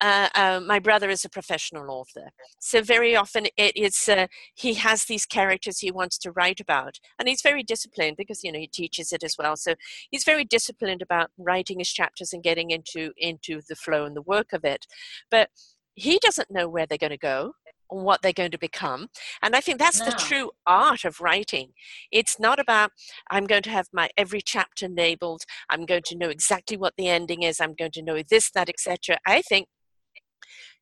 uh, 0.01 0.29
uh, 0.33 0.61
my 0.65 0.79
brother 0.79 1.09
is 1.09 1.25
a 1.25 1.29
professional 1.29 1.91
author, 1.91 2.29
so 2.59 2.81
very 2.81 3.17
often 3.17 3.47
it 3.57 3.75
is 3.75 4.07
uh, 4.07 4.27
he 4.55 4.75
has 4.75 5.03
these 5.05 5.25
characters 5.25 5.79
he 5.79 5.91
wants 5.91 6.17
to 6.17 6.31
write 6.31 6.61
about, 6.61 6.99
and 7.17 7.27
he's 7.27 7.41
very 7.41 7.63
disciplined 7.63 8.15
because 8.15 8.41
you 8.41 8.51
know 8.51 8.59
he 8.59 8.67
teaches 8.67 9.11
it 9.11 9.23
as 9.23 9.35
well. 9.37 9.57
So 9.57 9.75
he's 10.09 10.23
very 10.23 10.45
disciplined 10.45 11.01
about 11.01 11.31
writing 11.37 11.79
his 11.79 11.91
chapters 11.91 12.31
and 12.31 12.41
getting 12.41 12.71
into 12.71 13.11
into 13.17 13.59
the 13.67 13.75
flow 13.75 14.05
and 14.05 14.15
the 14.15 14.21
work 14.21 14.53
of 14.53 14.63
it. 14.63 14.87
But 15.29 15.49
he 15.95 16.19
doesn't 16.21 16.51
know 16.51 16.67
where 16.67 16.85
they're 16.85 16.97
going 16.97 17.11
to 17.11 17.17
go 17.17 17.53
or 17.89 18.03
what 18.03 18.21
they're 18.21 18.33
going 18.33 18.51
to 18.51 18.57
become. 18.57 19.07
And 19.41 19.55
I 19.55 19.61
think 19.61 19.79
that's 19.79 19.99
no. 19.99 20.05
the 20.05 20.11
true 20.11 20.51
art 20.65 21.05
of 21.05 21.19
writing. 21.19 21.71
It's 22.11 22.39
not 22.39 22.59
about, 22.59 22.91
I'm 23.31 23.47
going 23.47 23.63
to 23.63 23.71
have 23.71 23.87
my 23.91 24.09
every 24.17 24.41
chapter 24.41 24.87
labeled, 24.87 25.43
I'm 25.69 25.85
going 25.85 26.03
to 26.05 26.17
know 26.17 26.29
exactly 26.29 26.77
what 26.77 26.93
the 26.97 27.07
ending 27.07 27.43
is, 27.43 27.59
I'm 27.59 27.73
going 27.73 27.91
to 27.91 28.03
know 28.03 28.21
this, 28.29 28.51
that, 28.51 28.69
etc. 28.69 29.17
I 29.25 29.41
think 29.41 29.67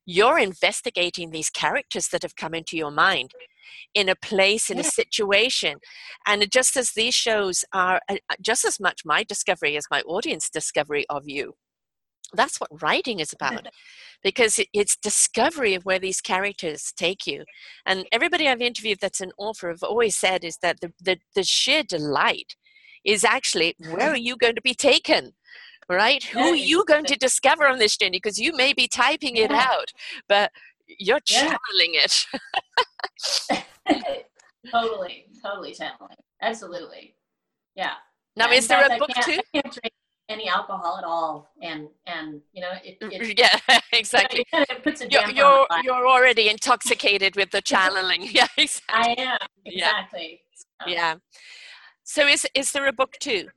you're 0.06 0.40
investigating 0.40 1.32
these 1.32 1.50
characters 1.50 2.08
that 2.10 2.24
have 2.24 2.36
come 2.36 2.54
into 2.54 2.78
your 2.78 2.92
mind 2.92 3.32
in 3.94 4.08
a 4.08 4.16
place 4.16 4.70
in 4.70 4.80
a 4.80 4.84
situation 4.84 5.78
and 6.26 6.50
just 6.50 6.78
as 6.78 6.92
these 6.92 7.14
shows 7.14 7.66
are 7.74 8.00
uh, 8.10 8.16
just 8.42 8.64
as 8.64 8.80
much 8.80 9.02
my 9.04 9.24
discovery 9.24 9.76
as 9.76 9.86
my 9.92 10.02
audience 10.02 10.50
discovery 10.50 11.06
of 11.10 11.24
you 11.28 11.54
that's 12.34 12.60
what 12.60 12.82
writing 12.82 13.20
is 13.20 13.34
about 13.34 13.68
because 14.24 14.60
it's 14.74 14.98
discovery 14.98 15.74
of 15.74 15.86
where 15.86 16.00
these 16.00 16.22
characters 16.22 16.92
take 16.96 17.26
you. 17.28 17.44
And 17.86 18.06
everybody 18.12 18.48
i've 18.48 18.62
interviewed 18.62 19.00
that's 19.02 19.22
an 19.22 19.32
author 19.38 19.70
have 19.70 19.84
always 19.84 20.16
said 20.18 20.44
is 20.44 20.58
that 20.62 20.82
the, 20.82 20.92
the, 21.02 21.18
the 21.36 21.44
sheer 21.44 21.84
delight 21.84 22.56
is 23.06 23.24
actually 23.24 23.76
where 23.92 24.10
are 24.12 24.18
you 24.30 24.36
going 24.38 24.56
to 24.56 24.62
be 24.62 24.74
taken 24.74 25.34
right? 25.90 26.22
Who 26.26 26.40
are 26.40 26.54
you 26.56 26.84
going 26.86 27.06
to 27.06 27.16
discover 27.16 27.66
on 27.66 27.80
this 27.80 27.96
journey? 27.96 28.18
Because 28.18 28.38
you 28.38 28.54
may 28.54 28.74
be 28.74 28.90
typing 28.90 29.38
it 29.38 29.52
out 29.52 29.94
but 30.28 30.52
you're 31.00 31.22
channeling 31.22 31.94
it. 31.94 32.26
Totally 34.70 35.28
totally 35.44 35.74
channeling. 35.74 36.18
Absolutely. 36.42 37.16
Yeah. 37.76 37.94
Now, 38.36 38.52
is 38.52 38.68
there 38.68 38.86
a 38.86 38.98
book 38.98 39.10
too? 39.24 39.40
Any 40.30 40.50
alcohol 40.50 40.98
at 40.98 41.04
all 41.04 41.52
and 41.62 41.88
and 42.06 42.42
you 42.54 42.62
know 42.62 42.72
it, 42.84 42.98
it 43.02 43.40
yeah 43.40 43.80
exactly. 43.94 44.46
It, 44.52 44.70
it 44.70 44.84
puts 44.84 45.02
a 45.02 45.10
you're 45.10 45.30
you're, 45.30 45.66
you're, 45.84 46.08
already 46.08 46.50
intoxicated 46.50 47.36
with 47.36 47.52
the 47.52 47.62
channeling. 47.72 48.28
Yeah 48.32 48.48
exactly. 48.58 48.90
i 48.90 49.16
am 49.18 49.38
exactly. 49.66 50.42
Yeah. 50.86 50.94
yeah. 50.94 51.16
So 52.04 52.28
is 52.28 52.46
is 52.54 52.72
there 52.72 52.88
a 52.88 52.94
book 52.94 53.14
too? 53.20 53.50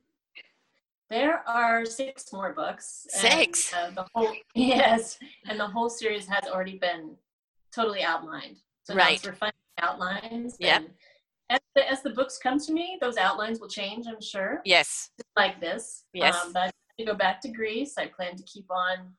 There 1.09 1.43
are 1.47 1.85
six 1.85 2.31
more 2.31 2.53
books 2.53 3.05
six? 3.09 3.73
and, 3.73 3.97
uh, 3.97 4.03
the 4.03 4.07
whole 4.13 4.33
yes 4.55 5.19
and 5.47 5.59
the 5.59 5.67
whole 5.67 5.89
series 5.89 6.27
has 6.27 6.49
already 6.49 6.77
been 6.77 7.15
totally 7.75 8.03
outlined. 8.03 8.57
So 8.83 8.95
right. 8.95 9.21
we're 9.23 9.33
finding 9.33 9.55
outlines 9.79 10.55
yeah 10.59 10.79
as 11.51 11.59
the, 11.75 11.91
as 11.91 12.01
the 12.01 12.09
books 12.11 12.39
come 12.41 12.59
to 12.59 12.73
me, 12.73 12.97
those 13.01 13.17
outlines 13.17 13.59
will 13.59 13.67
change, 13.67 14.05
I'm 14.07 14.21
sure. 14.21 14.61
Yes. 14.65 15.11
Like 15.37 15.59
this. 15.59 16.05
Yes. 16.13 16.35
Um, 16.35 16.53
but 16.53 16.71
to 16.99 17.05
go 17.05 17.13
back 17.13 17.41
to 17.41 17.49
Greece, 17.49 17.95
I 17.97 18.07
plan 18.07 18.35
to 18.35 18.43
keep 18.43 18.65
on 18.69 19.13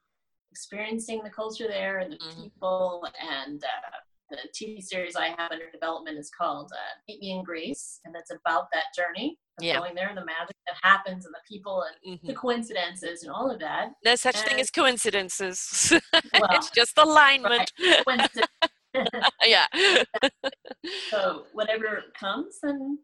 experiencing 0.51 1.23
the 1.23 1.31
culture 1.31 1.67
there 1.69 1.99
and 1.99 2.13
the 2.13 2.17
mm-hmm. 2.17 2.43
people. 2.43 3.07
And 3.21 3.63
uh, 3.63 3.97
the 4.31 4.39
TV 4.55 4.83
series 4.83 5.17
I 5.17 5.29
have 5.39 5.53
under 5.53 5.71
development 5.71 6.19
is 6.19 6.31
called 6.31 6.71
uh, 6.73 7.01
Meet 7.09 7.21
Me 7.21 7.31
in 7.33 7.45
Greece, 7.45 8.01
and 8.05 8.15
that's 8.15 8.31
about 8.31 8.67
that 8.73 8.85
journey 8.97 9.39
of 9.59 9.65
yeah. 9.65 9.79
going 9.79 9.95
there 9.95 10.09
and 10.09 10.17
the 10.17 10.25
magic 10.25 10.57
that 10.67 10.77
happens 10.83 11.27
and 11.27 11.35
the 11.35 11.41
people 11.49 11.85
and 11.85 12.15
mm-hmm. 12.15 12.27
the 12.27 12.35
coincidences 12.35 13.23
and 13.23 13.33
all 13.33 13.51
of 13.51 13.61
that. 13.61 13.91
No 14.05 14.15
such 14.15 14.37
and, 14.37 14.45
thing 14.47 14.61
as 14.61 14.71
coincidences. 14.71 15.93
Well, 16.35 16.49
it's 16.53 16.71
just 16.71 16.97
alignment. 16.99 17.73
Right. 18.07 18.29
yeah. 19.45 19.67
so 21.11 21.45
whatever 21.53 22.05
comes, 22.19 22.59
then 22.63 22.99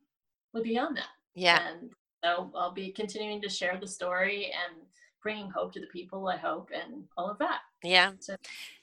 we'll 0.52 0.62
be 0.62 0.78
on 0.78 0.94
that. 0.94 1.08
Yeah. 1.34 1.68
And 1.68 1.90
so 2.24 2.50
I'll 2.54 2.72
be 2.72 2.90
continuing 2.92 3.40
to 3.42 3.48
share 3.48 3.78
the 3.80 3.86
story 3.86 4.46
and 4.46 4.82
bringing 5.22 5.50
hope 5.50 5.72
to 5.72 5.80
the 5.80 5.86
people, 5.86 6.28
I 6.28 6.36
hope, 6.36 6.70
and 6.74 7.04
all 7.16 7.30
of 7.30 7.38
that. 7.38 7.60
Yeah. 7.82 8.12
So, 8.20 8.36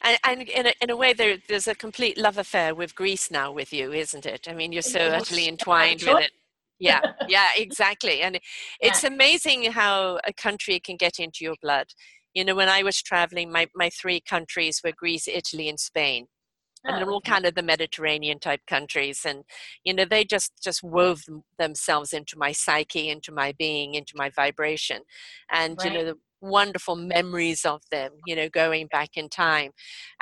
and, 0.03 0.18
and 0.26 0.41
in, 0.43 0.68
a, 0.68 0.74
in 0.82 0.89
a 0.89 0.95
way, 0.95 1.14
there, 1.14 1.38
there's 1.47 1.68
a 1.68 1.76
complete 1.76 2.18
love 2.18 2.38
affair 2.38 2.76
with 2.76 2.95
Greece 2.95 3.32
now 3.32 3.51
with 3.51 3.72
you, 3.74 3.91
isn't 3.91 4.26
it? 4.26 4.47
I 4.49 4.53
mean, 4.53 4.72
you're 4.72 4.82
so 4.82 4.99
utterly 4.99 5.47
entwined 5.47 6.03
with 6.06 6.24
it. 6.24 6.32
Yeah, 6.78 6.99
yeah, 7.30 7.51
exactly. 7.56 8.20
And 8.22 8.38
it's 8.82 9.03
yeah. 9.03 9.10
amazing 9.14 9.72
how 9.72 10.20
a 10.28 10.34
country 10.34 10.78
can 10.82 10.97
get 10.97 11.20
into 11.20 11.45
your 11.45 11.56
blood. 11.62 11.88
You 12.34 12.43
know, 12.43 12.53
when 12.53 12.68
I 12.68 12.84
was 12.84 13.01
traveling, 13.01 13.49
my, 13.49 13.68
my 13.74 13.89
three 13.89 14.20
countries 14.20 14.82
were 14.84 14.91
Greece, 14.91 15.26
Italy, 15.26 15.70
and 15.70 15.80
Spain 15.80 16.28
and 16.86 16.97
they're 16.97 17.11
all 17.11 17.21
kind 17.21 17.45
of 17.45 17.55
the 17.55 17.63
mediterranean 17.63 18.39
type 18.39 18.61
countries 18.67 19.25
and 19.25 19.43
you 19.83 19.93
know 19.93 20.05
they 20.05 20.23
just 20.23 20.51
just 20.63 20.83
wove 20.83 21.23
themselves 21.57 22.13
into 22.13 22.38
my 22.38 22.51
psyche 22.51 23.09
into 23.09 23.31
my 23.31 23.51
being 23.57 23.95
into 23.95 24.13
my 24.15 24.29
vibration. 24.29 25.01
And 25.51 25.77
right. 25.79 25.91
you 25.91 25.97
know 25.97 26.05
the 26.05 26.17
wonderful 26.41 26.95
memories 26.95 27.65
of 27.65 27.81
them 27.91 28.11
you 28.25 28.36
know 28.36 28.49
going 28.49 28.88
back 28.88 29.11
in 29.15 29.29
time. 29.29 29.71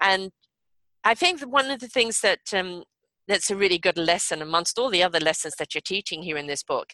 And 0.01 0.31
i 1.03 1.13
think 1.13 1.41
one 1.41 1.69
of 1.69 1.79
the 1.79 1.87
things 1.87 2.21
that 2.21 2.53
um, 2.53 2.83
that's 3.27 3.49
a 3.49 3.55
really 3.55 3.77
good 3.77 3.97
lesson 3.97 4.41
amongst 4.41 4.77
all 4.77 4.89
the 4.89 5.03
other 5.03 5.19
lessons 5.19 5.55
that 5.57 5.73
you're 5.73 5.81
teaching 5.81 6.23
here 6.23 6.37
in 6.37 6.47
this 6.47 6.63
book 6.63 6.91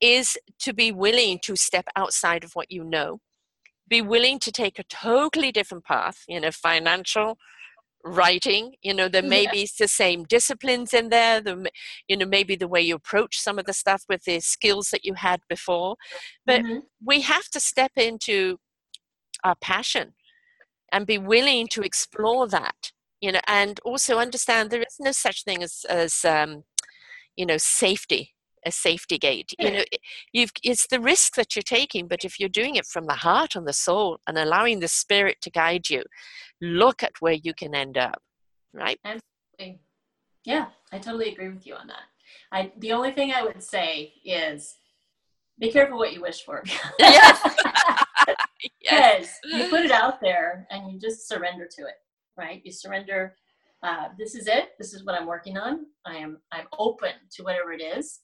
is 0.00 0.36
to 0.58 0.72
be 0.72 0.90
willing 0.92 1.38
to 1.42 1.56
step 1.56 1.86
outside 1.96 2.44
of 2.44 2.52
what 2.54 2.70
you 2.70 2.84
know 2.84 3.20
be 3.88 4.02
willing 4.02 4.38
to 4.38 4.52
take 4.52 4.78
a 4.78 4.84
totally 4.84 5.52
different 5.52 5.84
path 5.84 6.24
you 6.28 6.40
know 6.40 6.50
financial 6.50 7.38
writing 8.04 8.74
you 8.82 8.94
know 8.94 9.08
there 9.08 9.22
may 9.22 9.44
yeah. 9.44 9.50
be 9.50 9.68
the 9.78 9.88
same 9.88 10.24
disciplines 10.24 10.94
in 10.94 11.08
there 11.08 11.40
the 11.40 11.68
you 12.06 12.16
know 12.16 12.26
maybe 12.26 12.54
the 12.54 12.68
way 12.68 12.80
you 12.80 12.94
approach 12.94 13.38
some 13.38 13.58
of 13.58 13.64
the 13.64 13.72
stuff 13.72 14.04
with 14.08 14.24
the 14.24 14.38
skills 14.40 14.90
that 14.90 15.04
you 15.04 15.14
had 15.14 15.40
before 15.48 15.96
but 16.46 16.62
mm-hmm. 16.62 16.78
we 17.04 17.20
have 17.20 17.48
to 17.48 17.58
step 17.58 17.92
into 17.96 18.56
our 19.44 19.56
passion 19.56 20.14
and 20.92 21.06
be 21.06 21.18
willing 21.18 21.66
to 21.66 21.82
explore 21.82 22.46
that 22.46 22.92
you 23.20 23.32
know 23.32 23.40
and 23.48 23.80
also 23.84 24.18
understand 24.18 24.70
there 24.70 24.80
is 24.80 24.96
no 25.00 25.12
such 25.12 25.44
thing 25.44 25.62
as 25.62 25.84
as 25.88 26.24
um, 26.24 26.62
you 27.36 27.44
know 27.44 27.58
safety 27.58 28.34
a 28.66 28.70
safety 28.70 29.18
gate 29.18 29.52
you 29.58 29.70
know 29.70 29.84
you've 30.32 30.52
it's 30.62 30.86
the 30.88 31.00
risk 31.00 31.34
that 31.34 31.54
you're 31.54 31.62
taking 31.62 32.06
but 32.06 32.24
if 32.24 32.38
you're 32.38 32.48
doing 32.48 32.76
it 32.76 32.86
from 32.86 33.06
the 33.06 33.14
heart 33.14 33.54
and 33.54 33.66
the 33.66 33.72
soul 33.72 34.18
and 34.26 34.38
allowing 34.38 34.80
the 34.80 34.88
spirit 34.88 35.36
to 35.40 35.50
guide 35.50 35.88
you 35.90 36.02
look 36.60 37.02
at 37.02 37.12
where 37.20 37.34
you 37.34 37.54
can 37.54 37.74
end 37.74 37.96
up 37.96 38.20
right? 38.72 38.98
Absolutely. 39.04 39.80
Yeah 40.44 40.66
i 40.92 40.98
totally 40.98 41.32
agree 41.32 41.48
with 41.48 41.66
you 41.66 41.74
on 41.74 41.86
that. 41.88 42.06
I 42.52 42.72
the 42.78 42.92
only 42.92 43.12
thing 43.12 43.32
i 43.32 43.42
would 43.42 43.62
say 43.62 44.14
is 44.24 44.76
be 45.58 45.72
careful 45.72 45.98
what 45.98 46.12
you 46.12 46.20
wish 46.22 46.42
for. 46.44 46.62
Yes. 46.98 47.40
yes. 48.82 49.38
you 49.44 49.68
put 49.68 49.84
it 49.84 49.90
out 49.90 50.20
there 50.20 50.66
and 50.70 50.90
you 50.90 50.98
just 50.98 51.28
surrender 51.28 51.68
to 51.70 51.82
it 51.82 51.94
right? 52.36 52.62
You 52.64 52.72
surrender 52.72 53.34
uh, 53.82 54.08
this 54.18 54.34
is 54.34 54.46
it 54.48 54.70
this 54.78 54.92
is 54.92 55.04
what 55.04 55.14
i'm 55.14 55.26
working 55.26 55.56
on. 55.56 55.86
I 56.06 56.16
am 56.16 56.38
i'm 56.52 56.66
open 56.78 57.12
to 57.32 57.42
whatever 57.42 57.72
it 57.72 57.82
is 57.82 58.20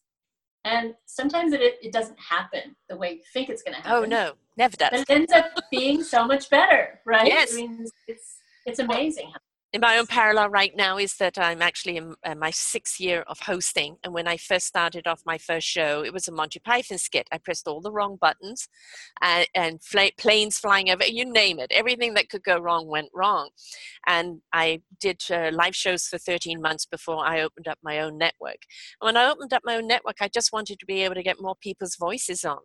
and 0.65 0.95
sometimes 1.07 1.53
it, 1.53 1.61
it 1.83 1.93
doesn't 1.93 2.19
happen 2.19 2.75
the 2.89 2.97
way 2.97 3.13
you 3.13 3.21
think 3.33 3.49
it's 3.49 3.63
going 3.63 3.75
to 3.75 3.81
oh, 3.81 4.01
happen. 4.01 4.13
Oh, 4.13 4.25
no, 4.25 4.33
never 4.57 4.77
does. 4.77 4.91
But 4.91 5.01
it 5.01 5.11
ends 5.11 5.33
up 5.33 5.47
being 5.71 6.03
so 6.03 6.27
much 6.27 6.49
better, 6.51 7.01
right? 7.05 7.27
Yes. 7.27 7.53
I 7.53 7.57
mean, 7.57 7.87
it's, 8.09 8.37
it's 8.67 8.79
amazing 8.79 9.33
in 9.75 9.81
my 9.81 9.99
own 9.99 10.07
parallel 10.07 10.51
right 10.51 10.71
now 10.77 10.99
is 10.99 11.17
that 11.17 11.37
I'm 11.37 11.61
actually 11.61 11.97
in 11.97 12.15
uh, 12.25 12.37
my 12.37 12.53
sixth 12.53 13.01
year 13.01 13.23
of 13.23 13.41
hosting. 13.41 13.97
And 14.05 14.15
when 14.15 14.29
I 14.29 14.37
first 14.37 14.67
started 14.67 15.09
off 15.09 15.21
my 15.27 15.37
first 15.37 15.67
show, 15.67 16.05
it 16.05 16.13
was 16.13 16.29
a 16.29 16.33
Monty 16.33 16.61
Python 16.61 16.97
skit. 16.97 17.27
I 17.33 17.39
pressed 17.39 17.67
all 17.67 17.81
the 17.81 17.91
wrong 17.91 18.17
buttons 18.21 18.69
and, 19.21 19.49
and 19.53 19.83
fl- 19.83 20.15
planes 20.17 20.59
flying 20.59 20.91
over, 20.91 21.05
you 21.05 21.25
name 21.25 21.59
it. 21.59 21.73
Everything 21.73 22.15
that 22.15 22.29
could 22.29 22.45
go 22.45 22.61
wrong 22.61 22.87
went 22.87 23.09
wrong. 23.13 23.49
And 24.07 24.43
I 24.53 24.83
did 25.01 25.21
uh, 25.29 25.51
live 25.53 25.75
shows 25.75 26.07
for 26.07 26.19
13 26.19 26.63
months 26.63 26.87
before 26.87 27.27
I 27.27 27.41
opened 27.41 27.67
up 27.67 27.79
my 27.83 27.99
own 27.99 28.17
network. 28.17 28.59
And 29.01 29.07
when 29.07 29.17
I 29.17 29.29
opened 29.29 29.53
up 29.53 29.63
my 29.65 29.75
own 29.75 29.89
network, 29.89 30.19
I 30.21 30.29
just 30.29 30.53
wanted 30.53 30.79
to 30.79 30.87
be 30.87 31.03
able 31.03 31.17
to 31.17 31.23
get 31.25 31.43
more 31.43 31.57
people's 31.61 31.97
voices 31.97 32.45
on. 32.45 32.61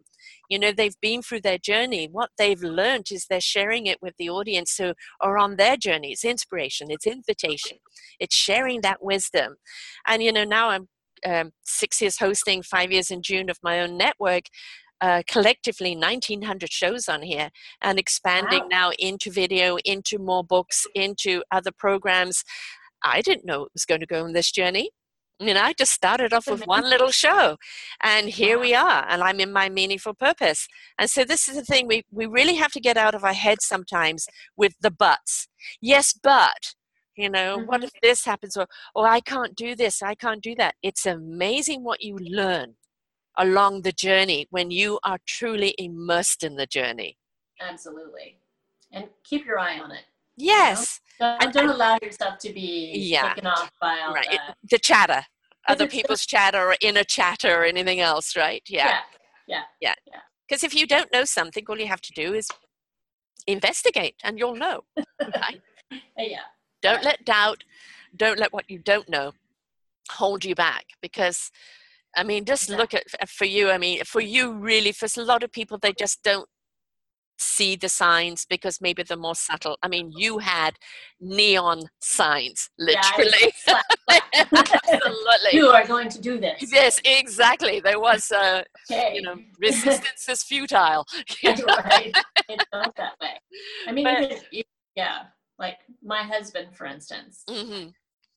You 0.47 0.59
know, 0.59 0.71
they've 0.71 0.99
been 1.01 1.23
through 1.23 1.41
their 1.41 1.57
journey. 1.57 2.07
What 2.11 2.29
they've 2.37 2.61
learned 2.61 3.07
is 3.11 3.25
they're 3.25 3.41
sharing 3.41 3.87
it 3.87 3.99
with 3.99 4.13
the 4.17 4.29
audience 4.29 4.77
who 4.77 4.93
are 5.19 5.39
on 5.39 5.55
their 5.55 5.75
journey. 5.75 6.11
It's 6.11 6.23
inspiration 6.23 6.91
invitation 7.05 7.77
it's 8.19 8.35
sharing 8.35 8.81
that 8.81 9.03
wisdom 9.03 9.55
and 10.07 10.23
you 10.23 10.31
know 10.31 10.43
now 10.43 10.69
i'm 10.69 10.87
um, 11.25 11.51
six 11.65 11.99
years 11.99 12.17
hosting 12.17 12.63
five 12.63 12.91
years 12.91 13.11
in 13.11 13.21
june 13.21 13.49
of 13.49 13.57
my 13.61 13.79
own 13.81 13.97
network 13.97 14.43
uh, 15.01 15.21
collectively 15.29 15.95
1900 15.95 16.71
shows 16.71 17.07
on 17.07 17.21
here 17.21 17.49
and 17.81 17.97
expanding 17.97 18.63
wow. 18.63 18.67
now 18.69 18.91
into 18.99 19.31
video 19.31 19.77
into 19.85 20.17
more 20.17 20.43
books 20.43 20.85
into 20.95 21.43
other 21.51 21.71
programs 21.77 22.43
i 23.03 23.21
didn't 23.21 23.45
know 23.45 23.63
it 23.63 23.71
was 23.73 23.85
going 23.85 24.01
to 24.01 24.07
go 24.07 24.23
on 24.23 24.33
this 24.33 24.51
journey 24.51 24.89
You 25.41 25.53
know, 25.53 25.61
I 25.61 25.71
just 25.71 25.93
started 25.93 26.33
off 26.33 26.47
with 26.47 26.67
one 26.67 26.83
little 26.83 27.11
show, 27.11 27.55
and 28.03 28.27
here 28.27 28.59
we 28.59 28.75
are, 28.75 29.05
and 29.07 29.23
I'm 29.23 29.39
in 29.39 29.53
my 29.53 29.69
meaningful 29.69 30.13
purpose. 30.13 30.67
And 30.99 31.09
so, 31.09 31.23
this 31.23 31.47
is 31.47 31.55
the 31.55 31.63
thing 31.63 31.87
we, 31.87 32.03
we 32.11 32.25
really 32.25 32.55
have 32.55 32.73
to 32.73 32.81
get 32.81 32.97
out 32.97 33.15
of 33.15 33.23
our 33.23 33.33
heads 33.33 33.65
sometimes 33.65 34.27
with 34.57 34.73
the 34.81 34.91
buts. 34.91 35.47
Yes, 35.81 36.13
but, 36.13 36.75
you 37.19 37.29
know, 37.29 37.57
mm-hmm. 37.57 37.67
what 37.67 37.83
if 37.83 37.91
this 38.01 38.25
happens? 38.25 38.57
Or, 38.57 38.67
or 38.95 39.07
I 39.07 39.19
can't 39.19 39.55
do 39.55 39.75
this, 39.75 40.01
I 40.01 40.15
can't 40.15 40.41
do 40.41 40.55
that. 40.55 40.75
It's 40.81 41.05
amazing 41.05 41.83
what 41.83 42.01
you 42.01 42.17
learn 42.17 42.75
along 43.37 43.81
the 43.81 43.91
journey 43.91 44.47
when 44.49 44.71
you 44.71 44.99
are 45.03 45.19
truly 45.25 45.73
immersed 45.77 46.43
in 46.43 46.55
the 46.55 46.65
journey. 46.65 47.17
Absolutely. 47.61 48.37
And 48.91 49.05
keep 49.23 49.45
your 49.45 49.59
eye 49.59 49.79
on 49.79 49.91
it. 49.91 50.03
Yes. 50.35 51.01
You 51.19 51.25
know? 51.25 51.37
don't, 51.39 51.53
don't 51.53 51.69
allow 51.69 51.97
yourself 52.01 52.37
to 52.39 52.53
be 52.53 52.93
yeah. 52.95 53.29
taken 53.29 53.47
off 53.47 53.71
by 53.81 53.99
all 53.99 54.13
right. 54.13 54.39
the 54.69 54.79
chatter, 54.79 55.23
other 55.67 55.87
people's 55.95 56.25
chatter 56.25 56.59
or 56.59 56.75
inner 56.81 57.03
chatter 57.03 57.61
or 57.61 57.65
anything 57.65 57.99
else, 57.99 58.35
right? 58.35 58.63
Yeah. 58.67 58.99
Yeah. 59.47 59.63
Yeah. 59.81 59.95
Because 60.47 60.63
yeah. 60.63 60.67
if 60.67 60.75
you 60.75 60.87
don't 60.87 61.11
know 61.11 61.25
something, 61.25 61.65
all 61.67 61.79
you 61.79 61.87
have 61.87 62.01
to 62.01 62.13
do 62.13 62.33
is 62.33 62.49
investigate 63.47 64.15
and 64.23 64.37
you'll 64.37 64.55
know. 64.55 64.81
Right? 65.21 65.61
yeah. 66.17 66.39
Don't 66.81 67.03
let 67.03 67.25
doubt, 67.25 67.63
don't 68.15 68.39
let 68.39 68.53
what 68.53 68.69
you 68.69 68.79
don't 68.79 69.09
know 69.09 69.33
hold 70.11 70.43
you 70.43 70.55
back 70.55 70.85
because 71.01 71.51
I 72.15 72.23
mean, 72.23 72.45
just 72.45 72.69
look 72.69 72.93
at 72.93 73.03
for 73.29 73.45
you. 73.45 73.69
I 73.69 73.77
mean, 73.77 74.03
for 74.03 74.19
you, 74.19 74.53
really, 74.53 74.91
for 74.91 75.07
a 75.15 75.23
lot 75.23 75.43
of 75.43 75.51
people, 75.51 75.77
they 75.77 75.93
just 75.93 76.23
don't 76.23 76.49
see 77.37 77.75
the 77.75 77.89
signs 77.89 78.45
because 78.49 78.81
maybe 78.81 79.03
they're 79.03 79.17
more 79.17 79.35
subtle. 79.35 79.77
I 79.81 79.87
mean, 79.87 80.11
you 80.15 80.39
had 80.39 80.75
neon 81.21 81.83
signs, 81.99 82.69
literally. 82.79 83.53
Yeah, 83.67 83.81
Absolutely. 84.53 85.53
you 85.53 85.67
are 85.67 85.85
going 85.85 86.09
to 86.09 86.19
do 86.19 86.39
this. 86.39 86.71
Yes, 86.71 86.99
exactly. 87.05 87.79
There 87.79 87.99
was, 87.99 88.31
uh, 88.31 88.63
okay. 88.91 89.13
you 89.15 89.21
know, 89.21 89.35
resistance 89.59 90.27
is 90.27 90.43
futile. 90.43 91.05
right. 91.43 92.11
It 92.49 92.65
felt 92.71 92.95
that 92.97 93.13
way. 93.21 93.39
I 93.87 93.91
mean, 93.91 94.05
but, 94.05 94.43
even, 94.51 94.65
yeah, 94.95 95.23
like 95.59 95.77
my 96.03 96.23
husband, 96.23 96.75
for 96.75 96.85
instance. 96.85 97.43
Mm-hmm. 97.49 97.89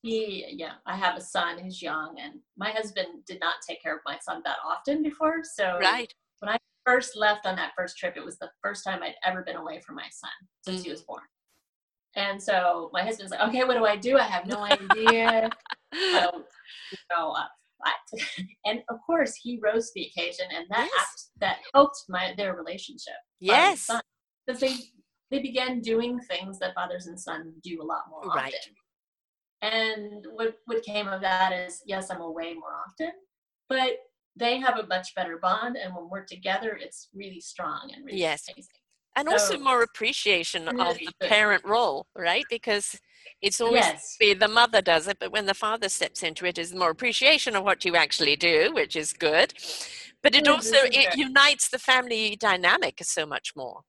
He, 0.02 0.44
yeah, 0.50 0.72
I 0.84 0.96
have 0.96 1.16
a 1.16 1.20
son 1.20 1.58
who's 1.58 1.80
young, 1.80 2.16
and 2.20 2.40
my 2.56 2.70
husband 2.70 3.24
did 3.26 3.38
not 3.40 3.54
take 3.66 3.80
care 3.80 3.94
of 3.94 4.02
my 4.04 4.18
son 4.20 4.42
that 4.44 4.56
often 4.66 5.02
before. 5.02 5.42
So 5.44 5.78
right. 5.80 6.12
when 6.40 6.48
I 6.48 6.58
first 6.84 7.16
left 7.16 7.46
on 7.46 7.54
that 7.56 7.72
first 7.76 7.96
trip, 7.96 8.16
it 8.16 8.24
was 8.24 8.38
the 8.38 8.50
first 8.62 8.84
time 8.84 9.02
I'd 9.02 9.14
ever 9.24 9.42
been 9.42 9.56
away 9.56 9.80
from 9.80 9.94
my 9.94 10.08
son 10.10 10.30
since 10.62 10.78
mm-hmm. 10.78 10.84
he 10.84 10.90
was 10.90 11.02
born. 11.02 11.22
And 12.16 12.42
so 12.42 12.90
my 12.92 13.02
husband's 13.02 13.30
like, 13.30 13.48
okay, 13.48 13.64
what 13.64 13.76
do 13.76 13.86
I 13.86 13.96
do? 13.96 14.18
I 14.18 14.24
have 14.24 14.46
no 14.46 14.64
idea. 14.64 15.48
so, 15.94 16.44
you 16.90 16.98
know, 17.10 17.30
uh, 17.30 17.44
and 18.66 18.80
of 18.90 18.98
course 19.06 19.34
he 19.34 19.58
rose 19.62 19.86
to 19.86 19.92
the 19.96 20.06
occasion 20.06 20.46
and 20.54 20.66
that 20.70 20.88
yes. 20.94 21.30
that 21.40 21.56
helped 21.74 22.04
my 22.08 22.34
their 22.36 22.54
relationship. 22.54 23.14
Yes. 23.40 23.88
Because 24.46 24.60
they 24.60 24.74
they 25.32 25.40
began 25.40 25.80
doing 25.80 26.20
things 26.20 26.60
that 26.60 26.74
fathers 26.74 27.08
and 27.08 27.18
sons 27.18 27.54
do 27.62 27.82
a 27.82 27.84
lot 27.84 28.02
more 28.08 28.20
right. 28.32 28.54
often. 28.54 28.74
And 29.62 30.26
what 30.34 30.54
what 30.66 30.84
came 30.84 31.08
of 31.08 31.20
that 31.22 31.52
is 31.52 31.82
yes, 31.86 32.10
I'm 32.10 32.20
away 32.20 32.54
more 32.54 32.74
often, 32.86 33.12
but 33.68 33.96
they 34.36 34.58
have 34.58 34.78
a 34.78 34.86
much 34.86 35.14
better 35.14 35.38
bond 35.38 35.76
and 35.76 35.94
when 35.94 36.08
we're 36.08 36.24
together 36.24 36.78
it's 36.80 37.08
really 37.14 37.40
strong 37.40 37.90
and 37.94 38.04
really 38.04 38.18
yes 38.18 38.48
amazing. 38.48 38.70
and 39.16 39.28
so, 39.28 39.32
also 39.32 39.58
more 39.58 39.82
appreciation 39.82 40.64
really 40.66 40.90
of 40.90 40.98
the 40.98 41.08
good. 41.20 41.28
parent 41.28 41.64
role 41.64 42.06
right 42.16 42.44
because 42.48 42.98
it's 43.40 43.60
always 43.60 43.84
yes. 43.84 44.16
the 44.18 44.48
mother 44.48 44.80
does 44.80 45.06
it 45.06 45.18
but 45.20 45.32
when 45.32 45.46
the 45.46 45.54
father 45.54 45.88
steps 45.88 46.22
into 46.22 46.46
it 46.46 46.58
is 46.58 46.74
more 46.74 46.90
appreciation 46.90 47.54
of 47.54 47.64
what 47.64 47.84
you 47.84 47.94
actually 47.94 48.36
do 48.36 48.70
which 48.74 48.96
is 48.96 49.12
good 49.12 49.52
but 50.22 50.34
it 50.34 50.48
also 50.48 50.76
mm-hmm. 50.76 51.00
it 51.00 51.16
unites 51.16 51.68
the 51.68 51.78
family 51.78 52.36
dynamic 52.36 52.98
so 53.02 53.26
much 53.26 53.52
more 53.54 53.82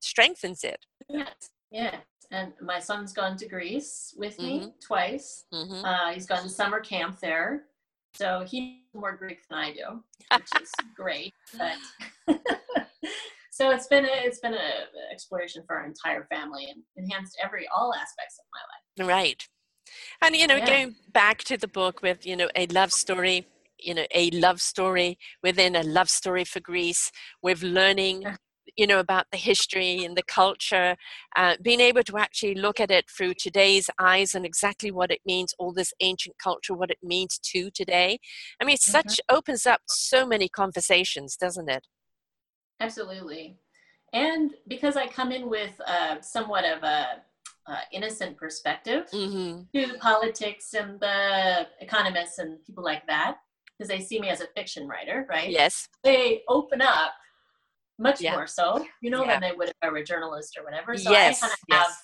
strengthens 0.00 0.64
it 0.64 0.84
yes 1.08 1.50
yes 1.70 1.96
and 2.30 2.52
my 2.60 2.78
son's 2.78 3.12
gone 3.12 3.36
to 3.36 3.48
greece 3.48 4.14
with 4.18 4.38
me 4.38 4.60
mm-hmm. 4.60 4.68
twice 4.84 5.44
mm-hmm. 5.52 5.84
Uh, 5.84 6.12
he's 6.12 6.26
gone 6.26 6.42
to 6.42 6.48
summer 6.48 6.80
camp 6.80 7.18
there 7.20 7.64
so 8.14 8.44
he 8.46 8.82
more 8.94 9.16
Greek 9.16 9.46
than 9.48 9.58
I 9.58 9.72
do, 9.72 10.02
which 10.36 10.62
is 10.62 10.72
great. 10.96 11.34
But 11.56 11.76
so 13.50 13.70
it's 13.70 13.86
been 13.86 14.04
a 14.04 14.10
it's 14.12 14.40
been 14.40 14.54
an 14.54 14.60
exploration 15.12 15.62
for 15.66 15.76
our 15.76 15.86
entire 15.86 16.24
family 16.24 16.66
and 16.68 16.82
enhanced 16.96 17.38
every 17.42 17.68
all 17.74 17.92
aspects 17.94 18.38
of 18.38 18.44
my 18.52 19.04
life. 19.06 19.08
Right. 19.08 19.48
And 20.20 20.34
you 20.34 20.46
know, 20.46 20.56
yeah. 20.56 20.66
going 20.66 20.96
back 21.12 21.38
to 21.44 21.56
the 21.56 21.68
book 21.68 22.02
with, 22.02 22.26
you 22.26 22.36
know, 22.36 22.48
a 22.56 22.66
love 22.66 22.92
story, 22.92 23.46
you 23.78 23.94
know, 23.94 24.06
a 24.14 24.30
love 24.30 24.60
story 24.60 25.18
within 25.42 25.76
a 25.76 25.82
love 25.82 26.10
story 26.10 26.44
for 26.44 26.60
Greece, 26.60 27.12
with 27.42 27.62
learning 27.62 28.24
you 28.78 28.86
know 28.86 29.00
about 29.00 29.26
the 29.32 29.36
history 29.36 30.04
and 30.04 30.16
the 30.16 30.22
culture 30.22 30.96
uh, 31.36 31.56
being 31.60 31.80
able 31.80 32.04
to 32.04 32.16
actually 32.16 32.54
look 32.54 32.80
at 32.80 32.90
it 32.90 33.04
through 33.10 33.34
today's 33.34 33.90
eyes 33.98 34.34
and 34.34 34.46
exactly 34.46 34.90
what 34.90 35.10
it 35.10 35.20
means 35.26 35.52
all 35.58 35.72
this 35.72 35.92
ancient 36.00 36.36
culture 36.42 36.72
what 36.72 36.90
it 36.90 36.98
means 37.02 37.38
to 37.42 37.70
today. 37.72 38.18
I 38.62 38.64
mean 38.64 38.76
mm-hmm. 38.76 38.92
such 38.92 39.20
opens 39.28 39.66
up 39.66 39.82
so 39.86 40.24
many 40.24 40.48
conversations 40.48 41.36
doesn't 41.36 41.68
it? 41.68 41.86
Absolutely. 42.80 43.58
And 44.12 44.52
because 44.68 44.96
i 44.96 45.06
come 45.06 45.32
in 45.32 45.50
with 45.50 45.78
uh, 45.86 46.20
somewhat 46.20 46.64
of 46.64 46.82
a 46.84 47.22
uh, 47.66 47.80
innocent 47.92 48.36
perspective 48.36 49.04
mm-hmm. 49.12 49.60
to 49.74 49.98
politics 49.98 50.72
and 50.72 50.98
the 51.00 51.66
economists 51.80 52.38
and 52.38 52.64
people 52.64 52.82
like 52.82 53.06
that 53.06 53.36
because 53.76 53.88
they 53.88 54.00
see 54.00 54.18
me 54.18 54.30
as 54.30 54.40
a 54.40 54.46
fiction 54.56 54.86
writer 54.88 55.26
right? 55.28 55.50
Yes. 55.50 55.88
They 56.04 56.42
open 56.48 56.80
up 56.80 57.12
much 57.98 58.20
yeah. 58.20 58.34
more 58.34 58.46
so, 58.46 58.84
you 59.02 59.10
know, 59.10 59.24
yeah. 59.24 59.32
than 59.32 59.50
they 59.50 59.56
would 59.56 59.68
if 59.68 59.74
I 59.82 59.90
were 59.90 59.98
a 59.98 60.04
journalist 60.04 60.56
or 60.58 60.64
whatever. 60.64 60.96
So 60.96 61.10
yes. 61.10 61.42
I 61.42 61.46
kind 61.46 61.52
of 61.52 61.58
yes. 61.68 61.86
have 61.86 61.96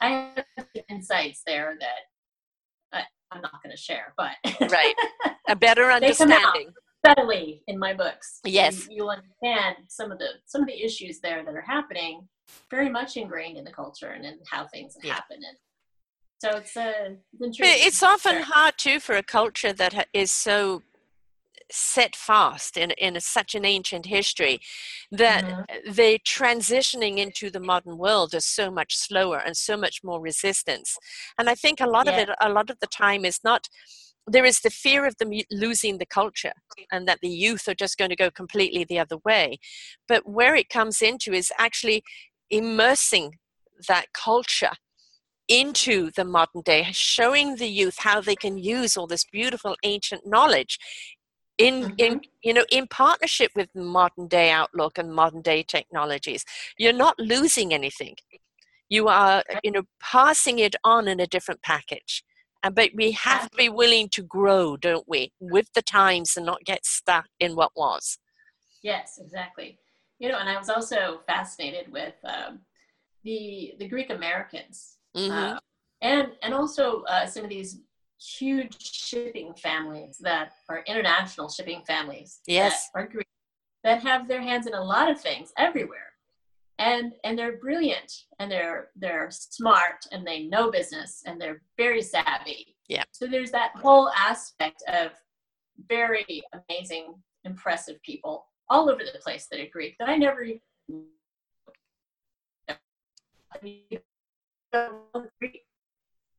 I 0.00 0.08
have 0.56 0.66
insights 0.90 1.42
there 1.46 1.76
that 1.80 3.02
I, 3.32 3.36
am 3.36 3.42
not 3.42 3.62
going 3.62 3.74
to 3.74 3.80
share, 3.80 4.14
but 4.16 4.32
right, 4.70 4.94
a 5.48 5.56
better 5.56 5.90
understanding. 5.90 6.72
Subtly 7.06 7.62
in 7.68 7.78
my 7.78 7.94
books, 7.94 8.40
yes, 8.44 8.88
you, 8.90 9.04
will 9.04 9.10
understand 9.10 9.76
some 9.88 10.10
of 10.10 10.18
the 10.18 10.30
some 10.46 10.62
of 10.62 10.66
the 10.66 10.84
issues 10.84 11.20
there 11.20 11.44
that 11.44 11.54
are 11.54 11.60
happening, 11.60 12.28
very 12.70 12.88
much 12.88 13.16
ingrained 13.16 13.56
in 13.56 13.64
the 13.64 13.72
culture 13.72 14.08
and 14.08 14.24
in 14.24 14.38
how 14.50 14.66
things 14.66 14.96
yeah. 15.02 15.14
happen. 15.14 15.36
And 15.36 15.56
so 16.42 16.58
it's 16.58 16.76
uh, 16.76 17.14
it's, 17.40 17.58
it's 17.60 18.02
often 18.02 18.42
hard 18.42 18.78
too 18.78 18.98
for 18.98 19.16
a 19.16 19.22
culture 19.22 19.72
that 19.72 20.08
is 20.12 20.32
so 20.32 20.82
set 21.70 22.16
fast 22.16 22.76
in, 22.76 22.90
in 22.92 23.18
such 23.20 23.54
an 23.54 23.64
ancient 23.64 24.06
history 24.06 24.60
that 25.10 25.44
mm-hmm. 25.44 25.92
the 25.92 26.18
transitioning 26.26 27.18
into 27.18 27.50
the 27.50 27.60
modern 27.60 27.98
world 27.98 28.34
is 28.34 28.44
so 28.44 28.70
much 28.70 28.96
slower 28.96 29.38
and 29.38 29.56
so 29.56 29.76
much 29.76 30.00
more 30.02 30.20
resistance 30.20 30.96
and 31.38 31.48
i 31.48 31.54
think 31.54 31.80
a 31.80 31.86
lot 31.86 32.06
yeah. 32.06 32.12
of 32.12 32.28
it 32.28 32.36
a 32.40 32.48
lot 32.48 32.70
of 32.70 32.78
the 32.80 32.86
time 32.86 33.24
is 33.24 33.40
not 33.44 33.68
there 34.30 34.44
is 34.44 34.60
the 34.60 34.70
fear 34.70 35.06
of 35.06 35.16
them 35.16 35.30
losing 35.50 35.98
the 35.98 36.06
culture 36.06 36.52
and 36.92 37.08
that 37.08 37.18
the 37.22 37.28
youth 37.28 37.66
are 37.66 37.74
just 37.74 37.96
going 37.96 38.10
to 38.10 38.16
go 38.16 38.30
completely 38.30 38.84
the 38.84 38.98
other 38.98 39.16
way 39.24 39.58
but 40.06 40.28
where 40.28 40.54
it 40.54 40.68
comes 40.68 41.02
into 41.02 41.32
is 41.32 41.52
actually 41.58 42.02
immersing 42.50 43.32
that 43.88 44.06
culture 44.12 44.72
into 45.48 46.10
the 46.10 46.24
modern 46.24 46.60
day, 46.60 46.88
showing 46.92 47.56
the 47.56 47.68
youth 47.68 47.96
how 48.00 48.20
they 48.20 48.36
can 48.36 48.58
use 48.58 48.96
all 48.96 49.06
this 49.06 49.24
beautiful 49.24 49.76
ancient 49.82 50.26
knowledge 50.26 50.78
in 51.58 51.82
mm-hmm. 51.82 51.94
in 51.98 52.20
you 52.42 52.54
know 52.54 52.64
in 52.70 52.86
partnership 52.86 53.50
with 53.54 53.68
modern 53.74 54.28
day 54.28 54.50
outlook 54.50 54.96
and 54.96 55.12
modern 55.12 55.42
day 55.42 55.62
technologies 55.62 56.44
you're 56.78 56.92
not 56.92 57.18
losing 57.18 57.74
anything. 57.74 58.14
You 58.88 59.08
are 59.08 59.42
you 59.62 59.72
know 59.72 59.82
passing 60.00 60.58
it 60.58 60.76
on 60.84 61.08
in 61.08 61.20
a 61.20 61.26
different 61.26 61.62
package. 61.62 62.24
And 62.62 62.74
but 62.74 62.90
we 62.94 63.12
have 63.12 63.50
to 63.50 63.56
be 63.56 63.68
willing 63.68 64.08
to 64.10 64.22
grow 64.22 64.76
don't 64.76 65.04
we 65.08 65.32
with 65.40 65.68
the 65.74 65.82
times 65.82 66.36
and 66.36 66.46
not 66.46 66.64
get 66.64 66.86
stuck 66.86 67.26
in 67.38 67.54
what 67.54 67.72
was. 67.76 68.18
Yes 68.82 69.18
exactly. 69.20 69.78
You 70.18 70.28
know 70.28 70.38
and 70.38 70.48
i 70.48 70.56
was 70.56 70.68
also 70.68 71.20
fascinated 71.26 71.92
with 71.92 72.14
um, 72.24 72.60
the 73.24 73.74
the 73.78 73.86
greek 73.86 74.10
americans 74.10 74.96
mm-hmm. 75.16 75.30
uh, 75.30 75.58
and 76.02 76.28
and 76.42 76.54
also 76.54 77.02
uh, 77.02 77.26
some 77.26 77.44
of 77.44 77.50
these 77.50 77.80
huge 78.18 78.80
shipping 78.80 79.54
families 79.54 80.18
that 80.20 80.52
are 80.68 80.82
international 80.86 81.48
shipping 81.48 81.82
families. 81.86 82.40
Yes. 82.46 82.88
That 82.94 83.00
are 83.00 83.06
Greek, 83.06 83.26
that 83.84 84.02
have 84.02 84.28
their 84.28 84.42
hands 84.42 84.66
in 84.66 84.74
a 84.74 84.82
lot 84.82 85.10
of 85.10 85.20
things 85.20 85.52
everywhere. 85.56 86.00
And 86.80 87.12
and 87.24 87.36
they're 87.36 87.56
brilliant 87.56 88.12
and 88.38 88.50
they're 88.50 88.90
they're 88.94 89.30
smart 89.30 90.06
and 90.12 90.24
they 90.26 90.44
know 90.44 90.70
business 90.70 91.22
and 91.26 91.40
they're 91.40 91.62
very 91.76 92.02
savvy. 92.02 92.76
Yeah. 92.88 93.02
So 93.10 93.26
there's 93.26 93.50
that 93.50 93.72
whole 93.74 94.10
aspect 94.10 94.82
of 94.88 95.10
very 95.88 96.24
amazing, 96.70 97.14
impressive 97.44 98.00
people 98.02 98.46
all 98.70 98.88
over 98.90 99.00
the 99.00 99.18
place 99.24 99.48
that 99.50 99.60
are 99.60 99.66
Greek 99.72 99.96
that 99.98 100.08
I 100.08 100.16
never 100.16 100.42
even 100.42 100.60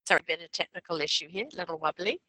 Sorry, 0.10 0.22
bit 0.26 0.42
of 0.42 0.52
technical 0.52 1.02
issue 1.02 1.28
here, 1.30 1.46
a 1.54 1.56
little 1.56 1.78
wobbly. 1.78 2.20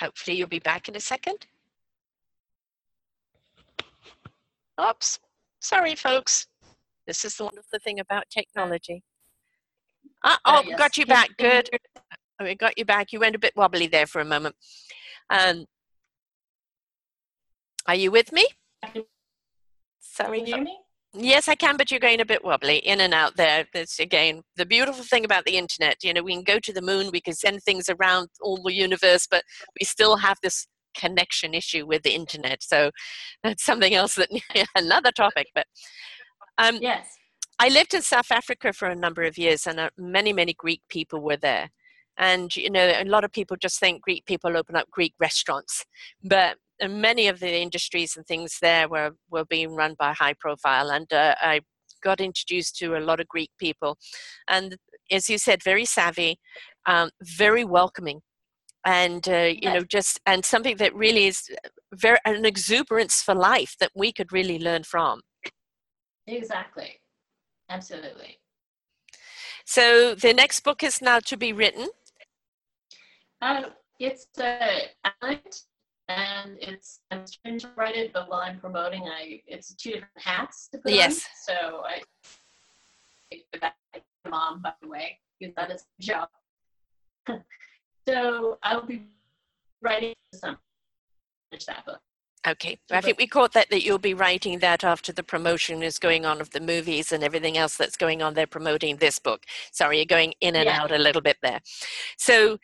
Hopefully, 0.00 0.36
you'll 0.36 0.48
be 0.48 0.58
back 0.58 0.88
in 0.88 0.96
a 0.96 1.00
second. 1.00 1.46
Oops. 4.80 5.20
Sorry, 5.60 5.94
folks. 5.94 6.48
This 7.06 7.24
is 7.24 7.36
the 7.36 7.44
wonderful 7.44 7.78
thing 7.84 8.00
about 8.00 8.24
technology. 8.30 9.04
Uh, 10.24 10.38
oh, 10.44 10.64
yes. 10.66 10.76
got 10.76 10.96
you 10.96 11.06
back. 11.06 11.28
Good. 11.38 11.70
We 12.42 12.56
got 12.56 12.76
you 12.76 12.84
back. 12.84 13.12
You 13.12 13.20
went 13.20 13.36
a 13.36 13.38
bit 13.38 13.52
wobbly 13.54 13.86
there 13.86 14.08
for 14.08 14.20
a 14.20 14.24
moment. 14.24 14.56
Um, 15.30 15.66
are 17.86 17.94
you 17.94 18.10
with 18.10 18.32
me? 18.32 18.44
Sorry. 20.00 20.38
Can 20.38 20.48
you 20.48 20.54
hear 20.56 20.64
me? 20.64 20.78
Yes, 21.16 21.48
I 21.48 21.54
can, 21.54 21.76
but 21.76 21.90
you're 21.90 22.00
going 22.00 22.20
a 22.20 22.26
bit 22.26 22.44
wobbly 22.44 22.78
in 22.78 23.00
and 23.00 23.14
out 23.14 23.36
there. 23.36 23.66
That's 23.72 24.00
again 24.00 24.42
the 24.56 24.66
beautiful 24.66 25.04
thing 25.04 25.24
about 25.24 25.44
the 25.44 25.56
internet. 25.56 26.02
You 26.02 26.12
know, 26.12 26.22
we 26.22 26.34
can 26.34 26.42
go 26.42 26.58
to 26.58 26.72
the 26.72 26.82
moon, 26.82 27.10
we 27.12 27.20
can 27.20 27.34
send 27.34 27.62
things 27.62 27.88
around 27.88 28.28
all 28.40 28.60
the 28.62 28.74
universe, 28.74 29.26
but 29.30 29.44
we 29.78 29.84
still 29.84 30.16
have 30.16 30.38
this 30.42 30.66
connection 30.96 31.54
issue 31.54 31.86
with 31.86 32.02
the 32.02 32.14
internet. 32.14 32.62
So 32.62 32.90
that's 33.44 33.64
something 33.64 33.94
else 33.94 34.16
that 34.16 34.28
another 34.76 35.12
topic. 35.12 35.46
But 35.54 35.66
um, 36.58 36.78
yes, 36.80 37.06
I 37.60 37.68
lived 37.68 37.94
in 37.94 38.02
South 38.02 38.32
Africa 38.32 38.72
for 38.72 38.88
a 38.88 38.96
number 38.96 39.22
of 39.22 39.38
years, 39.38 39.68
and 39.68 39.78
uh, 39.78 39.90
many 39.96 40.32
many 40.32 40.54
Greek 40.54 40.82
people 40.88 41.20
were 41.20 41.36
there. 41.36 41.70
And 42.16 42.54
you 42.56 42.70
know, 42.70 42.86
a 42.86 43.04
lot 43.04 43.22
of 43.22 43.30
people 43.30 43.56
just 43.56 43.78
think 43.78 44.02
Greek 44.02 44.26
people 44.26 44.56
open 44.56 44.74
up 44.74 44.90
Greek 44.90 45.14
restaurants, 45.20 45.84
but 46.24 46.56
many 46.82 47.28
of 47.28 47.40
the 47.40 47.60
industries 47.60 48.16
and 48.16 48.26
things 48.26 48.58
there 48.60 48.88
were 48.88 49.12
were 49.30 49.44
being 49.44 49.74
run 49.74 49.94
by 49.98 50.12
high 50.12 50.34
profile. 50.38 50.90
And 50.90 51.12
uh, 51.12 51.34
I 51.40 51.60
got 52.02 52.20
introduced 52.20 52.76
to 52.76 52.96
a 52.96 53.00
lot 53.00 53.20
of 53.20 53.28
Greek 53.28 53.50
people, 53.58 53.96
and 54.48 54.76
as 55.10 55.28
you 55.28 55.38
said, 55.38 55.62
very 55.62 55.84
savvy, 55.84 56.38
um, 56.86 57.10
very 57.22 57.64
welcoming. 57.64 58.20
And 58.86 59.26
uh, 59.28 59.52
you 59.62 59.72
know 59.72 59.82
just 59.82 60.20
and 60.26 60.44
something 60.44 60.76
that 60.76 60.94
really 60.94 61.26
is 61.26 61.48
very 61.94 62.18
an 62.26 62.44
exuberance 62.44 63.22
for 63.22 63.34
life 63.34 63.76
that 63.80 63.90
we 63.94 64.12
could 64.12 64.32
really 64.32 64.58
learn 64.58 64.82
from. 64.82 65.22
Exactly. 66.26 67.00
Absolutely. 67.70 68.38
So 69.64 70.14
the 70.14 70.34
next 70.34 70.60
book 70.60 70.82
is 70.82 71.00
now 71.00 71.20
to 71.20 71.36
be 71.36 71.52
written. 71.52 71.88
Uh, 73.40 73.62
it's 73.98 74.26
uh, 74.38 74.78
island 75.22 75.62
and 76.08 76.58
it's 76.60 77.00
i'm 77.10 77.24
trying 77.42 77.58
to 77.58 77.70
write 77.76 77.96
it 77.96 78.12
but 78.12 78.28
while 78.28 78.40
i'm 78.40 78.58
promoting 78.60 79.02
i 79.02 79.40
it's 79.46 79.74
two 79.74 79.90
different 79.90 80.10
hats 80.16 80.68
to 80.70 80.78
put 80.78 80.92
yes 80.92 81.24
on. 81.48 81.56
so 81.56 81.82
i 81.84 82.02
mom 84.28 84.60
by 84.62 84.72
the 84.82 84.88
way 84.88 85.18
because 85.38 85.54
that 85.54 85.70
is 85.70 85.84
a 85.98 86.02
job 86.02 86.28
So 88.06 88.58
I 88.62 88.76
will 88.76 88.86
be 88.86 89.02
writing 89.82 90.14
some 90.34 90.58
finish 91.50 91.66
that 91.66 91.84
book. 91.86 92.00
Okay, 92.46 92.78
I 92.90 93.00
think 93.00 93.16
we 93.16 93.26
caught 93.26 93.54
that 93.54 93.70
that 93.70 93.84
you'll 93.84 93.96
be 93.96 94.12
writing 94.12 94.58
that 94.58 94.84
after 94.84 95.14
the 95.14 95.22
promotion 95.22 95.82
is 95.82 95.98
going 95.98 96.26
on 96.26 96.42
of 96.42 96.50
the 96.50 96.60
movies 96.60 97.10
and 97.10 97.24
everything 97.24 97.56
else 97.56 97.78
that's 97.78 97.96
going 97.96 98.20
on. 98.20 98.34
They're 98.34 98.46
promoting 98.46 98.96
this 98.96 99.18
book. 99.18 99.44
Sorry, 99.72 99.96
you're 99.96 100.04
going 100.04 100.34
in 100.42 100.54
and 100.54 100.66
yeah. 100.66 100.82
out 100.82 100.92
a 100.92 100.98
little 100.98 101.22
bit 101.22 101.38
there. 101.42 101.60
So, 102.18 102.58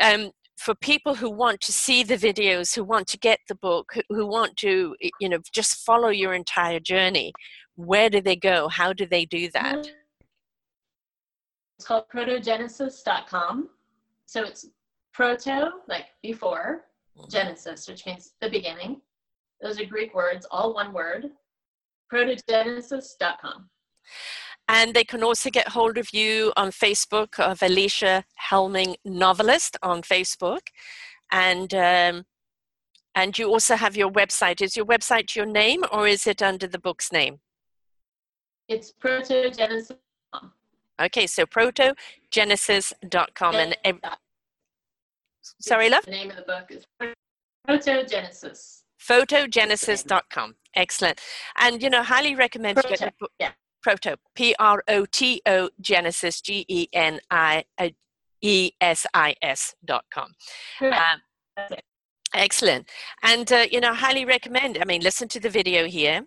um, 0.00 0.30
for 0.56 0.74
people 0.74 1.14
who 1.14 1.30
want 1.30 1.60
to 1.62 1.72
see 1.72 2.02
the 2.02 2.16
videos, 2.16 2.74
who 2.74 2.84
want 2.84 3.06
to 3.08 3.18
get 3.18 3.40
the 3.48 3.54
book, 3.54 3.92
who, 3.94 4.02
who 4.10 4.26
want 4.26 4.56
to, 4.58 4.96
you 5.20 5.28
know, 5.28 5.38
just 5.52 5.84
follow 5.84 6.08
your 6.08 6.34
entire 6.34 6.80
journey, 6.80 7.32
where 7.76 8.08
do 8.08 8.20
they 8.20 8.36
go? 8.36 8.68
How 8.68 8.92
do 8.92 9.06
they 9.06 9.24
do 9.24 9.50
that? 9.52 9.88
It's 11.78 11.86
called 11.86 12.04
protogenesis.com. 12.14 13.68
So 14.26 14.44
it's 14.44 14.66
proto, 15.12 15.70
like 15.88 16.06
before, 16.22 16.84
mm-hmm. 17.18 17.28
Genesis, 17.28 17.88
which 17.88 18.06
means 18.06 18.32
the 18.40 18.48
beginning. 18.48 19.00
Those 19.60 19.80
are 19.80 19.84
Greek 19.84 20.14
words, 20.14 20.46
all 20.50 20.74
one 20.74 20.92
word. 20.92 21.30
Protogenesis.com. 22.12 23.68
And 24.68 24.94
they 24.94 25.04
can 25.04 25.22
also 25.22 25.50
get 25.50 25.68
hold 25.68 25.98
of 25.98 26.14
you 26.14 26.52
on 26.56 26.70
Facebook 26.70 27.38
of 27.38 27.62
Alicia 27.62 28.24
Helming 28.50 28.94
Novelist 29.04 29.76
on 29.82 30.02
Facebook. 30.02 30.68
And 31.30 31.74
um, 31.74 32.24
and 33.14 33.38
you 33.38 33.48
also 33.48 33.76
have 33.76 33.96
your 33.96 34.10
website. 34.10 34.60
Is 34.60 34.76
your 34.76 34.86
website 34.86 35.36
your 35.36 35.46
name 35.46 35.84
or 35.92 36.08
is 36.08 36.26
it 36.26 36.42
under 36.42 36.66
the 36.66 36.78
book's 36.78 37.12
name? 37.12 37.40
It's 38.68 38.92
protogenesis.com. 38.92 40.52
Okay, 41.00 41.26
so 41.26 41.44
protogenesis.com. 41.44 43.54
And 43.54 43.76
ev- 43.84 44.00
sorry, 45.42 45.90
love? 45.90 46.04
The 46.04 46.10
name 46.10 46.30
of 46.30 46.36
the 46.36 46.42
book 46.42 46.70
is 46.70 46.86
Protogenesis. 47.68 48.82
Protogenesis.com. 49.00 50.54
Excellent. 50.74 51.20
And, 51.58 51.82
you 51.82 51.90
know, 51.90 52.02
highly 52.02 52.34
recommend 52.34 52.76
Proto, 52.76 52.96
get 52.96 53.18
book. 53.18 53.30
Yeah. 53.38 53.52
Proto, 53.84 54.16
P 54.34 54.54
R 54.58 54.82
O 54.88 55.04
T 55.04 55.42
O 55.46 55.68
Genesis, 55.80 56.40
G 56.40 56.64
E 56.68 56.88
N 56.92 57.20
I 57.30 57.64
E 58.40 58.72
S 58.80 59.06
I 59.14 59.34
S 59.42 59.74
dot 59.84 60.06
com. 60.12 60.32
Um, 60.80 61.20
excellent. 62.34 62.90
And, 63.22 63.52
uh, 63.52 63.66
you 63.70 63.80
know, 63.80 63.94
highly 63.94 64.24
recommend, 64.24 64.78
I 64.80 64.86
mean, 64.86 65.02
listen 65.02 65.28
to 65.28 65.38
the 65.38 65.50
video 65.50 65.86
here. 65.86 66.22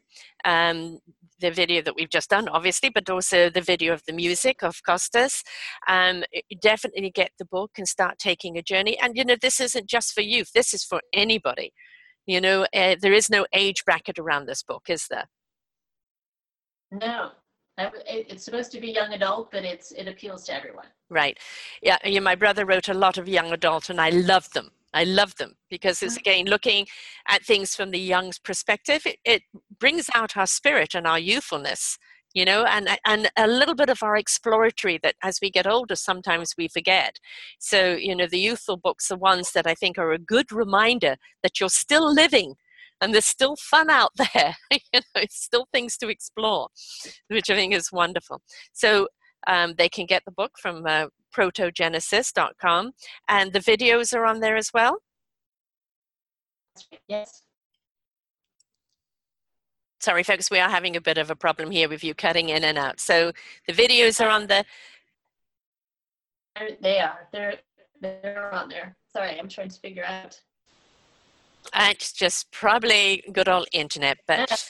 Um, 0.45 0.99
the 1.39 1.51
video 1.51 1.82
that 1.82 1.95
we've 1.95 2.10
just 2.10 2.30
done, 2.30 2.47
obviously, 2.47 2.89
but 2.89 3.10
also 3.10 3.49
the 3.49 3.62
video 3.62 3.93
of 3.93 4.01
the 4.08 4.14
music 4.14 4.64
of 4.64 4.82
Costas. 4.84 5.43
Um, 5.88 6.24
definitely 6.62 7.12
get 7.12 7.32
the 7.38 7.45
book 7.45 7.72
and 7.78 7.88
start 7.88 8.18
taking 8.18 8.58
a 8.58 8.64
journey. 8.64 8.99
And 8.99 9.16
you 9.16 9.26
know, 9.26 9.36
this 9.39 9.60
isn't 9.60 9.88
just 9.88 10.14
for 10.14 10.22
youth; 10.22 10.51
this 10.53 10.74
is 10.74 10.84
for 10.84 11.01
anybody. 11.14 11.74
You 12.26 12.41
know, 12.41 12.66
uh, 12.74 12.95
there 12.99 13.14
is 13.14 13.30
no 13.30 13.45
age 13.53 13.84
bracket 13.86 14.20
around 14.20 14.47
this 14.47 14.64
book, 14.64 14.84
is 14.89 15.05
there? 15.10 15.30
No, 16.91 17.32
it's 17.78 18.43
supposed 18.43 18.71
to 18.71 18.82
be 18.82 18.91
young 18.91 19.13
adult, 19.13 19.51
but 19.51 19.63
it's 19.63 19.91
it 19.91 20.07
appeals 20.07 20.45
to 20.45 20.53
everyone. 20.53 20.88
Right. 21.09 21.38
Yeah. 21.82 21.97
yeah 22.03 22.19
my 22.19 22.36
brother 22.36 22.65
wrote 22.65 22.89
a 22.89 22.93
lot 22.93 23.17
of 23.17 23.28
young 23.28 23.51
adult, 23.51 23.89
and 23.89 24.01
I 24.01 24.09
love 24.09 24.49
them. 24.51 24.69
I 24.93 25.03
love 25.03 25.36
them 25.36 25.53
because 25.69 26.01
it's 26.01 26.15
mm-hmm. 26.15 26.30
again 26.30 26.45
looking 26.45 26.88
at 27.28 27.45
things 27.45 27.75
from 27.75 27.91
the 27.91 27.99
young's 27.99 28.39
perspective. 28.39 29.03
It, 29.05 29.17
it, 29.25 29.41
brings 29.80 30.09
out 30.15 30.36
our 30.36 30.47
spirit 30.47 30.95
and 30.95 31.05
our 31.05 31.19
youthfulness, 31.19 31.99
you 32.34 32.45
know, 32.45 32.65
and 32.65 32.89
and 33.05 33.30
a 33.38 33.47
little 33.47 33.75
bit 33.75 33.89
of 33.89 34.01
our 34.01 34.15
exploratory 34.15 34.99
that 35.03 35.13
as 35.21 35.38
we 35.39 35.51
get 35.51 35.67
older 35.67 35.95
sometimes 35.95 36.55
we 36.57 36.67
forget. 36.67 37.19
So 37.59 37.93
you 37.93 38.15
know, 38.15 38.28
the 38.28 38.39
youthful 38.39 38.78
books 38.78 39.11
are 39.11 39.17
ones 39.17 39.51
that 39.51 39.67
I 39.67 39.75
think 39.75 39.99
are 39.99 40.13
a 40.13 40.17
good 40.17 40.51
reminder 40.51 41.17
that 41.43 41.59
you're 41.59 41.69
still 41.69 42.11
living 42.11 42.55
and 43.02 43.14
there's 43.14 43.26
still 43.26 43.56
fun 43.56 43.89
out 43.89 44.12
there. 44.18 44.56
you 44.72 44.80
know, 44.93 45.02
it's 45.16 45.41
still 45.41 45.68
things 45.72 45.98
to 45.98 46.10
explore, 46.10 46.68
which 47.28 47.50
I 47.50 47.56
think 47.56 47.74
is 47.74 47.91
wonderful. 47.91 48.41
So 48.74 49.08
um, 49.48 49.76
they 49.78 49.89
can 49.89 50.06
get 50.06 50.24
the 50.26 50.32
book 50.32 50.54
from 50.60 50.86
uh, 50.86 51.08
protogenesis.com. 51.36 52.91
And 53.28 53.54
the 53.54 53.60
videos 53.60 54.16
are 54.16 54.26
on 54.26 54.39
there 54.39 54.56
as 54.56 54.72
well? 54.74 55.00
Yes. 57.08 57.43
Sorry, 60.00 60.24
folks, 60.24 60.52
we 60.52 60.60
are 60.60 60.70
having 60.70 60.95
a 60.95 61.02
bit 61.02 61.18
of 61.18 61.32
a 61.32 61.36
problem 61.36 61.72
here 61.72 61.89
with 61.89 62.04
you 62.04 62.14
cutting 62.14 62.50
in 62.50 62.64
and 62.64 62.78
out. 62.78 63.00
So 63.00 63.32
the 63.68 63.74
videos 63.74 64.24
are 64.24 64.30
on 64.30 64.48
the. 64.48 64.64
They 66.82 67.00
are. 67.00 67.28
They're 67.32 67.56
they're 68.00 68.54
on 68.54 68.70
there. 68.70 68.95
Sorry, 69.12 69.39
I'm 69.39 69.50
trying 69.50 69.70
to 69.70 69.80
figure 69.80 70.06
out. 70.06 70.39
It's 71.76 72.13
just 72.13 72.51
probably 72.51 73.24
good 73.32 73.49
old 73.49 73.68
internet, 73.72 74.18
but 74.28 74.68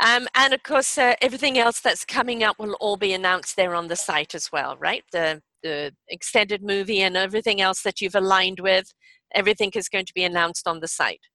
um, 0.00 0.26
and 0.34 0.52
of 0.52 0.62
course 0.62 0.96
uh, 0.98 1.14
everything 1.20 1.58
else 1.58 1.80
that's 1.80 2.04
coming 2.04 2.42
up 2.42 2.58
will 2.58 2.74
all 2.80 2.96
be 2.96 3.12
announced 3.12 3.56
there 3.56 3.74
on 3.74 3.88
the 3.88 3.96
site 3.96 4.34
as 4.34 4.50
well, 4.52 4.76
right? 4.78 5.04
The 5.12 5.42
the 5.62 5.92
extended 6.08 6.62
movie 6.62 7.00
and 7.02 7.16
everything 7.16 7.60
else 7.60 7.82
that 7.82 8.00
you've 8.00 8.14
aligned 8.14 8.60
with, 8.60 8.92
everything 9.34 9.72
is 9.74 9.88
going 9.88 10.06
to 10.06 10.14
be 10.14 10.24
announced 10.24 10.68
on 10.68 10.80
the 10.80 10.88
site. 10.88 11.26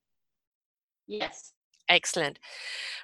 Yes. 1.08 1.54
Excellent. 1.90 2.40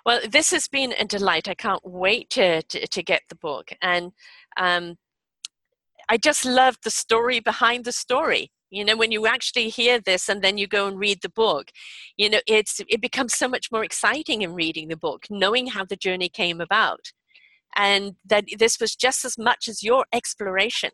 Well, 0.06 0.22
this 0.30 0.52
has 0.52 0.70
been 0.70 0.94
a 0.98 1.04
delight. 1.04 1.50
I 1.50 1.56
can't 1.56 1.82
wait 1.84 2.30
to, 2.32 2.62
to, 2.62 2.88
to 2.88 3.04
get 3.04 3.24
the 3.28 3.36
book. 3.36 3.72
And 3.82 4.14
um, 4.56 4.96
I 6.08 6.16
just 6.16 6.46
love 6.46 6.78
the 6.84 6.90
story 6.90 7.42
behind 7.42 7.84
the 7.84 7.92
story. 7.92 8.52
You 8.70 8.84
know, 8.84 8.98
when 8.98 9.12
you 9.12 9.28
actually 9.28 9.70
hear 9.70 10.00
this 10.00 10.28
and 10.28 10.42
then 10.42 10.58
you 10.58 10.68
go 10.68 10.88
and 10.88 11.00
read 11.00 11.22
the 11.22 11.30
book, 11.30 11.72
you 12.18 12.30
know, 12.30 12.40
it's 12.48 12.82
it 12.90 13.02
becomes 13.02 13.34
so 13.34 13.48
much 13.48 13.72
more 13.72 13.84
exciting 13.84 14.42
in 14.42 14.54
reading 14.54 14.88
the 14.90 14.98
book, 14.98 15.26
knowing 15.30 15.68
how 15.68 15.86
the 15.86 15.96
journey 15.96 16.30
came 16.30 16.60
about. 16.60 17.12
And 17.76 18.16
that 18.26 18.46
this 18.58 18.80
was 18.80 18.96
just 18.96 19.24
as 19.24 19.38
much 19.38 19.68
as 19.68 19.84
your 19.84 20.06
exploration 20.12 20.92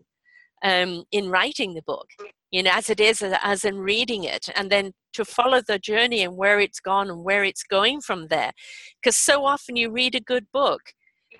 um, 0.63 1.03
in 1.11 1.30
writing 1.30 1.74
the 1.74 1.82
book, 1.82 2.07
you 2.51 2.63
know, 2.63 2.71
as 2.74 2.89
it 2.89 2.99
is 2.99 3.21
as 3.24 3.65
in 3.65 3.78
reading 3.78 4.24
it, 4.24 4.49
and 4.55 4.69
then 4.71 4.93
to 5.13 5.26
follow 5.26 5.61
the 5.61 5.80
journey 5.80 6.21
and 6.21 6.38
where 6.38 6.59
it's 6.59 6.80
gone 6.80 7.09
and 7.09 7.24
where 7.24 7.43
it's 7.43 7.63
going 7.63 8.01
from 8.01 8.28
there. 8.28 8.51
Because 9.01 9.15
so 9.15 9.45
often 9.45 9.76
you 9.76 9.91
read 9.91 10.15
a 10.15 10.19
good 10.19 10.47
book 10.51 10.93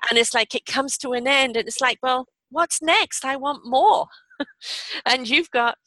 and 0.10 0.20
it's 0.20 0.34
like 0.34 0.56
it 0.56 0.66
comes 0.66 0.98
to 1.00 1.14
an 1.14 1.28
end 1.28 1.58
and 1.58 1.68
it's 1.68 1.82
like, 1.82 1.98
well, 2.02 2.28
what's 2.50 2.82
next? 2.82 3.26
I 3.26 3.36
want 3.36 3.66
more. 3.66 4.08
and 5.06 5.28
you've 5.28 5.52
got 5.52 5.78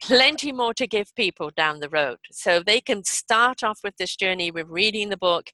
plenty 0.00 0.52
more 0.52 0.74
to 0.74 0.86
give 0.86 1.14
people 1.14 1.50
down 1.56 1.80
the 1.80 1.88
road. 1.88 2.18
So 2.32 2.60
they 2.60 2.80
can 2.80 3.04
start 3.04 3.62
off 3.62 3.80
with 3.84 3.96
this 3.96 4.16
journey 4.16 4.50
with 4.50 4.68
reading 4.68 5.08
the 5.08 5.16
book, 5.16 5.50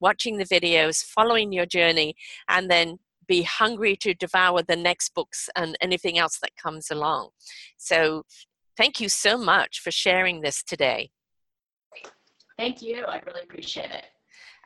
watching 0.00 0.38
the 0.38 0.44
videos, 0.44 1.04
following 1.04 1.52
your 1.52 1.66
journey, 1.66 2.14
and 2.48 2.70
then 2.70 2.98
be 3.26 3.42
hungry 3.42 3.96
to 3.96 4.12
devour 4.12 4.62
the 4.62 4.76
next 4.76 5.14
books 5.14 5.48
and 5.54 5.76
anything 5.80 6.18
else 6.18 6.38
that 6.42 6.56
comes 6.56 6.90
along. 6.90 7.30
So 7.76 8.24
thank 8.76 9.00
you 9.00 9.08
so 9.08 9.38
much 9.38 9.80
for 9.80 9.90
sharing 9.90 10.40
this 10.40 10.62
today. 10.62 11.10
Thank 12.58 12.82
you. 12.82 13.04
I 13.04 13.20
really 13.26 13.42
appreciate 13.42 13.90
it. 13.90 14.04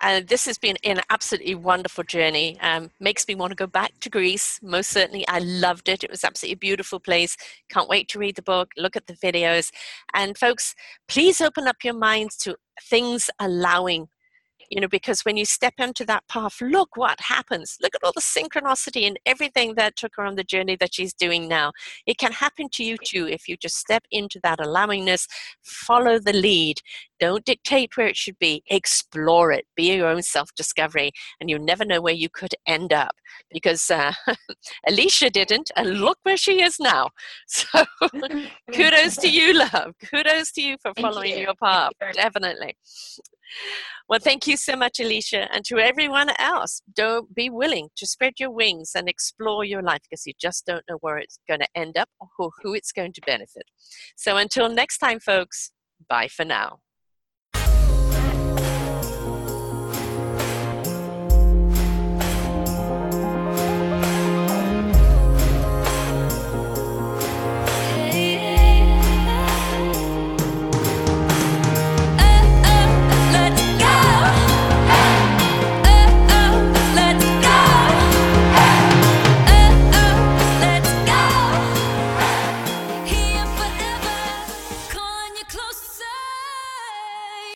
And 0.01 0.29
this 0.29 0.45
has 0.47 0.59
been 0.59 0.77
an 0.85 1.01
absolutely 1.11 1.55
wonderful 1.55 2.05
journey. 2.05 2.59
Um, 2.61 2.91
makes 3.01 3.27
me 3.27 3.35
want 3.35 3.53
to 3.53 3.57
go 3.57 3.67
back 3.67 3.93
to 4.01 4.11
Greece. 4.11 4.59
Most 4.63 4.91
certainly, 4.91 5.27
I 5.29 5.39
loved 5.39 5.89
it. 5.89 6.05
It 6.05 6.11
was 6.11 6.25
absolutely 6.25 6.55
a 6.55 6.59
beautiful 6.59 7.01
place. 7.01 7.37
Can't 7.71 7.89
wait 7.89 8.09
to 8.09 8.19
read 8.19 8.37
the 8.37 8.43
book, 8.43 8.71
look 8.77 8.97
at 8.97 9.07
the 9.07 9.15
videos. 9.15 9.71
And 10.13 10.37
folks, 10.37 10.75
please 11.09 11.41
open 11.41 11.67
up 11.67 11.77
your 11.85 11.95
minds 11.95 12.37
to 12.39 12.57
things 12.83 13.31
allowing 13.39 14.09
you 14.71 14.81
know 14.81 14.89
because 14.89 15.23
when 15.23 15.37
you 15.37 15.45
step 15.45 15.75
into 15.79 16.05
that 16.05 16.27
path 16.29 16.61
look 16.61 16.97
what 16.97 17.21
happens. 17.21 17.77
Look 17.83 17.95
at 17.95 18.03
all 18.05 18.13
the 18.13 18.21
synchronicity 18.21 19.07
and 19.07 19.19
everything 19.27 19.75
that 19.77 19.97
took 19.97 20.13
her 20.17 20.25
on 20.25 20.37
the 20.37 20.45
journey 20.45 20.77
that 20.77 20.95
she's 20.95 21.15
doing 21.15 21.49
now. 21.49 21.73
It 22.07 22.19
can 22.19 22.33
happen 22.33 22.69
to 22.73 22.85
you 22.85 22.97
too 22.97 23.27
if 23.29 23.49
you 23.49 23.57
just 23.57 23.77
step 23.77 24.05
into 24.11 24.41
that 24.43 24.59
allowingness 24.59 25.27
follow 25.63 26.19
the 26.19 26.33
lead. 26.33 26.81
Don't 27.21 27.45
dictate 27.45 27.97
where 27.97 28.07
it 28.07 28.17
should 28.17 28.39
be. 28.39 28.63
Explore 28.69 29.53
it. 29.53 29.67
Be 29.77 29.95
your 29.95 30.09
own 30.09 30.23
self-discovery 30.23 31.13
and 31.41 31.49
you 31.49 31.59
never 31.59 31.85
know 31.85 32.01
where 32.01 32.15
you 32.15 32.29
could 32.29 32.55
end 32.67 32.93
up 32.93 33.15
because 33.51 33.91
uh, 33.91 34.13
alicia 34.89 35.31
didn't 35.31 35.71
and 35.77 36.01
look 36.01 36.19
where 36.23 36.37
she 36.37 36.63
is 36.63 36.77
now. 36.81 37.11
So 37.47 37.85
kudos 38.73 39.17
to 39.19 39.29
you 39.29 39.55
love. 39.55 39.95
Kudos 40.11 40.53
to 40.53 40.63
you 40.63 40.77
for 40.83 40.93
following 41.01 41.31
you. 41.31 41.45
your 41.45 41.55
path. 41.55 41.93
definitely 42.15 42.75
well, 44.09 44.21
thank 44.21 44.47
you 44.47 44.57
so 44.57 44.77
much, 44.77 45.01
Alicia. 45.01 45.49
And 45.53 45.65
to 45.67 45.79
everyone 45.79 46.31
else, 46.39 46.83
don't 46.95 47.35
be 47.35 47.49
willing 47.49 47.89
to 47.97 48.07
spread 48.07 48.35
your 48.39 48.51
wings 48.51 48.93
and 48.95 49.09
explore 49.09 49.65
your 49.65 49.83
life 49.83 50.01
because 50.03 50.27
you 50.27 50.35
just 50.41 50.67
don't 50.67 50.85
know 50.89 50.99
where 51.01 51.19
it's 51.19 51.39
going 51.49 51.61
to 51.61 51.69
end 51.75 51.97
up 51.97 52.09
or 52.39 52.51
who 52.63 52.75
it's 52.75 52.93
going 52.93 53.13
to 53.15 53.21
benefit. 53.27 53.65
So 54.17 54.37
until 54.37 54.69
next 54.69 54.99
time, 54.99 55.21
folks, 55.21 55.71
bye 56.09 56.29
for 56.29 56.45
now. 56.45 56.81